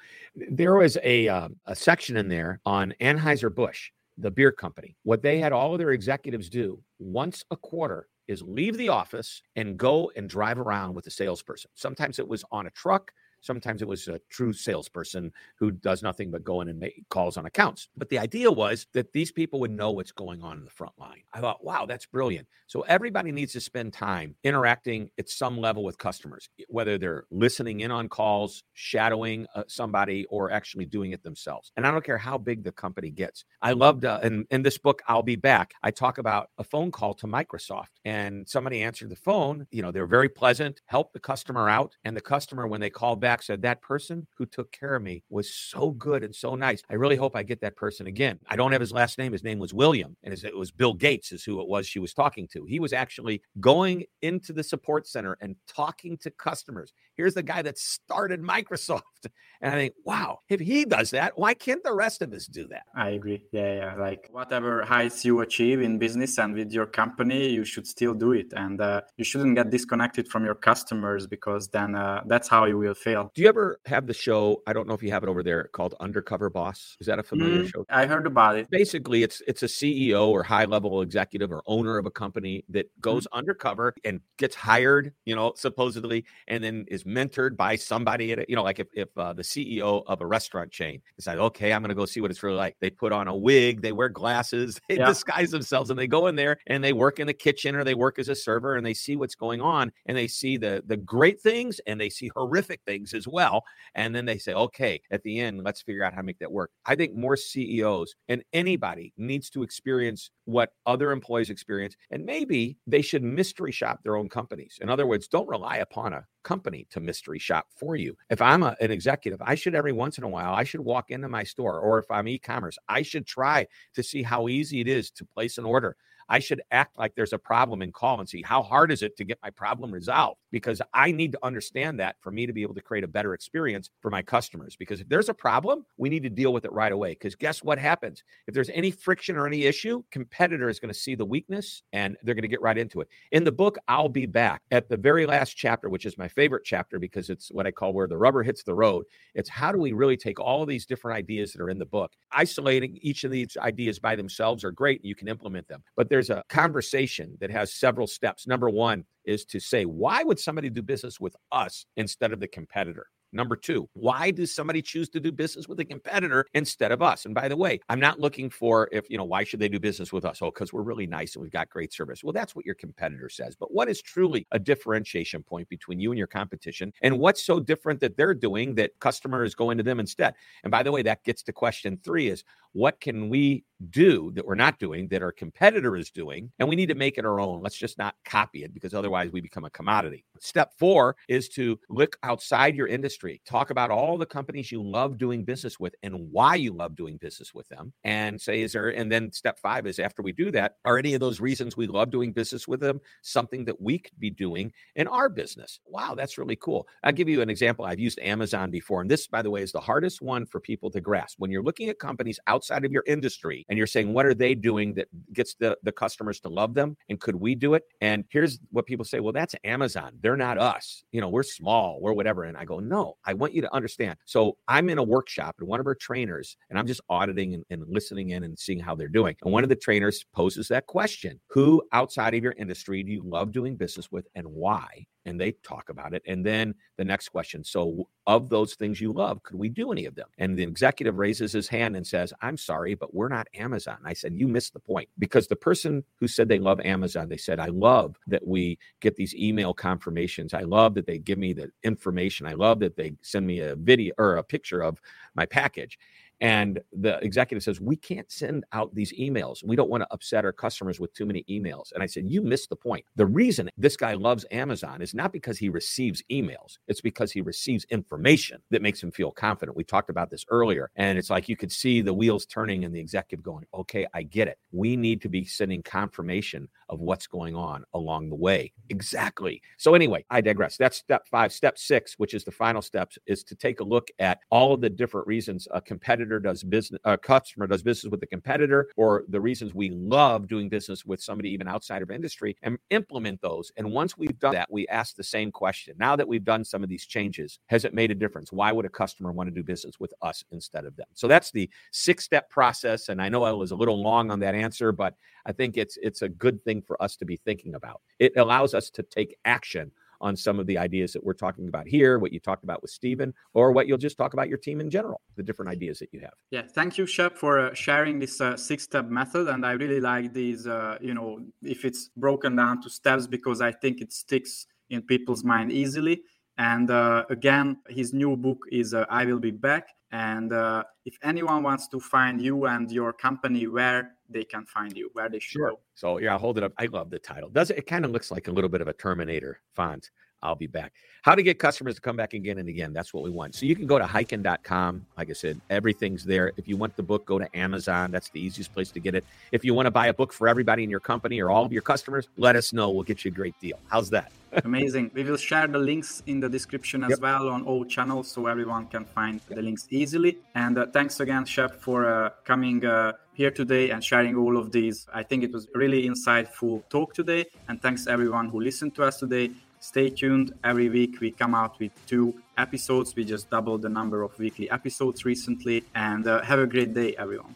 There 0.51 0.77
was 0.77 0.97
a, 1.03 1.29
uh, 1.29 1.49
a 1.67 1.77
section 1.77 2.17
in 2.17 2.29
there 2.29 2.61
on 2.65 2.95
Anheuser-Busch 3.01 3.91
the 4.19 4.31
beer 4.31 4.51
company. 4.51 4.97
What 5.05 5.23
they 5.23 5.39
had 5.39 5.53
all 5.53 5.73
of 5.73 5.79
their 5.79 5.93
executives 5.93 6.51
do 6.51 6.83
once 6.99 7.45
a 7.51 7.57
quarter 7.57 8.09
is 8.29 8.43
leave 8.43 8.77
the 8.77 8.91
office 8.91 9.43
and 9.57 9.79
go 9.79 10.13
and 10.17 10.29
drive 10.29 10.59
around 10.59 10.95
with 10.95 11.07
a 11.07 11.11
salesperson. 11.11 11.71
Sometimes 11.75 12.19
it 12.19 12.29
was 12.29 12.45
on 12.53 12.67
a 12.67 12.71
truck, 12.71 13.13
Sometimes 13.41 13.83
it 13.83 13.89
was 13.89 14.09
a 14.09 14.21
true 14.31 14.53
salesperson 14.53 15.33
who 15.59 15.71
does 15.71 16.03
nothing 16.03 16.31
but 16.31 16.45
go 16.45 16.61
in 16.61 16.69
and 16.69 16.79
make 16.79 17.05
calls 17.11 17.37
on 17.37 17.47
accounts. 17.47 17.89
But 17.97 18.09
the 18.09 18.19
idea 18.19 18.51
was 18.51 18.87
that 18.95 19.13
these 19.13 19.33
people 19.33 19.61
would 19.61 19.71
know 19.71 19.91
what's 19.91 20.13
going 20.13 20.43
on 20.43 20.59
in 20.59 20.65
the 20.65 20.71
front 20.71 20.93
line. 20.99 21.23
I 21.33 21.41
thought, 21.41 21.65
wow, 21.65 21.87
that's 21.87 22.07
brilliant. 22.07 22.49
So 22.67 22.83
everybody 22.83 23.33
needs 23.33 23.53
to 23.53 23.61
spend 23.61 23.93
time 23.93 24.35
interacting 24.45 25.11
at 25.19 25.29
some 25.29 25.59
level 25.59 25.85
with 25.85 25.99
customers, 25.99 26.49
whether 26.69 26.99
they're 26.99 27.25
listening 27.31 27.81
in 27.81 27.91
on 27.91 28.09
calls, 28.09 28.63
shadowing 28.75 29.47
uh, 29.55 29.65
somebody, 29.69 30.27
or 30.27 30.51
actually 30.51 30.85
doing 30.85 31.13
it 31.13 31.23
themselves. 31.23 31.73
And 31.77 31.87
I 31.87 31.91
don't 31.91 32.05
care 32.05 32.19
how 32.19 32.39
big 32.39 32.65
the 32.65 32.73
company 32.73 33.11
gets. 33.11 33.45
I 33.63 33.73
loved, 33.73 34.05
uh, 34.05 34.21
in, 34.23 34.47
in 34.51 34.63
this 34.63 34.79
book, 34.79 35.03
I'll 35.07 35.23
Be 35.23 35.37
Back, 35.37 35.73
I 35.83 35.91
talk 35.91 36.19
about 36.19 36.51
a 36.59 36.65
phone 36.65 36.91
call 36.91 37.15
to 37.15 37.27
Microsoft. 37.27 37.87
And 38.05 38.49
somebody 38.49 38.83
answered 38.83 39.11
the 39.11 39.17
phone. 39.17 39.67
You 39.71 39.83
know, 39.83 39.91
they're 39.91 40.07
very 40.07 40.29
pleasant, 40.29 40.81
helped 40.87 41.13
the 41.13 41.21
customer 41.21 41.69
out. 41.69 41.97
And 42.05 42.17
the 42.17 42.21
customer, 42.21 42.67
when 42.67 42.81
they 42.81 42.91
called 42.91 43.21
back, 43.21 43.28
back 43.29 43.43
said, 43.43 43.61
That 43.61 43.83
person 43.83 44.27
who 44.37 44.47
took 44.47 44.73
care 44.73 44.95
of 44.95 45.03
me 45.03 45.23
was 45.29 45.53
so 45.53 45.91
good 45.91 46.25
and 46.25 46.35
so 46.35 46.55
nice. 46.55 46.81
I 46.89 46.95
really 46.95 47.17
hope 47.17 47.37
I 47.37 47.43
get 47.43 47.61
that 47.61 47.77
person 47.77 48.07
again. 48.07 48.39
I 48.49 48.57
don't 48.57 48.73
have 48.73 48.81
his 48.81 48.93
last 48.93 49.19
name. 49.19 49.33
His 49.33 49.45
name 49.45 49.59
was 49.59 49.75
William, 49.75 50.17
and 50.23 50.33
it 50.33 50.57
was 50.57 50.71
Bill 50.71 50.95
Gates, 50.95 51.31
is 51.31 51.45
who 51.45 51.61
it 51.61 51.69
was 51.69 51.87
she 51.87 51.99
was 51.99 52.15
talking 52.15 52.49
to. 52.53 52.65
He 52.65 52.81
was 52.81 52.95
actually 52.95 53.43
going 53.61 54.05
into 54.23 54.55
the 54.55 54.63
support 54.63 55.07
center 55.07 55.37
and 55.43 55.57
talking 55.67 56.17
to 56.19 56.31
customers. 56.31 56.95
Here's 57.19 57.35
the 57.35 57.43
guy 57.43 57.61
that 57.63 57.77
started 57.79 58.41
Microsoft. 58.43 59.03
And 59.61 59.75
I 59.75 59.77
think, 59.77 59.95
wow, 60.05 60.39
if 60.49 60.61
he 60.61 60.85
does 60.85 61.11
that, 61.11 61.37
why 61.37 61.53
can't 61.53 61.83
the 61.83 61.93
rest 61.93 62.23
of 62.23 62.33
us 62.33 62.47
do 62.47 62.69
that? 62.69 62.85
I 62.95 63.09
agree. 63.19 63.43
Yeah, 63.51 63.75
yeah. 63.75 63.95
Like 63.97 64.29
whatever 64.31 64.85
heights 64.85 65.25
you 65.25 65.41
achieve 65.41 65.81
in 65.81 65.99
business 65.99 66.39
and 66.39 66.55
with 66.55 66.71
your 66.71 66.87
company, 66.87 67.49
you 67.49 67.65
should 67.65 67.85
still 67.85 68.15
do 68.15 68.31
it. 68.33 68.53
And 68.53 68.81
uh, 68.81 69.01
you 69.17 69.25
shouldn't 69.25 69.57
get 69.57 69.71
disconnected 69.71 70.29
from 70.29 70.45
your 70.45 70.55
customers 70.55 71.27
because 71.27 71.67
then 71.69 71.97
uh, 71.97 72.23
that's 72.27 72.49
how 72.49 72.67
you 72.67 72.79
will 72.79 72.95
fail 72.95 73.18
do 73.35 73.43
you 73.43 73.49
ever 73.49 73.81
have 73.87 74.07
the 74.07 74.15
show? 74.15 74.63
I 74.67 74.73
don't 74.73 74.89
know 74.89 74.95
if 74.95 75.03
you 75.03 75.11
have 75.11 75.23
it 75.23 75.29
over 75.29 75.43
there 75.43 75.65
called 75.73 75.95
Undercover 76.01 76.51
Boss. 76.51 76.97
Is 77.01 77.07
that 77.07 77.19
a 77.19 77.23
familiar 77.23 77.63
mm, 77.63 77.71
show? 77.71 77.85
I 77.89 78.07
heard 78.07 78.27
about 78.27 78.57
it. 78.57 78.71
Basically, 78.71 79.23
it's 79.23 79.43
it's 79.47 79.63
a 79.63 79.67
CEO 79.67 80.29
or 80.29 80.43
high 80.43 80.65
level 80.65 81.03
executive 81.03 81.53
or 81.53 81.63
owner 81.67 81.99
of 81.99 82.07
a 82.07 82.11
company 82.11 82.65
that 82.69 82.87
goes 83.01 83.25
mm. 83.25 83.39
undercover 83.39 83.95
and 84.05 84.21
gets 84.37 84.55
hired, 84.55 85.13
you 85.25 85.35
know, 85.35 85.53
supposedly, 85.57 86.25
and 86.49 86.63
then 86.63 86.85
is 86.89 87.05
mentored 87.05 87.57
by 87.57 87.77
somebody 87.77 88.33
at 88.33 88.41
a, 88.41 88.47
you 88.49 88.57
know, 88.57 88.63
like 88.63 88.79
if 88.79 88.89
if 88.95 89.09
uh, 89.17 89.33
the 89.33 89.43
CEO 89.43 90.03
of 90.07 90.21
a 90.21 90.27
restaurant 90.27 90.71
chain 90.71 91.01
decides, 91.17 91.41
okay, 91.41 91.73
I'm 91.73 91.83
going 91.83 91.91
to 91.91 91.95
go 91.95 92.07
see 92.07 92.21
what 92.21 92.31
it's 92.31 92.43
really 92.43 92.57
like. 92.57 92.77
They 92.81 92.91
put 92.91 93.13
on 93.13 93.29
a 93.29 93.37
wig, 93.37 93.83
they 93.83 93.93
wear 93.93 94.09
glasses, 94.09 94.81
they 94.89 94.97
yeah. 94.97 95.07
disguise 95.07 95.51
themselves, 95.51 95.91
and 95.91 95.99
they 95.99 96.07
go 96.07 96.27
in 96.27 96.37
there 96.37 96.59
and 96.67 96.83
they 96.83 96.93
work 96.93 97.21
in 97.21 97.27
the 97.27 97.35
kitchen 97.35 97.75
or 97.75 97.85
they 97.85 97.95
work 97.95 98.19
as 98.19 98.29
a 98.29 98.35
server 98.35 98.77
and 98.77 98.85
they 98.85 98.95
see 98.95 99.17
what's 99.17 99.35
going 99.35 99.61
on 99.61 99.93
and 100.07 100.17
they 100.17 100.27
see 100.27 100.57
the 100.57 100.83
the 100.87 100.97
great 100.97 101.41
things 101.41 101.81
and 101.87 102.01
they 102.01 102.11
see 102.11 102.31
horrific 102.35 102.81
things 102.87 103.08
things 103.09 103.19
as 103.19 103.29
well. 103.29 103.65
And 103.95 104.15
then 104.15 104.25
they 104.25 104.39
say, 104.39 104.53
okay, 104.53 105.01
at 105.11 105.23
the 105.23 105.41
end, 105.41 105.63
let's 105.65 105.83
figure 105.83 106.05
out 106.05 106.13
how 106.13 106.21
to 106.21 106.27
make 106.27 106.39
that 106.39 106.53
work. 106.53 106.71
I 106.87 106.95
think 106.95 107.15
more 107.15 107.37
CEOs 107.37 108.15
and 108.29 108.43
anybody 108.53 109.13
needs 109.17 109.51
to 109.51 109.63
experience 109.63 110.31
what 110.45 110.71
other 110.87 111.11
employees 111.11 111.51
experience. 111.51 111.97
And 112.11 112.25
maybe 112.25 112.79
they 112.87 113.03
should 113.03 113.23
mystery 113.23 113.73
shop 113.73 114.01
their 114.03 114.17
own 114.17 114.29
companies. 114.29 114.79
In 114.81 114.89
other 114.89 115.07
words, 115.07 115.29
don't 115.29 115.49
rely 115.49 115.77
upon 115.79 116.13
a 116.13 116.25
company 116.45 116.87
to 116.91 117.01
mystery 117.01 117.39
shop 117.39 117.67
for 117.77 117.97
you. 117.97 118.17
If 118.31 118.41
I'm 118.41 118.63
a, 118.63 118.75
an 118.81 118.91
executive, 118.91 119.41
I 119.43 119.55
should 119.55 119.75
every 119.75 119.93
once 119.93 120.19
in 120.19 120.25
a 120.25 120.29
while, 120.29 120.55
I 120.55 120.65
should 120.65 120.81
walk 120.81 121.11
into 121.11 121.29
my 121.29 121.45
store, 121.45 121.81
or 121.81 121.99
if 121.99 122.11
I'm 122.11 122.29
e 122.29 122.39
commerce, 122.39 122.79
I 122.89 123.03
should 123.03 123.27
try 123.27 123.67
to 123.95 124.03
see 124.03 124.23
how 124.23 124.49
easy 124.49 124.81
it 124.81 124.89
is 124.89 125.11
to 125.13 125.27
place 125.27 125.59
an 125.59 125.67
order. 125.67 125.97
I 126.29 126.39
should 126.39 126.63
act 126.71 126.99
like 126.99 127.15
there's 127.15 127.33
a 127.33 127.39
problem 127.39 127.83
and 127.83 127.93
call 127.93 128.21
and 128.21 128.29
see 128.29 128.43
how 128.43 128.63
hard 128.63 128.93
is 128.93 129.03
it 129.03 129.17
to 129.17 129.25
get 129.25 129.39
my 129.43 129.51
problem 129.51 129.91
resolved 129.91 130.41
because 130.51 130.81
I 130.95 131.13
need 131.13 131.33
to 131.33 131.39
understand 131.43 132.01
that 132.01 132.17
for 132.21 132.31
me 132.31 132.47
to 132.47 132.53
be 132.53 132.63
able 132.63 132.75
to 132.75 132.83
create 132.83 133.05
a 133.05 133.09
better 133.09 133.35
experience 133.35 133.91
for 134.01 134.11
my 134.11 134.23
customers. 134.23 134.77
Because 134.77 135.01
if 135.01 135.09
there's 135.09 135.29
a 135.29 135.35
problem, 135.35 135.85
we 135.97 136.09
need 136.09 136.23
to 136.23 136.31
deal 136.31 136.53
with 136.53 136.65
it 136.65 136.73
right 136.73 136.93
away. 136.93 137.11
Because 137.11 137.35
guess 137.35 137.63
what 137.63 137.79
happens? 137.79 138.23
If 138.47 138.55
there's 138.55 138.71
any 138.71 138.91
friction 138.91 139.37
or 139.37 139.47
any 139.47 139.65
issue, 139.65 140.03
competitor 140.11 140.69
is 140.69 140.81
going 140.81 140.93
to 140.93 140.99
see 140.99 141.15
the 141.15 141.25
weakness 141.25 141.83
and 141.93 142.17
they're 142.23 142.35
going 142.35 142.43
to 142.43 142.49
get 142.49 142.63
right 142.63 142.79
into 142.79 143.01
it. 143.01 143.09
In 143.33 143.45
the 143.45 143.53
book, 143.53 143.79
I'll 143.89 144.09
be 144.09 144.27
back 144.27 144.63
at 144.71 144.89
the 144.89 144.97
very 144.97 145.27
last 145.27 145.55
chapter, 145.55 145.89
which 145.89 146.07
is 146.07 146.19
my 146.19 146.29
favorite 146.29 146.65
chapter 146.65 146.99
because 146.99 147.31
it's 147.31 147.51
what 147.51 147.67
I 147.67 147.71
call 147.71 147.93
where 147.93 148.09
the 148.09 148.19
rubber 148.19 148.43
hits 148.43 148.63
the 148.63 148.75
road. 148.75 149.05
It's 149.35 149.49
how 149.49 149.73
do 149.73 149.79
we 149.79 149.93
really 149.93 150.17
take 150.17 150.41
all 150.41 150.67
these 150.67 150.87
different 150.87 151.17
ideas 151.17 151.53
that 151.53 151.63
are 151.63 151.71
in 151.71 151.79
the 151.79 151.87
book, 151.87 152.13
isolating 152.33 152.99
each 153.03 153.25
of 153.25 153.31
these 153.31 153.57
ideas 153.59 153.99
by 153.99 154.17
themselves 154.17 154.65
are 154.65 154.73
great. 154.73 155.05
You 155.05 155.15
can 155.15 155.29
implement 155.29 155.69
them, 155.69 155.83
but 155.97 156.09
there's 156.09 156.18
a 156.31 156.43
conversation 156.49 157.37
that 157.41 157.51
has 157.51 157.75
several 157.75 158.07
steps. 158.07 158.47
Number 158.47 158.69
one 158.69 159.05
is 159.25 159.45
to 159.47 159.61
say, 159.61 159.85
why 159.85 160.23
would 160.23 160.39
somebody 160.39 160.71
do 160.71 160.83
business 160.83 161.21
with 161.21 161.37
us 161.53 161.87
instead 161.97 162.33
of 162.33 162.41
the 162.41 162.49
competitor? 162.49 163.07
Number 163.33 163.57
two, 163.57 163.89
why 163.93 164.31
does 164.31 164.55
somebody 164.55 164.81
choose 164.81 165.11
to 165.11 165.21
do 165.21 165.31
business 165.31 165.69
with 165.69 165.79
a 165.81 165.85
competitor 165.85 166.47
instead 166.55 166.93
of 166.93 167.03
us? 167.03 167.27
And 167.27 167.35
by 167.35 167.49
the 167.49 167.57
way, 167.57 167.79
I'm 167.91 168.01
not 168.01 168.19
looking 168.19 168.49
for 168.49 168.89
if, 168.91 169.11
you 169.11 169.19
know, 169.19 169.25
why 169.25 169.45
should 169.45 169.61
they 169.61 169.69
do 169.69 169.79
business 169.79 170.13
with 170.13 170.25
us? 170.25 170.41
Oh, 170.41 170.51
because 170.51 170.73
we're 170.73 170.83
really 170.83 171.07
nice 171.07 171.35
and 171.35 171.43
we've 171.43 171.53
got 171.53 171.69
great 171.69 171.93
service. 171.93 172.25
Well, 172.25 172.33
that's 172.33 172.57
what 172.57 172.65
your 172.65 172.75
competitor 172.75 173.29
says. 173.29 173.55
But 173.55 173.73
what 173.73 173.91
is 173.91 174.01
truly 174.01 174.47
a 174.53 174.59
differentiation 174.59 175.43
point 175.43 175.69
between 175.69 176.01
you 176.01 176.11
and 176.11 176.19
your 176.19 176.27
competition? 176.27 176.91
And 177.03 177.19
what's 177.19 177.45
so 177.45 177.61
different 177.61 178.01
that 178.01 178.17
they're 178.17 178.35
doing 178.35 178.75
that 178.77 178.99
customers 178.99 179.55
go 179.55 179.71
into 179.71 179.83
them 179.83 180.01
instead? 180.01 180.33
And 180.65 180.71
by 180.71 180.83
the 180.83 180.93
way, 180.93 181.03
that 181.03 181.23
gets 181.25 181.43
to 181.43 181.53
question 181.53 181.99
three 182.03 182.29
is 182.29 182.45
what 182.79 183.01
can 183.01 183.29
we 183.29 183.65
do 183.91 184.33
that 184.35 184.45
we're 184.45 184.55
not 184.55 184.79
doing 184.79 185.09
that 185.09 185.23
our 185.23 185.33
competitor 185.33 185.97
is 185.97 186.11
doing? 186.11 186.51
And 186.59 186.69
we 186.69 186.77
need 186.77 186.89
to 186.89 186.95
make 186.95 187.19
it 187.19 187.25
our 187.25 187.41
own. 187.41 187.61
Let's 187.61 187.77
just 187.77 187.99
not 187.99 188.15
copy 188.25 188.63
it 188.63 188.73
because 188.73 188.95
otherwise 188.95 189.33
we 189.33 189.41
become 189.41 189.65
a 189.65 189.71
commodity. 189.71 190.25
Step 190.41 190.73
four 190.79 191.17
is 191.29 191.49
to 191.51 191.79
look 191.89 192.17
outside 192.23 192.77
your 192.77 192.87
industry, 192.87 193.41
talk 193.45 193.71
about 193.71 193.91
all 193.91 194.17
the 194.17 194.27
companies 194.27 194.71
you 194.71 194.81
love 194.81 195.19
doing 195.19 195.45
business 195.45 195.81
with 195.81 195.95
and 196.05 196.31
why 196.31 196.55
you 196.55 196.73
love 196.73 196.95
doing 196.95 197.17
business 197.17 197.53
with 197.53 197.69
them. 197.69 197.93
And 198.05 198.41
say, 198.41 198.63
is 198.63 198.73
there, 198.73 198.91
and 198.91 199.11
then 199.11 199.33
step 199.33 199.59
five 199.59 199.87
is 199.87 199.99
after 199.99 200.23
we 200.23 200.31
do 200.31 200.53
that, 200.53 200.77
are 200.85 200.99
any 200.99 201.15
of 201.15 201.21
those 201.21 201.41
reasons 201.41 201.77
we 201.77 201.89
love 201.89 202.11
doing 202.11 202.33
business 202.33 202.69
with 202.69 202.79
them 202.79 203.01
something 203.23 203.65
that 203.65 203.81
we 203.81 203.99
could 203.99 204.19
be 204.21 204.31
doing 204.31 204.73
in 204.95 205.09
our 205.09 205.29
business? 205.29 205.81
Wow, 205.85 206.15
that's 206.15 206.39
really 206.39 206.57
cool. 206.57 206.87
I'll 207.03 207.13
give 207.13 207.29
you 207.29 207.43
an 207.43 207.51
example. 207.51 207.85
I've 207.85 207.99
used 207.99 208.21
Amazon 208.21 208.71
before. 208.71 209.01
And 209.01 209.11
this, 209.11 209.27
by 209.27 209.43
the 209.43 209.51
way, 209.51 209.63
is 209.63 209.73
the 209.73 209.81
hardest 209.81 210.23
one 210.23 210.47
for 210.47 210.61
people 210.61 210.91
to 210.93 211.01
grasp. 211.01 211.41
When 211.41 211.51
you're 211.51 211.63
looking 211.63 211.89
at 211.89 211.99
companies 211.99 212.39
outside 212.47 212.68
of 212.71 212.93
your 212.93 213.05
industry 213.07 213.65
and 213.69 213.79
you're 213.79 213.87
saying, 213.87 214.13
what 214.13 214.27
are 214.27 214.35
they 214.35 214.55
doing 214.55 214.95
that 214.95 215.09
gets 215.33 215.55
the, 215.55 215.77
the 215.83 215.93
customers 215.93 216.41
to 216.41 216.49
love 216.49 216.75
them? 216.75 216.97
And 217.09 217.21
could 217.21 217.37
we 217.37 217.55
do 217.55 217.75
it? 217.75 217.85
And 218.01 218.25
here's 218.31 218.59
what 218.71 218.87
people 218.87 219.05
say, 219.05 219.21
well, 219.21 219.33
that's 219.33 219.55
Amazon. 219.65 220.13
They're 220.21 220.37
not 220.37 220.59
us. 220.59 221.05
You 221.13 221.21
know, 221.21 221.29
we're 221.29 221.43
small, 221.43 221.99
we're 222.01 222.13
whatever. 222.13 222.45
And 222.45 222.57
I 222.57 222.65
go, 222.65 222.81
no, 222.81 223.17
I 223.25 223.35
want 223.35 223.55
you 223.55 223.63
to 223.63 223.75
understand. 223.75 224.19
So 224.25 224.57
I'm 224.69 224.89
in 224.89 224.99
a 224.99 225.03
workshop 225.03 225.57
and 225.59 225.69
one 225.69 225.81
of 225.81 225.87
our 225.87 225.95
trainers, 225.95 226.57
and 226.71 226.79
I'm 226.79 226.87
just 226.87 227.01
auditing 227.09 227.55
and, 227.55 227.65
and 227.71 227.85
listening 227.89 228.31
in 228.31 228.45
and 228.45 228.59
seeing 228.59 228.81
how 228.81 228.95
they're 228.95 229.09
doing. 229.09 229.37
And 229.43 229.53
one 229.53 229.63
of 229.63 229.69
the 229.69 229.77
trainers 229.77 230.25
poses 230.35 230.69
that 230.69 230.87
question 230.87 231.41
Who 231.49 231.83
outside 231.93 232.35
of 232.35 232.43
your 232.43 232.55
industry 232.59 233.03
do 233.03 233.13
you 233.13 233.23
love 233.25 233.53
doing 233.53 233.77
business 233.77 234.11
with 234.11 234.27
and 234.35 234.47
why? 234.47 235.07
And 235.29 235.41
they 235.41 235.53
talk 235.53 235.91
about 235.91 236.15
it. 236.15 236.23
And 236.27 236.45
then 236.45 236.75
the 236.97 237.05
next 237.05 237.29
question 237.29 237.63
so, 237.65 238.09
of 238.27 238.51
those 238.51 238.75
things 238.75 239.01
you 239.01 239.13
love, 239.13 239.43
could 239.43 239.59
we 239.59 239.69
do 239.69 239.93
any 239.93 240.05
of 240.05 240.15
them? 240.15 240.29
And 240.39 240.59
the 240.59 240.63
executive 240.63 241.19
raises 241.19 241.53
his 241.53 241.69
hand 241.69 241.97
and 241.97 242.07
says, 242.07 242.33
I'm 242.43 242.57
sorry, 242.57 242.95
but 242.95 243.15
we're 243.15 243.29
not 243.29 243.49
Amazon. 243.55 243.99
I 244.05 244.13
said, 244.15 244.35
You 244.35 244.49
missed 244.49 244.75
the 244.75 244.81
point 244.81 245.09
because 245.19 245.47
the 245.47 245.57
person 245.57 246.05
who 246.21 246.29
said 246.29 246.49
they 246.49 246.59
love 246.59 246.81
Amazon, 246.81 247.29
they 247.29 247.37
said, 247.37 247.61
I 247.61 247.69
love 247.69 248.17
that 248.27 248.47
we 248.47 248.79
get 249.01 249.17
these 249.17 249.35
email 249.35 249.73
confirmations. 249.75 250.53
I 250.55 250.63
love 250.63 250.95
that 250.95 251.07
they 251.07 251.19
give 251.19 251.39
me 251.39 251.53
the 251.53 251.71
information. 251.85 252.47
I 252.47 252.55
love 252.55 252.81
that 252.81 252.97
they 252.97 253.13
send 253.23 253.47
me 253.47 253.61
a 253.61 253.77
video 253.77 254.15
or 254.19 254.37
a 254.37 254.43
picture 254.43 254.83
of 254.83 255.01
my 255.35 255.47
package. 255.47 255.99
And 256.41 256.81
the 256.93 257.19
executive 257.19 257.63
says, 257.63 257.81
We 257.81 257.97
can't 257.97 258.31
send 258.31 258.65
out 258.73 258.95
these 258.95 259.13
emails. 259.19 259.65
We 259.65 259.77
don't 259.77 259.91
want 259.91 260.03
to 260.03 260.13
upset 260.13 260.45
our 260.45 260.53
customers 260.53 261.01
with 261.01 261.13
too 261.13 261.27
many 261.27 261.45
emails. 261.51 261.93
And 261.93 262.03
I 262.03 262.07
said, 262.07 262.25
You 262.29 262.43
missed 262.43 262.69
the 262.69 262.77
point. 262.77 263.05
The 263.17 263.27
reason 263.27 263.71
this 263.77 263.97
guy 263.97 264.15
loves 264.15 264.45
Amazon 264.51 265.03
is 265.03 265.15
not 265.15 265.33
because 265.33 265.59
he 265.59 265.69
receives 265.69 266.23
emails, 266.31 266.79
it's 266.87 267.01
because 267.01 267.33
he 267.33 267.41
receives 267.41 267.85
information 267.91 268.61
that 268.71 268.83
makes 268.83 269.03
him 269.03 269.11
feel 269.11 269.31
confident. 269.31 269.77
We 269.77 269.85
talked 269.85 270.11
about 270.11 270.31
this 270.31 270.45
earlier. 270.49 270.91
And 270.97 271.19
it's 271.19 271.31
like 271.31 271.49
you 271.49 271.57
could 271.57 271.73
see 271.73 272.01
the 272.01 272.15
wheels 272.15 272.47
turning 272.47 272.85
and 272.85 272.95
the 272.95 273.01
executive 273.01 273.43
going, 273.43 273.65
Okay, 273.75 274.07
I 274.15 274.23
get 274.23 274.49
it. 274.49 274.59
We 274.73 274.97
need 274.97 275.23
to 275.23 275.29
be 275.29 275.45
sending 275.45 275.83
confirmation 275.83 276.69
of 276.89 277.01
what's 277.01 277.27
going 277.27 277.55
on 277.55 277.85
along 277.95 278.31
the 278.31 278.37
way. 278.37 278.73
Exactly. 278.91 279.63
So, 279.77 279.95
anyway, 279.95 280.25
I 280.31 280.41
digress. 280.41 280.77
That's 280.77 280.97
step 280.97 281.27
five. 281.29 281.53
Step 281.53 281.79
six, 281.79 282.15
which 282.19 282.35
is 282.35 282.45
the 282.45 282.51
final 282.51 282.83
steps, 282.83 283.19
is 283.27 283.45
to 283.45 283.55
take 283.55 283.81
a 283.81 283.85
look 283.85 284.09
at 284.19 284.41
all 284.51 284.75
of 284.75 284.81
the 284.81 284.91
different 284.91 285.27
reasons 285.27 285.69
a 285.71 285.81
competitor 285.81 286.41
does 286.41 286.63
business, 286.63 287.01
a 287.05 287.19
customer 287.19 287.67
does 287.67 287.83
business 287.83 288.11
with 288.11 288.23
a 288.23 288.27
competitor, 288.27 288.89
or 288.97 289.25
the 289.29 289.41
reasons 289.41 289.75
we 289.75 289.91
love 289.91 290.49
doing 290.49 290.69
business 290.69 291.05
with 291.05 291.23
somebody 291.23 291.51
even 291.51 291.69
outside 291.69 292.03
of 292.03 292.11
industry 292.11 292.57
and 292.63 292.79
implement 292.91 293.41
those. 293.41 293.73
And 293.77 293.91
once 293.93 294.17
we've 294.17 294.39
done 294.39 294.55
that, 294.55 294.71
we 294.71 294.87
ask 294.89 295.17
the 295.17 295.25
same 295.25 295.51
question. 295.51 295.95
Now 295.99 296.17
that 296.17 296.29
we've 296.29 296.45
done 296.45 296.65
some 296.65 296.83
of 296.83 296.89
these 296.89 297.07
changes, 297.07 297.59
has 297.67 297.85
it 297.85 297.95
made 297.95 298.11
a 298.11 298.15
difference? 298.15 298.53
Why 298.53 298.73
would 298.73 298.87
a 298.87 298.91
customer 298.91 299.33
want 299.33 299.49
to 299.49 299.55
do 299.55 299.63
business 299.63 300.01
with 300.01 300.13
us 300.23 300.45
instead 300.51 300.85
of 300.85 300.97
them? 300.97 301.07
So 301.15 301.29
that's 301.29 301.51
the 301.51 301.69
six 301.93 302.25
step 302.25 302.51
process. 302.51 303.09
And 303.09 303.21
I 303.21 303.29
know 303.29 303.43
I 303.43 303.53
was 303.53 303.71
a 303.71 303.77
little 303.77 304.03
long 304.03 304.31
on 304.31 304.41
that 304.41 304.55
answer, 304.55 304.93
but 304.93 305.15
I 305.47 305.53
think 305.53 305.77
it's 305.77 305.97
it's 306.03 306.23
a 306.23 306.29
good 306.29 306.63
thing 306.65 306.78
for 306.83 307.01
us 307.03 307.17
to 307.17 307.25
be 307.25 307.37
thinking 307.37 307.75
about. 307.75 308.01
It 308.19 308.37
allows 308.37 308.75
us 308.75 308.91
to 308.91 309.03
take 309.03 309.37
action 309.45 309.93
on 310.21 310.37
some 310.37 310.59
of 310.59 310.67
the 310.67 310.77
ideas 310.77 311.13
that 311.13 311.23
we're 311.23 311.33
talking 311.33 311.69
about 311.69 311.87
here, 311.87 312.19
what 312.19 312.33
you 312.33 312.41
talked 312.41 312.65
about 312.65 312.83
with 312.83 312.91
Stephen, 312.91 313.33
or 313.55 313.71
what 313.71 313.87
you'll 313.87 313.99
just 313.99 314.19
talk 314.19 314.33
about 314.33 314.49
your 314.49 314.59
team 314.59 314.81
in 314.81 314.91
general, 314.91 315.21
the 315.37 315.43
different 315.43 315.71
ideas 315.71 316.01
that 316.01 316.09
you 316.13 316.21
have. 316.21 316.33
Yeah, 316.51 316.63
thank 316.75 316.99
you, 316.99 317.07
Shep, 317.07 317.37
for 317.37 317.59
uh, 317.59 317.75
sharing 317.75 318.19
this 318.19 318.41
uh, 318.41 318.57
six-step 318.57 319.07
method, 319.07 319.49
and 319.49 319.65
I 319.65 319.73
really 319.73 320.01
like 320.01 320.33
these. 320.33 320.67
Uh, 320.67 320.99
you 321.01 321.15
know, 321.15 321.39
if 321.63 321.85
it's 321.85 322.11
broken 322.17 322.57
down 322.57 322.83
to 322.83 322.91
steps, 322.91 323.27
because 323.29 323.61
I 323.61 323.71
think 323.71 324.01
it 324.01 324.13
sticks 324.13 324.67
in 324.91 325.03
people's 325.03 325.45
mind 325.45 325.71
easily. 325.71 326.23
And 326.57 326.91
uh, 326.91 327.25
again, 327.31 327.79
his 327.89 328.13
new 328.13 328.37
book 328.37 328.59
is 328.73 328.93
uh, 328.93 329.05
I 329.09 329.25
Will 329.25 329.39
Be 329.39 329.53
Back. 329.53 329.91
And 330.11 330.53
uh, 330.53 330.83
if 331.05 331.17
anyone 331.23 331.63
wants 331.63 331.87
to 331.89 332.01
find 332.01 332.43
you 332.43 332.67
and 332.67 332.91
your 332.91 333.13
company, 333.13 333.69
where 333.69 334.17
they 334.29 334.45
can 334.45 334.65
find 334.65 334.97
you, 334.97 335.11
where 335.13 335.29
they 335.29 335.39
should 335.39 335.59
sure. 335.59 335.71
go. 335.71 335.81
So 335.95 336.19
yeah, 336.19 336.33
I'll 336.33 336.39
hold 336.39 336.59
it 336.59 336.65
up. 336.65 336.73
I 336.79 336.87
love 336.87 337.11
the 337.11 337.19
title. 337.19 337.49
Does 337.49 337.71
it? 337.71 337.79
It 337.79 337.87
kind 337.87 338.05
of 338.05 338.11
looks 338.11 338.31
like 338.31 338.49
a 338.49 338.53
little 338.53 338.71
bit 338.71 338.81
of 338.81 338.89
a 338.89 338.93
Terminator 338.93 339.61
font. 339.75 340.11
I'll 340.43 340.55
be 340.55 340.67
back. 340.67 340.93
How 341.23 341.35
to 341.35 341.43
get 341.43 341.59
customers 341.59 341.97
to 341.97 342.01
come 342.01 342.17
back 342.17 342.33
again 342.33 342.59
and 342.59 342.69
again. 342.69 342.93
That's 342.93 343.13
what 343.13 343.25
we 343.25 343.31
want. 343.31 343.57
So 343.57 343.67
you 343.67 343.75
can 343.75 343.87
go 343.87 343.99
to 343.99 344.05
hyken.com. 344.05 345.05
Like 345.17 345.31
I 345.31 345.33
said, 345.33 345.61
everything's 345.69 346.25
there. 346.25 346.53
If 346.57 346.69
you 346.69 346.77
want 346.77 346.97
the 346.97 347.03
book, 347.03 347.27
go 347.27 347.39
to 347.39 347.57
Amazon. 347.57 348.11
That's 348.13 348.31
the 348.31 348.41
easiest 348.41 348.73
place 348.73 348.91
to 348.93 349.01
get 349.01 349.15
it. 349.15 349.25
If 349.51 349.65
you 349.65 349.75
want 349.75 349.87
to 349.87 349.91
buy 349.91 350.07
a 350.07 350.15
book 350.15 350.33
for 350.33 350.47
everybody 350.47 350.85
in 350.85 350.91
your 350.91 351.01
company 351.01 351.41
or 351.41 351.51
all 351.51 351.65
of 351.65 351.73
your 351.73 351.83
customers, 351.83 352.29
let 352.37 352.55
us 352.55 352.73
know. 352.73 352.91
We'll 352.91 353.03
get 353.03 353.25
you 353.25 353.31
a 353.31 353.35
great 353.35 353.59
deal. 353.61 353.81
How's 353.89 354.11
that? 354.11 354.31
Amazing. 354.65 355.11
We 355.15 355.25
will 355.25 355.37
share 355.37 355.67
the 355.67 355.79
links 355.79 356.23
in 356.27 356.41
the 356.41 356.49
description 356.49 357.05
as 357.05 357.11
yep. 357.11 357.21
well 357.21 357.49
on 357.49 357.65
all 357.65 357.85
channels 357.85 358.31
so 358.31 358.47
everyone 358.47 358.87
can 358.87 359.05
find 359.05 359.41
the 359.49 359.63
links 359.63 359.87
easily. 359.91 360.39
And 360.55 360.79
uh, 360.79 360.87
thanks 360.87 361.21
again, 361.21 361.45
Shep, 361.45 361.81
for 361.81 362.07
uh, 362.07 362.31
coming 362.45 362.85
uh, 362.85 363.13
here 363.35 363.51
today 363.51 363.91
and 363.91 364.03
sharing 364.03 364.37
all 364.37 364.57
of 364.57 364.73
these. 364.73 365.07
I 365.13 365.23
think 365.23 365.45
it 365.45 365.53
was 365.53 365.69
really 365.75 366.09
insightful 366.09 366.83
talk 366.89 367.15
today. 367.15 367.47
And 367.69 367.81
thanks 367.81 368.07
everyone 368.07 368.49
who 368.49 368.61
listened 368.61 368.95
to 368.97 369.05
us 369.05 369.19
today. 369.19 369.51
Stay 369.81 370.11
tuned. 370.11 370.55
Every 370.65 370.89
week 370.89 371.21
we 371.21 371.31
come 371.31 371.55
out 371.55 371.79
with 371.79 371.93
two 372.07 372.35
episodes. 372.57 373.15
We 373.15 373.25
just 373.25 373.49
doubled 373.51 373.83
the 373.83 373.89
number 373.89 374.23
of 374.23 374.37
weekly 374.39 374.69
episodes 374.71 375.25
recently. 375.25 375.85
And 375.95 376.27
uh, 376.27 376.43
have 376.43 376.59
a 376.59 376.67
great 376.67 376.95
day, 376.95 377.15
everyone. 377.17 377.55